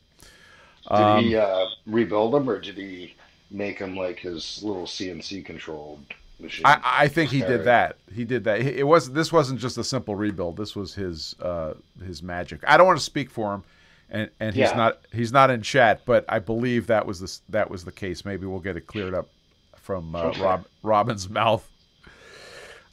Did 0.88 0.94
um, 0.94 1.24
he 1.24 1.36
uh, 1.36 1.66
rebuild 1.86 2.32
them, 2.32 2.48
or 2.48 2.58
did 2.60 2.76
he 2.76 3.14
make 3.50 3.78
them 3.78 3.96
like 3.96 4.18
his 4.18 4.62
little 4.62 4.84
CNC 4.84 5.44
controlled 5.44 6.00
machine? 6.40 6.66
I, 6.66 6.80
I 6.82 7.08
think 7.08 7.30
he 7.30 7.40
did 7.40 7.64
that. 7.64 7.98
He 8.12 8.24
did 8.24 8.44
that. 8.44 8.60
It 8.60 8.86
was 8.86 9.12
this 9.12 9.32
wasn't 9.32 9.60
just 9.60 9.78
a 9.78 9.84
simple 9.84 10.16
rebuild. 10.16 10.56
This 10.56 10.74
was 10.74 10.94
his 10.94 11.36
uh, 11.40 11.74
his 12.04 12.22
magic. 12.22 12.60
I 12.66 12.76
don't 12.76 12.86
want 12.86 12.98
to 12.98 13.04
speak 13.04 13.30
for 13.30 13.54
him, 13.54 13.64
and 14.10 14.30
and 14.40 14.54
he's 14.54 14.70
yeah. 14.70 14.76
not 14.76 14.98
he's 15.12 15.32
not 15.32 15.50
in 15.50 15.62
chat, 15.62 16.02
but 16.04 16.24
I 16.28 16.40
believe 16.40 16.88
that 16.88 17.06
was 17.06 17.20
the 17.20 17.38
that 17.50 17.70
was 17.70 17.84
the 17.84 17.92
case. 17.92 18.24
Maybe 18.24 18.46
we'll 18.46 18.60
get 18.60 18.76
it 18.76 18.86
cleared 18.86 19.14
up 19.14 19.28
from 19.76 20.14
uh. 20.16 20.32
Rob 20.32 20.66
Robin's 20.82 21.28
mouth. 21.30 21.68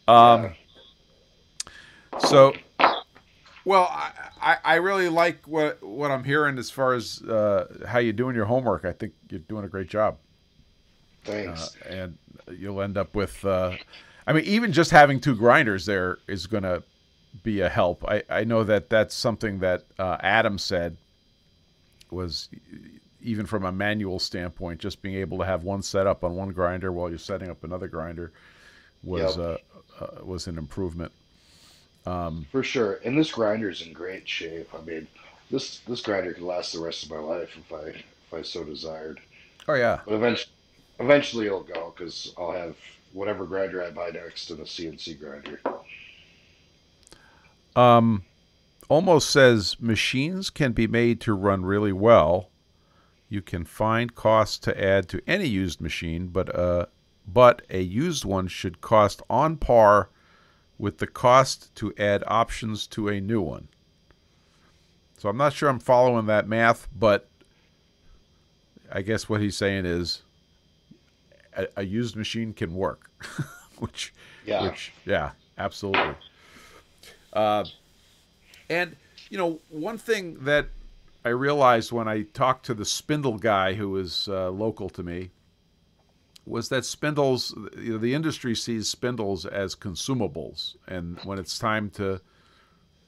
Um. 0.08 0.44
Yeah. 0.44 0.52
So 2.20 2.54
well, 3.70 3.88
I, 4.42 4.58
I 4.64 4.76
really 4.78 5.10
like 5.10 5.46
what 5.46 5.84
what 5.84 6.10
I'm 6.10 6.24
hearing 6.24 6.58
as 6.58 6.72
far 6.72 6.96
as 6.96 7.22
uh, 7.22 7.86
how 7.88 8.00
you're 8.00 8.14
doing 8.14 8.36
your 8.36 8.46
homework. 8.46 8.84
I 8.84 8.94
think 8.94 9.14
you're 9.30 9.42
doing 9.42 9.64
a 9.64 9.68
great 9.68 9.88
job. 9.88 10.18
Thanks. 11.24 11.76
Uh, 11.86 11.94
and 11.94 12.18
you'll 12.58 12.82
end 12.82 12.98
up 12.98 13.14
with, 13.14 13.46
uh, 13.46 13.74
I 14.26 14.34
mean, 14.34 14.46
even 14.46 14.74
just 14.74 14.90
having 14.90 15.20
two 15.20 15.36
grinders 15.36 15.86
there 15.86 16.18
is 16.28 16.48
going 16.48 16.64
to 16.64 16.82
be 17.44 17.62
a 17.62 17.70
help. 17.70 18.04
I, 18.06 18.24
I 18.28 18.44
know 18.44 18.64
that 18.64 18.90
that's 18.90 19.14
something 19.14 19.60
that 19.60 19.84
uh, 20.00 20.18
Adam 20.22 20.58
said 20.58 20.98
was 22.10 22.50
even 23.22 23.46
from 23.46 23.66
a 23.66 23.72
manual 23.72 24.18
standpoint, 24.18 24.80
just 24.80 25.00
being 25.04 25.14
able 25.14 25.38
to 25.38 25.46
have 25.46 25.64
one 25.64 25.84
set 25.84 26.08
up 26.08 26.24
on 26.24 26.36
one 26.36 26.54
grinder 26.54 26.92
while 26.92 27.08
you're 27.08 27.20
setting 27.20 27.52
up 27.52 27.64
another 27.64 27.88
grinder 27.88 28.32
was 29.04 29.38
yep. 29.38 29.62
Uh, 30.02 30.04
uh, 30.04 30.26
was 30.26 30.48
an 30.48 30.58
improvement. 30.58 31.12
Um, 32.06 32.48
For 32.52 32.64
sure, 32.64 33.00
and 33.04 33.18
this 33.18 33.32
grinder 33.32 33.70
is 33.70 33.82
in 33.82 33.94
great 33.94 34.28
shape. 34.28 34.70
I 34.74 34.82
mean, 34.82 35.08
this 35.52 35.80
this 35.80 36.02
grinder 36.02 36.34
could 36.34 36.44
last 36.44 36.74
the 36.74 36.80
rest 36.80 37.04
of 37.04 37.12
my 37.12 37.18
life 37.18 37.58
if 37.58 37.74
I 37.74 37.90
if 37.90 38.34
I 38.34 38.42
so 38.42 38.64
desired. 38.64 39.20
Oh 39.68 39.74
yeah. 39.74 40.00
But 40.06 40.16
eventually, 40.16 40.54
eventually 41.00 41.46
it'll 41.46 41.64
go 41.64 41.94
because 41.96 42.34
I'll 42.38 42.52
have 42.52 42.76
whatever 43.14 43.46
grinder 43.46 43.84
I 43.84 43.90
buy 43.92 44.10
next 44.10 44.50
and 44.52 44.60
a 44.60 44.64
CNC 44.64 45.20
grinder. 45.20 45.60
Um, 47.76 48.24
almost 48.88 49.30
says 49.30 49.78
machines 49.80 50.50
can 50.50 50.74
be 50.74 50.88
made 50.88 51.22
to 51.22 51.34
run 51.34 51.64
really 51.64 51.94
well. 51.94 52.50
You 53.30 53.42
can 53.42 53.64
find 53.64 54.16
costs 54.16 54.58
to 54.60 54.84
add 54.84 55.08
to 55.10 55.22
any 55.28 55.46
used 55.46 55.82
machine, 55.82 56.28
but 56.28 56.54
uh, 56.54 56.88
but 57.28 57.62
a 57.70 57.82
used 57.82 58.26
one 58.26 58.48
should 58.48 58.82
cost 58.82 59.22
on 59.30 59.58
par 59.58 60.10
with 60.80 60.98
the 60.98 61.08
cost 61.08 61.76
to 61.76 61.94
add 61.98 62.24
options 62.26 62.88
to 62.88 63.10
a 63.10 63.20
new 63.20 63.42
one. 63.42 63.68
So 65.20 65.28
I'm 65.28 65.38
not 65.38 65.52
sure 65.52 65.70
I'm 65.70 65.80
following 65.80 66.26
that 66.28 66.48
math, 66.48 66.88
but 66.98 67.30
I 68.92 69.02
guess 69.02 69.28
what 69.28 69.42
he's 69.42 69.58
saying 69.58 69.86
is 69.86 70.22
a, 71.56 71.68
a 71.76 71.84
used 71.84 72.16
machine 72.16 72.54
can 72.54 72.74
work, 72.74 73.12
which, 73.80 74.14
yeah, 74.46 74.64
which, 74.64 74.94
yeah, 75.06 75.32
absolutely. 75.58 76.16
Uh, 77.34 77.66
and 78.70 78.96
you 79.30 79.38
know, 79.38 79.60
one 79.70 79.98
thing 79.98 80.46
that 80.46 80.70
I 81.26 81.30
realized 81.30 81.92
when 81.92 82.08
I 82.08 82.24
talked 82.24 82.66
to 82.68 82.74
the 82.74 82.86
spindle 82.86 83.38
guy 83.38 83.74
who 83.74 83.90
was 83.90 84.30
uh, 84.30 84.50
local 84.50 84.90
to 84.92 85.04
me 85.04 85.32
was 86.50 86.70
that 86.70 86.84
spindles, 86.84 87.56
you 87.78 87.94
know, 87.94 87.98
the 87.98 88.14
industry 88.14 88.56
sees 88.56 88.90
spindles 88.90 89.46
as 89.46 89.76
consumables, 89.76 90.76
and 90.88 91.20
when 91.24 91.38
it's 91.38 91.60
time 91.60 91.92
to, 91.92 92.20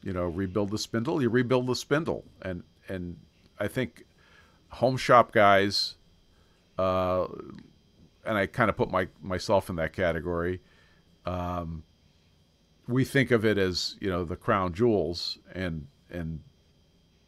you 0.03 0.13
know, 0.13 0.25
rebuild 0.25 0.69
the 0.69 0.77
spindle, 0.77 1.21
you 1.21 1.29
rebuild 1.29 1.65
the 1.67 1.75
spindle, 1.75 2.23
and 2.43 2.63
and 2.87 3.17
I 3.59 3.67
think 3.67 4.05
home 4.69 4.95
shop 4.95 5.31
guys, 5.31 5.95
uh, 6.77 7.25
and 8.25 8.37
I 8.37 8.45
kind 8.45 8.69
of 8.69 8.77
put 8.77 8.91
my 8.91 9.07
myself 9.21 9.69
in 9.69 9.75
that 9.77 9.93
category. 9.93 10.61
Um, 11.25 11.83
we 12.87 13.03
think 13.03 13.31
of 13.31 13.43
it 13.43 13.57
as 13.57 13.97
you 13.99 14.09
know 14.09 14.23
the 14.23 14.35
crown 14.35 14.73
jewels 14.73 15.39
and 15.53 15.87
and 16.11 16.41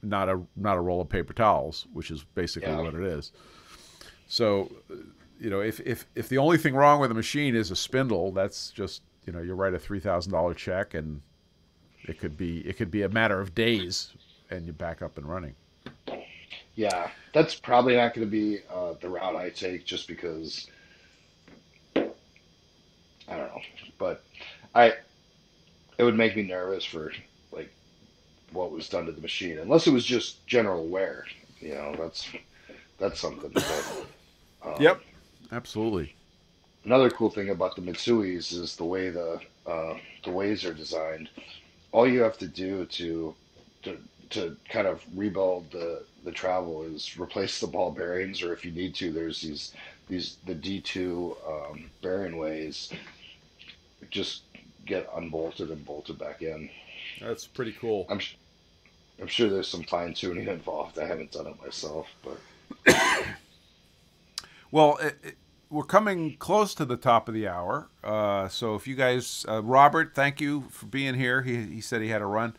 not 0.03 0.30
a 0.30 0.41
not 0.55 0.78
a 0.78 0.82
roll 0.82 1.01
of 1.01 1.09
paper 1.09 1.34
towels, 1.34 1.88
which 1.91 2.11
is 2.11 2.24
basically 2.36 2.70
yeah. 2.70 2.82
what 2.82 2.93
it 2.93 3.03
is. 3.03 3.32
So 4.28 4.72
you 5.44 5.50
know, 5.50 5.60
if, 5.60 5.82
if, 5.82 6.06
if 6.16 6.30
the 6.30 6.38
only 6.38 6.58
thing 6.58 6.74
wrong 6.74 7.02
with 7.02 7.12
a 7.12 7.14
machine 7.14 7.54
is 7.54 7.70
a 7.70 7.76
spindle, 7.76 8.32
that's 8.32 8.72
just, 8.72 9.02
you 9.26 9.34
know, 9.34 9.41
you 9.41 9.54
write 9.54 9.74
a 9.74 9.78
$3,000 9.78 10.56
check 10.56 10.94
and 10.94 11.22
it 12.06 12.18
could 12.18 12.38
be, 12.38 12.60
it 12.60 12.78
could 12.78 12.89
be 12.89 13.02
a 13.02 13.10
matter 13.10 13.41
of 13.41 13.54
days 13.54 14.14
and 14.50 14.66
you're 14.66 14.74
back 14.74 15.02
up 15.02 15.18
and 15.18 15.28
running. 15.28 15.54
Yeah, 16.76 17.10
that's 17.34 17.56
probably 17.56 17.98
not 17.98 18.14
going 18.14 18.26
to 18.26 18.32
be 18.32 18.60
uh, 18.74 18.94
the 19.02 19.10
route 19.10 19.36
I 19.36 19.50
take 19.50 19.86
just 19.86 20.08
because 20.08 20.68
I 21.96 22.06
don't 23.28 23.48
know, 23.48 23.62
but 23.98 24.24
I, 24.74 24.94
it 25.98 26.04
would 26.04 26.16
make 26.16 26.38
me 26.38 26.44
nervous 26.44 26.86
for 26.86 27.12
like 27.52 27.72
what 28.54 28.72
was 28.72 28.88
done 28.88 29.06
to 29.08 29.12
the 29.12 29.22
machine, 29.22 29.60
unless 29.60 29.88
it 29.88 29.91
was 29.91 30.06
just 30.06 30.48
general 30.48 30.88
wear. 30.88 31.26
You 31.60 31.76
know, 31.76 31.96
that's 31.98 32.28
that's 32.98 33.20
something. 33.20 33.52
But, 33.54 34.08
um, 34.64 34.82
yep. 34.82 35.02
Absolutely. 35.54 36.16
Another 36.84 37.12
cool 37.12 37.30
thing 37.30 37.49
about 37.49 37.76
the 37.76 37.82
Mitsuis 37.82 38.51
is 38.54 38.76
the 38.76 38.84
way 38.84 39.12
the 39.12 39.39
uh, 39.68 39.97
the 40.24 40.32
ways 40.32 40.66
are 40.66 40.74
designed. 40.74 41.30
All 41.91 42.08
you 42.08 42.22
have 42.22 42.39
to 42.39 42.47
do 42.47 42.86
to 42.86 43.36
to 43.84 43.97
to 44.32 44.58
kind 44.68 44.88
of 44.88 45.04
rebuild 45.16 45.70
the 45.72 46.04
the 46.26 46.32
travel 46.32 46.82
is 46.84 47.20
replace 47.20 47.60
the 47.60 47.68
ball 47.68 47.91
bearings, 47.91 48.41
or 48.41 48.51
if 48.51 48.66
you 48.66 48.72
need 48.72 48.95
to, 48.95 49.12
there's 49.12 49.41
these 49.41 49.74
these 50.10 50.38
the 50.47 50.56
D 50.56 50.82
two 50.82 51.38
um, 51.47 51.89
bearing 52.01 52.38
ways. 52.38 52.91
Just 54.10 54.41
get 54.86 55.08
unbolted 55.16 55.70
and 55.70 55.86
bolted 55.86 56.18
back 56.18 56.41
in. 56.41 56.70
That's 57.22 57.45
pretty 57.45 57.74
cool. 57.74 58.08
I'm 58.10 58.20
I'm 59.22 59.28
sure 59.28 59.49
there's 59.49 59.68
some 59.68 59.84
fine 59.84 60.16
tuning 60.16 60.47
involved. 60.47 60.97
I 60.97 61.06
haven't 61.06 61.32
done 61.32 61.45
it 61.45 61.62
myself, 61.64 62.08
but. 62.24 62.39
well, 64.72 64.97
it, 64.97 65.18
it, 65.24 65.38
we're 65.74 65.84
coming 65.84 66.38
close 66.38 66.76
to 66.76 66.86
the 66.86 66.96
top 66.96 67.28
of 67.28 67.34
the 67.34 67.48
hour. 67.48 67.88
Uh, 68.04 68.48
so 68.48 68.76
if 68.76 68.88
you 68.88 68.96
guys, 68.96 69.44
uh, 69.50 69.62
Robert, 69.64 70.14
thank 70.14 70.40
you 70.40 70.66
for 70.70 70.86
being 70.86 71.16
here. 71.16 71.42
He, 71.42 71.64
he 71.64 71.82
said 71.82 72.04
he 72.04 72.10
had 72.10 72.22
a 72.22 72.28
run. 72.28 72.56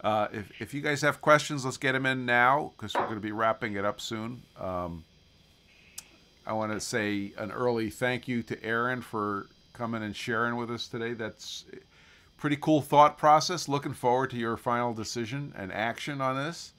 Uh, 0.00 0.28
if, 0.32 0.50
if 0.62 0.74
you 0.74 0.80
guys 0.80 1.02
have 1.02 1.20
questions, 1.20 1.66
let's 1.66 1.76
get 1.76 1.92
them 1.92 2.06
in 2.06 2.24
now 2.24 2.72
because 2.76 2.94
we're 2.94 3.04
going 3.04 3.16
to 3.16 3.20
be 3.20 3.32
wrapping 3.32 3.74
it 3.74 3.84
up 3.84 4.00
soon. 4.00 4.42
Um, 4.58 5.04
I 6.46 6.54
want 6.54 6.72
to 6.72 6.80
say 6.80 7.32
an 7.36 7.52
early 7.52 7.90
thank 7.90 8.26
you 8.26 8.42
to 8.44 8.64
Aaron 8.64 9.02
for 9.02 9.46
coming 9.74 10.02
and 10.02 10.16
sharing 10.16 10.56
with 10.56 10.70
us 10.70 10.88
today. 10.88 11.12
That's 11.12 11.66
pretty 12.38 12.56
cool 12.56 12.80
thought 12.80 13.18
process. 13.18 13.68
Looking 13.68 13.92
forward 13.92 14.30
to 14.30 14.38
your 14.38 14.56
final 14.56 14.94
decision 14.94 15.52
and 15.54 15.70
action 15.70 16.22
on 16.22 16.36
this. 16.36 16.72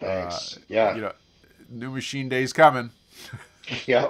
Thanks. 0.00 0.56
Uh, 0.56 0.60
yeah. 0.68 0.94
You 0.94 1.00
know, 1.02 1.12
new 1.68 1.90
machine 1.90 2.30
day's 2.30 2.54
coming. 2.54 2.90
yeah. 3.86 4.08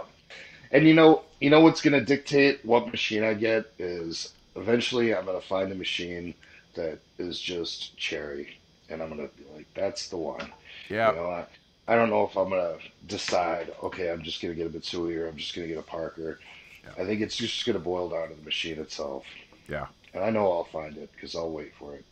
And 0.70 0.86
you 0.86 0.94
know, 0.94 1.22
you 1.40 1.50
know 1.50 1.60
what's 1.60 1.80
going 1.80 1.92
to 1.92 2.04
dictate 2.04 2.64
what 2.64 2.90
machine 2.90 3.22
I 3.22 3.34
get 3.34 3.72
is 3.78 4.32
eventually 4.56 5.14
I'm 5.14 5.24
going 5.24 5.40
to 5.40 5.46
find 5.46 5.70
a 5.70 5.74
machine 5.74 6.34
that 6.74 6.98
is 7.18 7.40
just 7.40 7.96
cherry, 7.96 8.58
and 8.88 9.02
I'm 9.02 9.08
going 9.08 9.28
to 9.28 9.34
be 9.36 9.44
like, 9.54 9.66
that's 9.74 10.08
the 10.08 10.16
one. 10.16 10.52
Yeah. 10.88 11.10
You 11.10 11.16
know, 11.16 11.30
I, 11.30 11.46
I 11.88 11.94
don't 11.94 12.10
know 12.10 12.24
if 12.24 12.36
I'm 12.36 12.50
going 12.50 12.78
to 12.78 12.84
decide, 13.06 13.72
okay, 13.82 14.10
I'm 14.10 14.22
just 14.22 14.42
going 14.42 14.54
to 14.54 14.62
get 14.62 14.74
a 14.74 14.78
Mitsui 14.78 15.16
or 15.16 15.28
I'm 15.28 15.36
just 15.36 15.54
going 15.54 15.68
to 15.68 15.74
get 15.74 15.80
a 15.80 15.86
Parker. 15.86 16.40
Yeah. 16.84 17.02
I 17.02 17.06
think 17.06 17.20
it's 17.20 17.36
just 17.36 17.64
going 17.64 17.78
to 17.78 17.82
boil 17.82 18.08
down 18.08 18.28
to 18.28 18.34
the 18.34 18.42
machine 18.42 18.78
itself. 18.78 19.24
Yeah. 19.68 19.86
And 20.14 20.24
I 20.24 20.30
know 20.30 20.50
I'll 20.50 20.64
find 20.64 20.96
it 20.96 21.10
because 21.14 21.34
I'll 21.36 21.50
wait 21.50 21.72
for 21.78 21.94
it. 21.94 22.04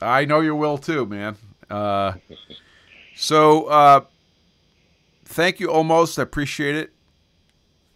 I 0.00 0.24
know 0.24 0.40
you 0.40 0.54
will 0.54 0.78
too, 0.78 1.06
man. 1.06 1.36
Uh, 1.68 2.14
so, 3.16 3.66
uh, 3.66 4.00
thank 5.24 5.60
you, 5.60 5.70
almost. 5.70 6.18
I 6.18 6.22
appreciate 6.22 6.76
it. 6.76 6.92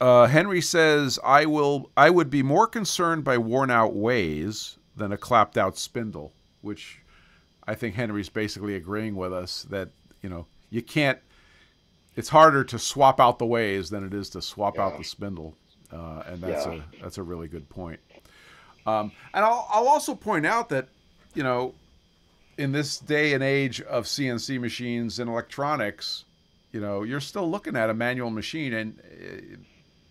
Uh, 0.01 0.27
Henry 0.27 0.61
says, 0.61 1.19
"I 1.25 1.47
will. 1.47 1.91
I 1.97 2.11
would 2.11 2.31
be 2.31 2.43
more 2.43 2.67
concerned 2.67 3.25
by 3.25 3.39
worn-out 3.39 3.95
ways 3.95 4.77
than 4.97 5.13
a 5.13 5.17
clapped-out 5.17 5.79
spindle," 5.79 6.33
which 6.63 7.01
I 7.67 7.75
think 7.75 7.95
Henry's 7.95 8.29
basically 8.29 8.75
agreeing 8.75 9.15
with 9.15 9.33
us 9.33 9.67
that 9.71 9.91
you 10.23 10.29
know 10.29 10.47
you 10.71 10.83
can't. 10.83 11.19
It's 12.17 12.29
harder 12.29 12.65
to 12.65 12.79
swap 12.79 13.19
out 13.21 13.39
the 13.39 13.47
ways 13.47 13.91
than 13.91 14.05
it 14.05 14.15
is 14.15 14.29
to 14.31 14.43
swap 14.43 14.77
yeah. 14.77 14.87
out 14.87 14.99
the 14.99 15.05
spindle, 15.05 15.57
uh, 15.93 16.23
and 16.27 16.41
that's 16.41 16.67
yeah. 16.67 16.81
a 16.99 17.03
that's 17.03 17.19
a 17.19 17.23
really 17.23 17.49
good 17.49 17.69
point. 17.69 18.01
Um, 18.87 19.13
and 19.33 19.45
I'll, 19.45 19.67
I'll 19.73 19.89
also 19.89 20.15
point 20.15 20.45
out 20.45 20.69
that 20.69 20.89
you 21.35 21.43
know 21.43 21.75
in 22.59 22.73
this 22.73 22.99
day 22.99 23.33
and 23.33 23.43
age 23.43 23.81
of 23.83 24.05
CNC 24.05 24.61
machines 24.61 25.19
and 25.19 25.29
electronics, 25.29 26.25
you 26.73 26.81
know, 26.81 27.03
you're 27.03 27.21
still 27.21 27.51
looking 27.51 27.77
at 27.77 27.91
a 27.91 27.95
manual 27.95 28.31
machine, 28.31 28.75
and 28.75 29.65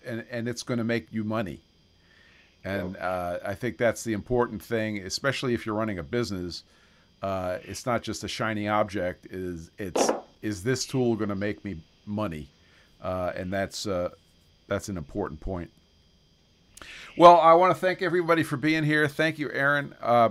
and 0.06 0.26
and 0.30 0.48
it's 0.48 0.64
going 0.64 0.78
to 0.78 0.84
make 0.84 1.08
you 1.12 1.24
money. 1.24 1.62
And 2.66 2.96
uh, 2.98 3.40
I 3.46 3.56
think 3.56 3.78
that's 3.78 4.04
the 4.04 4.14
important 4.14 4.64
thing, 4.64 5.00
especially 5.00 5.54
if 5.54 5.66
you're 5.66 5.76
running 5.76 6.00
a 6.00 6.04
business. 6.04 6.64
Uh, 7.22 7.58
it's 7.64 7.86
not 7.86 8.04
just 8.04 8.24
a 8.24 8.28
shiny 8.28 8.68
object. 8.68 9.28
Is 9.30 9.72
it's 9.78 10.12
is 10.42 10.64
this 10.64 10.86
tool 10.86 11.16
going 11.16 11.30
to 11.30 11.36
make 11.36 11.64
me 11.66 11.82
money? 12.06 12.50
Uh, 13.02 13.34
and 13.36 13.52
that's 13.52 13.86
uh, 13.86 14.10
that's 14.68 14.90
an 14.90 14.98
important 14.98 15.40
point. 15.40 15.72
Well, 17.18 17.40
I 17.40 17.54
want 17.54 17.74
to 17.74 17.80
thank 17.80 18.02
everybody 18.02 18.44
for 18.44 18.58
being 18.58 18.84
here. 18.84 19.08
Thank 19.08 19.40
you, 19.40 19.52
Aaron. 19.52 19.94
Uh, 20.02 20.30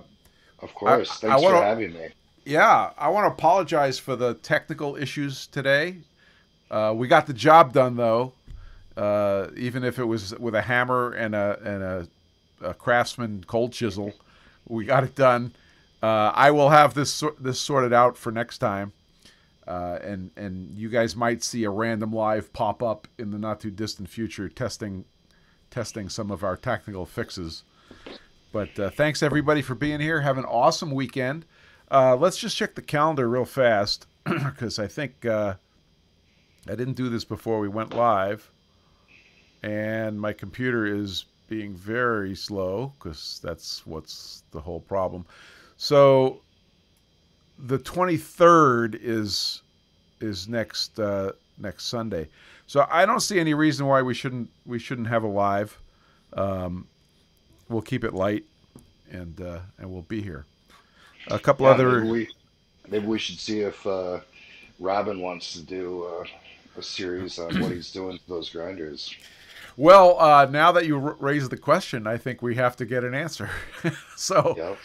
of 0.61 0.75
course. 0.75 1.11
I, 1.11 1.15
Thanks 1.15 1.25
I 1.25 1.37
wanna, 1.37 1.59
for 1.59 1.65
having 1.65 1.93
me. 1.93 2.09
Yeah, 2.45 2.91
I 2.99 3.09
want 3.09 3.25
to 3.25 3.33
apologize 3.33 3.99
for 3.99 4.17
the 4.17 4.35
technical 4.35 4.97
issues 4.97 5.47
today. 5.47 5.99
Uh, 6.71 6.93
we 6.97 7.07
got 7.07 7.27
the 7.27 7.35
job 7.35 7.73
done 7.73 7.97
though, 7.97 8.33
uh, 8.97 9.49
even 9.57 9.85
if 9.85 9.99
it 9.99 10.05
was 10.05 10.39
with 10.39 10.55
a 10.55 10.63
hammer 10.63 11.13
and 11.13 11.35
a 11.35 11.59
and 11.65 11.83
a, 11.83 12.09
a 12.71 12.75
craftsman 12.75 13.45
cold 13.47 13.73
chisel. 13.73 14.13
We 14.69 14.85
got 14.85 15.05
it 15.05 15.15
done. 15.15 15.53
Uh, 16.03 16.33
I 16.35 16.51
will 16.51 16.71
have 16.71 16.95
this 16.95 17.23
this 17.39 17.61
sorted 17.61 17.93
out 17.93 18.17
for 18.17 18.33
next 18.33 18.59
time, 18.59 18.93
uh, 19.67 19.99
and 20.03 20.31
and 20.37 20.77
you 20.77 20.89
guys 20.89 21.17
might 21.17 21.43
see 21.43 21.65
a 21.65 21.71
random 21.71 22.13
live 22.13 22.53
pop 22.53 22.83
up 22.83 23.09
in 23.19 23.31
the 23.31 23.39
not 23.39 23.61
too 23.61 23.71
distant 23.71 24.09
future 24.09 24.49
testing 24.49 25.05
testing 25.71 26.09
some 26.09 26.31
of 26.31 26.45
our 26.45 26.57
technical 26.57 27.07
fixes. 27.07 27.65
But 28.53 28.79
uh, 28.79 28.91
thanks 28.91 29.23
everybody 29.23 29.63
for 29.63 29.75
being 29.75 30.01
here. 30.01 30.21
Have 30.21 30.37
an 30.39 30.45
awesome 30.45 30.91
weekend. 30.91 31.47
Uh, 31.91 32.17
let's 32.17 32.37
just 32.37 32.57
check 32.57 32.75
the 32.75 32.83
calendar 32.83 33.29
real 33.29 33.45
fast 33.47 34.07
because 34.25 34.79
I 34.79 34.87
think 34.87 35.25
uh, 35.25 35.55
I 36.69 36.75
didn't 36.75 36.95
do 36.95 37.09
this 37.09 37.25
before 37.25 37.59
we 37.59 37.69
went 37.69 37.95
live, 37.95 38.52
and 39.63 40.21
my 40.21 40.33
computer 40.33 40.87
is 40.87 41.25
being 41.49 41.75
very 41.75 42.35
slow 42.35 42.93
because 42.99 43.41
that's 43.43 43.87
what's 43.87 44.43
the 44.53 44.61
whole 44.61 44.81
problem. 44.81 45.25
So 45.77 46.41
the 47.59 47.79
23rd 47.79 48.99
is 49.01 49.63
is 50.21 50.49
next 50.49 50.99
uh, 50.99 51.33
next 51.59 51.85
Sunday. 51.87 52.29
So 52.67 52.87
I 52.91 53.05
don't 53.05 53.21
see 53.21 53.39
any 53.39 53.55
reason 53.55 53.87
why 53.87 54.03
we 54.03 54.15
shouldn't 54.15 54.49
we 54.67 54.79
shouldn't 54.79 55.09
have 55.09 55.25
a 55.25 55.29
live. 55.29 55.79
Um, 56.33 56.87
we'll 57.69 57.83
keep 57.83 58.05
it 58.05 58.15
light, 58.15 58.45
and 59.11 59.41
uh, 59.41 59.61
and 59.79 59.91
we'll 59.93 60.03
be 60.03 60.23
here. 60.23 60.47
A 61.29 61.39
couple 61.39 61.67
yeah, 61.67 61.73
other. 61.73 62.01
Maybe 62.01 62.11
we, 62.11 62.29
maybe 62.89 63.07
we 63.07 63.19
should 63.19 63.39
see 63.39 63.61
if 63.61 63.87
uh, 63.87 64.21
Robin 64.81 65.21
wants 65.21 65.53
to 65.53 65.63
do 65.63 66.05
uh, 66.05 66.25
a 66.79 66.83
series 66.83 67.39
on 67.39 67.61
what 67.61 67.73
he's 67.73 67.93
doing 67.93 68.19
to 68.19 68.29
those 68.29 68.49
grinders. 68.51 69.15
Well, 69.77 70.21
uh, 70.21 70.47
now 70.51 70.73
that 70.73 70.87
you 70.87 70.97
r- 70.97 71.17
raise 71.19 71.49
the 71.49 71.57
question, 71.57 72.07
I 72.07 72.17
think 72.17 72.43
we 72.43 72.57
have 72.57 72.77
to 72.77 72.85
get 72.85 73.05
an 73.05 73.15
answer. 73.15 73.51
so, 74.17 74.55
yep. 74.57 74.79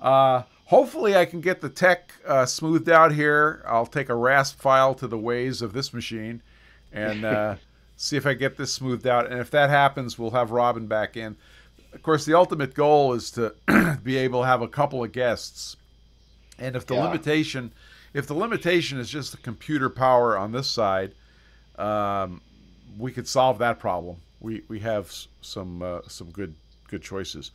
uh, 0.00 0.42
hopefully, 0.66 1.16
I 1.16 1.24
can 1.24 1.40
get 1.40 1.60
the 1.60 1.68
tech 1.68 2.12
uh, 2.26 2.46
smoothed 2.46 2.88
out 2.88 3.12
here. 3.12 3.64
I'll 3.66 3.86
take 3.86 4.08
a 4.08 4.14
RASP 4.14 4.60
file 4.60 4.94
to 4.96 5.08
the 5.08 5.18
ways 5.18 5.60
of 5.60 5.72
this 5.72 5.92
machine 5.92 6.42
and 6.92 7.24
uh, 7.24 7.56
see 7.96 8.16
if 8.16 8.26
I 8.26 8.34
get 8.34 8.56
this 8.56 8.72
smoothed 8.72 9.06
out. 9.06 9.30
And 9.30 9.40
if 9.40 9.50
that 9.50 9.70
happens, 9.70 10.18
we'll 10.18 10.30
have 10.30 10.50
Robin 10.50 10.86
back 10.86 11.16
in. 11.16 11.36
Of 11.92 12.02
course, 12.02 12.24
the 12.24 12.34
ultimate 12.34 12.74
goal 12.74 13.14
is 13.14 13.30
to 13.32 13.54
be 14.02 14.16
able 14.18 14.42
to 14.42 14.46
have 14.46 14.62
a 14.62 14.68
couple 14.68 15.02
of 15.02 15.12
guests. 15.12 15.76
And 16.58 16.76
if 16.76 16.86
the 16.86 16.94
yeah. 16.94 17.04
limitation, 17.04 17.72
if 18.14 18.26
the 18.26 18.34
limitation 18.34 18.98
is 18.98 19.08
just 19.08 19.32
the 19.32 19.38
computer 19.38 19.88
power 19.88 20.36
on 20.36 20.52
this 20.52 20.68
side, 20.68 21.12
um, 21.76 22.40
we 22.98 23.12
could 23.12 23.26
solve 23.26 23.58
that 23.58 23.78
problem. 23.78 24.16
We 24.40 24.62
we 24.68 24.80
have 24.80 25.12
some 25.40 25.82
uh, 25.82 26.00
some 26.08 26.30
good 26.30 26.54
good 26.88 27.02
choices. 27.02 27.50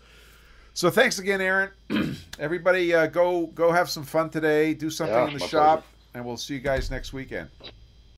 So 0.74 0.90
thanks 0.90 1.20
again, 1.20 1.40
Aaron. 1.40 1.70
Everybody, 2.40 2.94
uh, 2.94 3.08
go 3.08 3.48
go 3.48 3.72
have 3.72 3.90
some 3.90 4.04
fun 4.04 4.30
today. 4.30 4.74
Do 4.74 4.90
something 4.90 5.16
yeah, 5.16 5.28
in 5.28 5.34
the 5.34 5.48
shop, 5.48 5.80
pleasure. 5.80 6.12
and 6.16 6.26
we'll 6.26 6.38
see 6.38 6.56
you 6.56 6.60
guys 6.60 6.90
next 6.90 7.14
weekend. 7.14 7.50